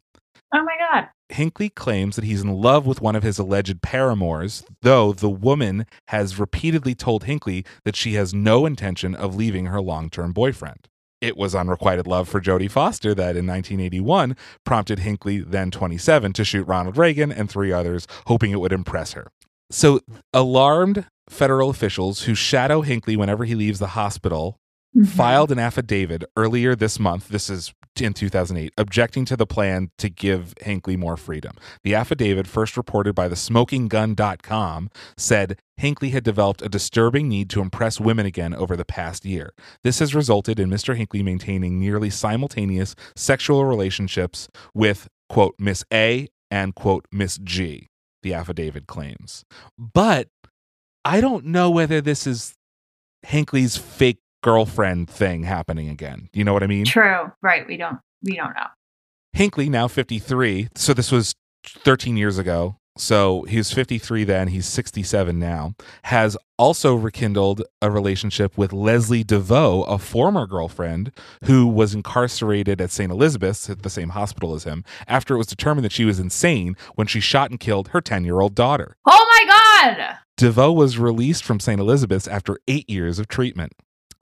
[0.53, 1.07] Oh my God.
[1.33, 5.85] Hinckley claims that he's in love with one of his alleged paramours, though the woman
[6.07, 10.87] has repeatedly told Hinckley that she has no intention of leaving her long term boyfriend.
[11.21, 14.35] It was unrequited love for Jodie Foster that in 1981
[14.65, 19.13] prompted Hinckley, then 27, to shoot Ronald Reagan and three others, hoping it would impress
[19.13, 19.27] her.
[19.69, 20.01] So,
[20.33, 24.57] alarmed federal officials who shadow Hinckley whenever he leaves the hospital
[24.95, 25.05] mm-hmm.
[25.05, 27.29] filed an affidavit earlier this month.
[27.29, 31.55] This is in 2008, objecting to the plan to give Hinckley more freedom.
[31.83, 37.61] The affidavit, first reported by the smokinggun.com, said Hinckley had developed a disturbing need to
[37.61, 39.53] impress women again over the past year.
[39.83, 40.95] This has resulted in Mr.
[40.95, 47.89] Hinckley maintaining nearly simultaneous sexual relationships with, quote, Miss A and, quote, Miss G,
[48.23, 49.43] the affidavit claims.
[49.77, 50.27] But
[51.03, 52.53] I don't know whether this is
[53.23, 56.29] Hinckley's fake girlfriend thing happening again.
[56.33, 56.85] You know what I mean?
[56.85, 57.31] True.
[57.41, 57.67] Right.
[57.67, 57.99] We don't.
[58.23, 58.67] We don't know.
[59.33, 60.69] Hinckley, now 53.
[60.75, 61.33] So this was
[61.65, 62.75] 13 years ago.
[62.97, 64.49] So he was 53 then.
[64.49, 65.75] He's 67 now.
[66.03, 71.11] Has also rekindled a relationship with Leslie DeVoe, a former girlfriend
[71.45, 73.11] who was incarcerated at St.
[73.11, 76.75] Elizabeth's at the same hospital as him after it was determined that she was insane
[76.95, 78.97] when she shot and killed her 10 year old daughter.
[79.07, 80.17] Oh my God.
[80.35, 81.79] DeVoe was released from St.
[81.79, 83.73] Elizabeth's after eight years of treatment.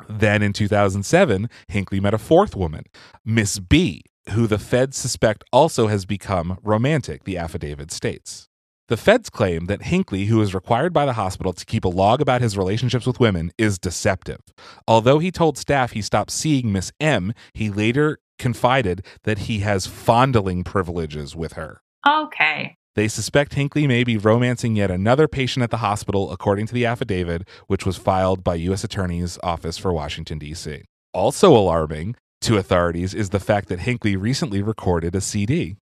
[0.07, 2.83] Then in 2007, Hinckley met a fourth woman,
[3.25, 8.47] Miss B, who the feds suspect also has become romantic, the affidavit states.
[8.87, 12.21] The feds claim that Hinckley, who is required by the hospital to keep a log
[12.21, 14.39] about his relationships with women, is deceptive.
[14.87, 19.85] Although he told staff he stopped seeing Miss M, he later confided that he has
[19.85, 21.81] fondling privileges with her.
[22.07, 22.78] Okay.
[22.99, 26.85] They suspect Hinckley may be romancing yet another patient at the hospital, according to the
[26.85, 28.83] affidavit, which was filed by U.S.
[28.83, 30.81] Attorney's Office for Washington, D.C.
[31.13, 35.77] Also alarming to authorities is the fact that Hinckley recently recorded a CD.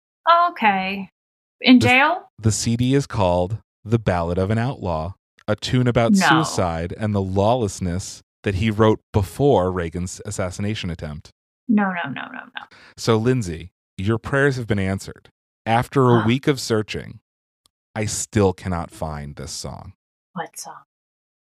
[0.50, 1.08] Okay.
[1.62, 2.28] In jail?
[2.38, 5.14] The CD is called The Ballad of an Outlaw,
[5.48, 6.18] a tune about No.
[6.28, 11.30] suicide and the lawlessness that he wrote before Reagan's assassination attempt.
[11.66, 12.62] No, no, no, no, no.
[12.98, 15.30] So, Lindsay, your prayers have been answered.
[15.66, 17.18] After a week of searching,
[17.94, 19.94] I still cannot find this song,
[20.32, 20.82] What song?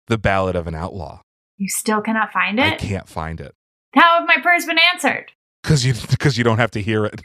[0.08, 1.20] The Ballad of an Outlaw.
[1.58, 2.74] You still cannot find it?
[2.74, 3.54] I can't find it
[3.94, 5.32] How have my prayers been answered?
[5.62, 7.22] because you because you don't have to hear it.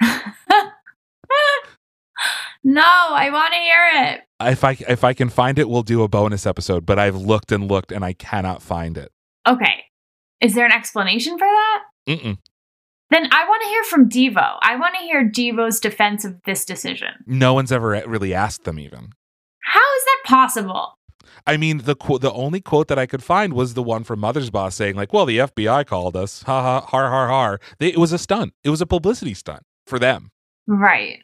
[2.66, 4.20] No, I want to hear it.
[4.40, 6.86] If I if I can find it, we'll do a bonus episode.
[6.86, 9.12] But I've looked and looked and I cannot find it.
[9.46, 9.84] Okay.
[10.40, 11.82] Is there an explanation for that?
[12.08, 12.38] Mm-mm.
[13.14, 14.58] Then I want to hear from Devo.
[14.60, 17.10] I want to hear Devo's defense of this decision.
[17.28, 19.10] No one's ever really asked them even.
[19.62, 20.98] How is that possible?
[21.46, 24.20] I mean, the quote, the only quote that I could find was the one from
[24.20, 27.98] Mothersbaugh saying, like, "Well, the FBI called us, ha ha, har har har." They, it
[27.98, 28.52] was a stunt.
[28.64, 30.32] It was a publicity stunt for them.
[30.66, 31.20] Right.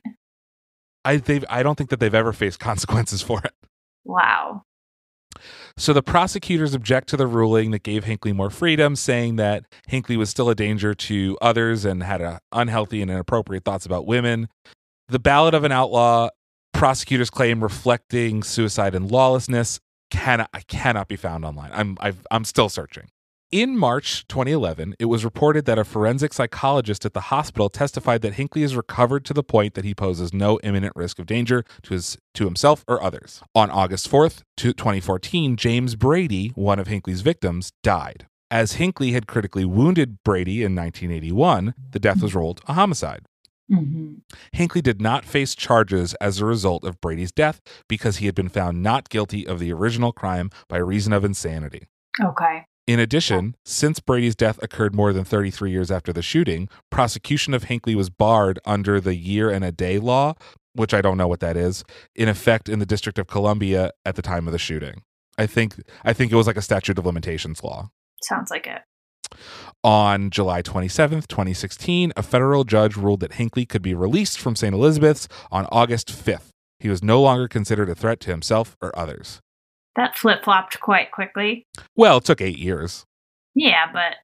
[1.05, 3.55] I they I don't think that they've ever faced consequences for it.
[4.05, 4.63] Wow.
[5.81, 10.19] So the prosecutors object to the ruling that gave Hinckley more freedom, saying that Hinckley
[10.19, 14.49] was still a danger to others and had a unhealthy and inappropriate thoughts about women.
[15.09, 16.29] The Ballad of an Outlaw
[16.75, 19.81] prosecutors claim reflecting suicide and lawlessness
[20.11, 21.71] cannot I cannot be found online.
[21.73, 23.09] I'm I've, I'm still searching.
[23.53, 28.35] In March 2011, it was reported that a forensic psychologist at the hospital testified that
[28.35, 31.95] Hinckley is recovered to the point that he poses no imminent risk of danger to
[31.95, 33.43] his to himself or others.
[33.57, 38.29] On August 4th, 2014, James Brady, one of Hinckley's victims, died.
[38.53, 43.23] As Hinckley had critically wounded Brady in 1981, the death was ruled a homicide.
[43.69, 44.15] hmm
[44.53, 48.49] Hinckley did not face charges as a result of Brady's death because he had been
[48.49, 51.89] found not guilty of the original crime by reason of insanity.
[52.23, 52.65] Okay.
[52.91, 57.63] In addition, since Brady's death occurred more than 33 years after the shooting, prosecution of
[57.63, 60.35] Hinckley was barred under the year and a day law,
[60.73, 61.85] which I don't know what that is,
[62.17, 65.03] in effect in the District of Columbia at the time of the shooting.
[65.39, 67.91] I think I think it was like a statute of limitations law.
[68.25, 68.83] Sounds like it.
[69.85, 74.75] On July 27th, 2016, a federal judge ruled that Hinckley could be released from St.
[74.75, 76.49] Elizabeth's on August 5th.
[76.81, 79.41] He was no longer considered a threat to himself or others.
[79.97, 81.67] That flip flopped quite quickly.
[81.97, 83.05] Well, it took eight years,
[83.55, 84.15] Yeah, but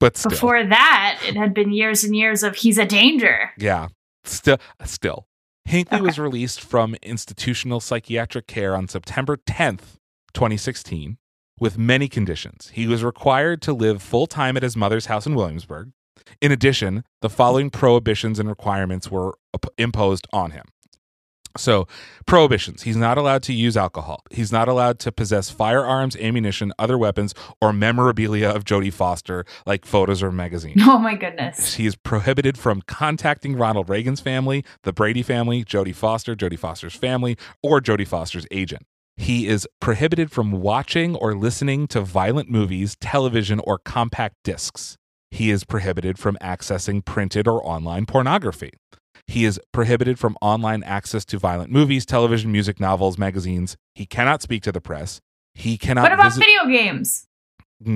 [0.00, 0.30] but still.
[0.30, 3.50] before that, it had been years and years of he's a danger.
[3.58, 3.88] Yeah,
[4.24, 5.26] still, still.
[5.66, 9.96] Hinckley was released from institutional psychiatric care on September 10th,
[10.34, 11.16] 2016,
[11.58, 12.70] with many conditions.
[12.74, 15.90] He was required to live full time at his mother's house in Williamsburg.
[16.40, 19.36] In addition, the following prohibitions and requirements were
[19.78, 20.64] imposed on him.
[21.56, 21.86] So,
[22.26, 22.82] prohibitions.
[22.82, 24.24] He's not allowed to use alcohol.
[24.30, 29.84] He's not allowed to possess firearms, ammunition, other weapons, or memorabilia of Jodie Foster, like
[29.84, 30.82] photos or magazines.
[30.94, 31.74] Oh my goodness.
[31.74, 36.94] He is prohibited from contacting Ronald Reagan's family, the Brady family, Jodie Foster, Jodie Foster's
[36.94, 38.86] family, or Jodie Foster's agent.
[39.16, 44.96] He is prohibited from watching or listening to violent movies, television, or compact discs.
[45.30, 48.72] He is prohibited from accessing printed or online pornography.
[49.26, 53.76] He is prohibited from online access to violent movies, television, music, novels, magazines.
[53.94, 55.20] He cannot speak to the press.
[55.54, 56.40] He cannot what about visit.
[56.44, 57.26] video games?
[57.84, 57.90] He,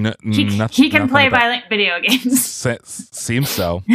[0.44, 2.44] noth- he can play about- violent video games.
[2.44, 3.82] Se- seems so.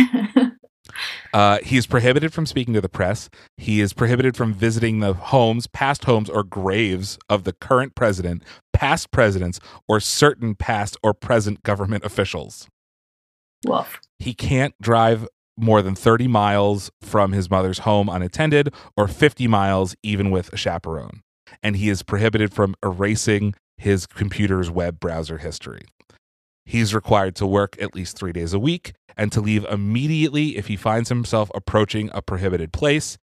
[1.33, 3.27] Uh, he is prohibited from speaking to the press.
[3.57, 8.43] He is prohibited from visiting the homes, past homes, or graves of the current president,
[8.73, 12.67] past presidents, or certain past or present government officials.
[13.65, 13.99] Woof.
[14.19, 15.27] He can't drive
[15.57, 20.57] more than 30 miles from his mother's home unattended or 50 miles even with a
[20.57, 21.21] chaperone.
[21.61, 25.83] And he is prohibited from erasing his computer's web browser history.
[26.65, 30.67] He's required to work at least three days a week and to leave immediately if
[30.67, 33.17] he finds himself approaching a prohibited place,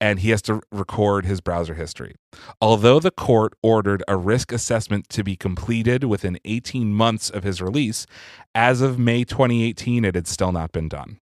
[0.00, 2.14] and he has to record his browser history.
[2.60, 7.60] Although the court ordered a risk assessment to be completed within 18 months of his
[7.60, 8.06] release,
[8.54, 11.18] as of May 2018, it had still not been done.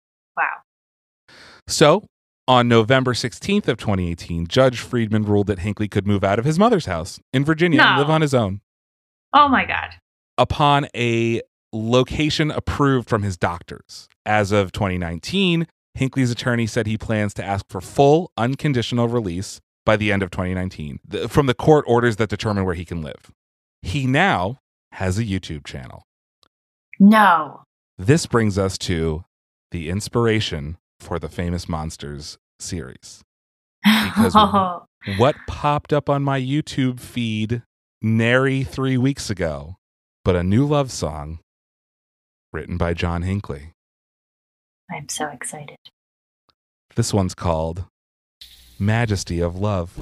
[1.68, 2.04] So,
[2.48, 6.58] on November 16th of 2018, Judge Friedman ruled that Hinckley could move out of his
[6.58, 8.60] mother's house in Virginia and live on his own
[9.32, 9.90] Oh my god.
[10.38, 14.08] upon a location approved from his doctors.
[14.24, 19.96] As of 2019, Hinckley's attorney said he plans to ask for full unconditional release by
[19.96, 23.32] the end of 2019 from the court orders that determine where he can live.
[23.82, 24.58] He now
[24.92, 26.04] has a YouTube channel.
[27.00, 27.62] No.
[27.98, 29.24] This brings us to
[29.72, 33.22] the inspiration for the Famous Monsters series.
[33.84, 34.84] Because Oh,
[35.18, 37.62] what popped up on my YouTube feed
[38.02, 39.76] nary three weeks ago,
[40.24, 41.38] but a new love song
[42.52, 43.72] written by John Hinckley.
[44.90, 45.76] I'm so excited.
[46.94, 47.84] This one's called
[48.78, 49.92] Majesty of Love.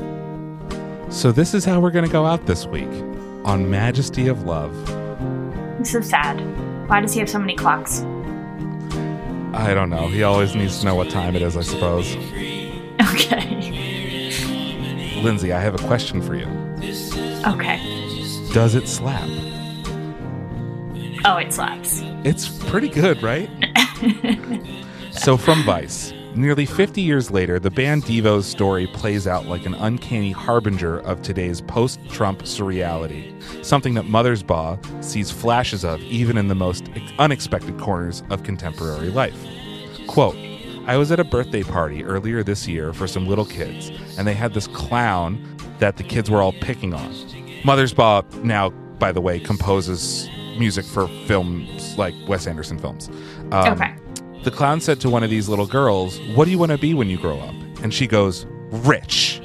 [1.10, 2.90] So, this is how we're going to go out this week
[3.44, 4.74] on Majesty of Love.
[5.78, 6.40] This is sad.
[6.88, 8.04] Why does he have so many clocks?
[9.56, 10.09] I don't know.
[10.09, 12.14] He always needs to know what time it is, I suppose.
[13.12, 13.60] Okay.
[15.22, 16.47] Lindsay, I have a question for you.
[17.47, 17.78] Okay.
[18.52, 19.28] Does it slap?
[21.24, 22.02] Oh, it slaps.
[22.24, 23.48] It's pretty good, right?
[25.16, 29.74] So, from Vice, nearly 50 years later, the band Devo's story plays out like an
[29.74, 33.32] uncanny harbinger of today's post Trump surreality,
[33.65, 36.89] something that Mother's Mothersbaugh sees flashes of even in the most
[37.19, 39.39] unexpected corners of contemporary life.
[40.06, 40.36] Quote,
[40.86, 44.35] I was at a birthday party earlier this year for some little kids, and they
[44.35, 45.43] had this clown
[45.78, 47.11] that the kids were all picking on.
[47.65, 50.28] Mother's Mothersbaugh now, by the way, composes
[50.59, 53.09] music for films like Wes Anderson films.
[53.51, 53.94] Um, Okay.
[54.44, 56.92] The clown said to one of these little girls, What do you want to be
[56.92, 57.54] when you grow up?
[57.82, 59.40] And she goes, Rich.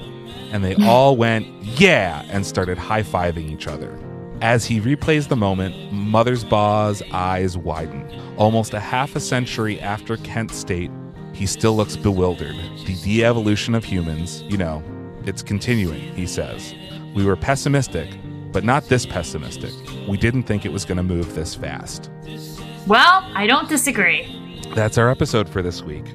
[0.52, 3.98] And they all went, Yeah, and started high fiving each other.
[4.42, 8.10] As he replays the moment, Mother's Mothersbaugh's eyes widen.
[8.36, 10.92] Almost a half a century after Kent State,
[11.34, 12.58] he still looks bewildered.
[12.86, 14.84] The de evolution of humans, you know,
[15.26, 16.76] It's continuing, he says.
[17.16, 18.10] We were pessimistic,
[18.52, 19.74] but not this pessimistic.
[20.10, 22.10] We didn't think it was going to move this fast.
[22.86, 24.49] Well, I don't disagree.
[24.76, 26.06] That's our episode for this week.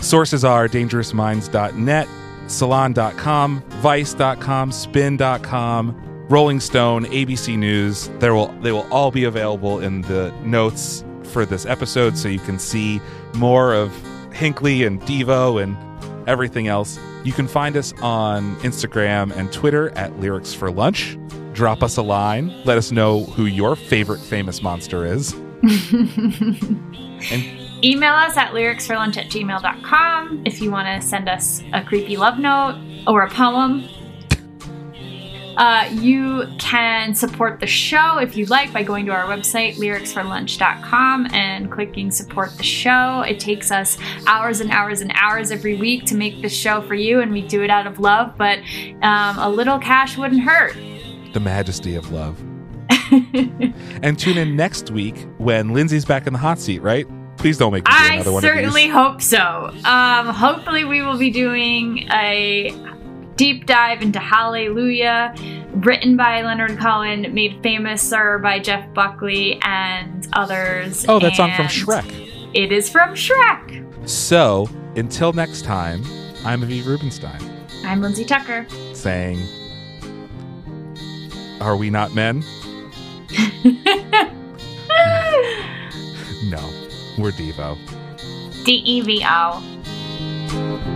[0.00, 2.08] Sources are dangerousminds.net,
[2.46, 8.08] salon.com, vice.com, spin.com, Rolling Stone, ABC News.
[8.18, 12.38] There will they will all be available in the notes for this episode so you
[12.38, 13.00] can see
[13.34, 13.92] more of
[14.32, 15.76] Hinckley and Devo and
[16.28, 16.98] everything else.
[17.24, 21.18] You can find us on Instagram and Twitter at Lyrics for Lunch.
[21.52, 22.52] Drop us a line.
[22.64, 25.32] Let us know who your favorite famous monster is.
[27.32, 32.16] and Email us at lyricsforlunch at gmail.com if you want to send us a creepy
[32.16, 32.76] love note
[33.06, 33.88] or a poem.
[35.56, 41.28] Uh, you can support the show if you'd like by going to our website, lyricsforlunch.com,
[41.32, 43.20] and clicking support the show.
[43.20, 43.96] It takes us
[44.26, 47.40] hours and hours and hours every week to make this show for you, and we
[47.40, 48.58] do it out of love, but
[49.02, 50.74] um, a little cash wouldn't hurt.
[51.32, 52.38] the majesty of love.
[54.02, 57.06] and tune in next week when Lindsay's back in the hot seat, right?
[57.36, 59.70] Please don't make me do I another one certainly hope so.
[59.84, 62.74] Um, hopefully, we will be doing a
[63.36, 65.34] deep dive into Hallelujah,
[65.74, 71.04] written by Leonard Cohen, made famous or by Jeff Buckley and others.
[71.08, 72.50] Oh, that song from Shrek.
[72.54, 74.08] It is from Shrek.
[74.08, 76.02] So, until next time,
[76.44, 77.40] I'm Aviv Rubenstein
[77.84, 78.66] I'm Lindsay Tucker.
[78.94, 79.40] saying,
[81.60, 82.42] Are we not men?
[86.48, 86.85] No,
[87.18, 87.78] we're Devo.
[88.64, 90.95] D E V O.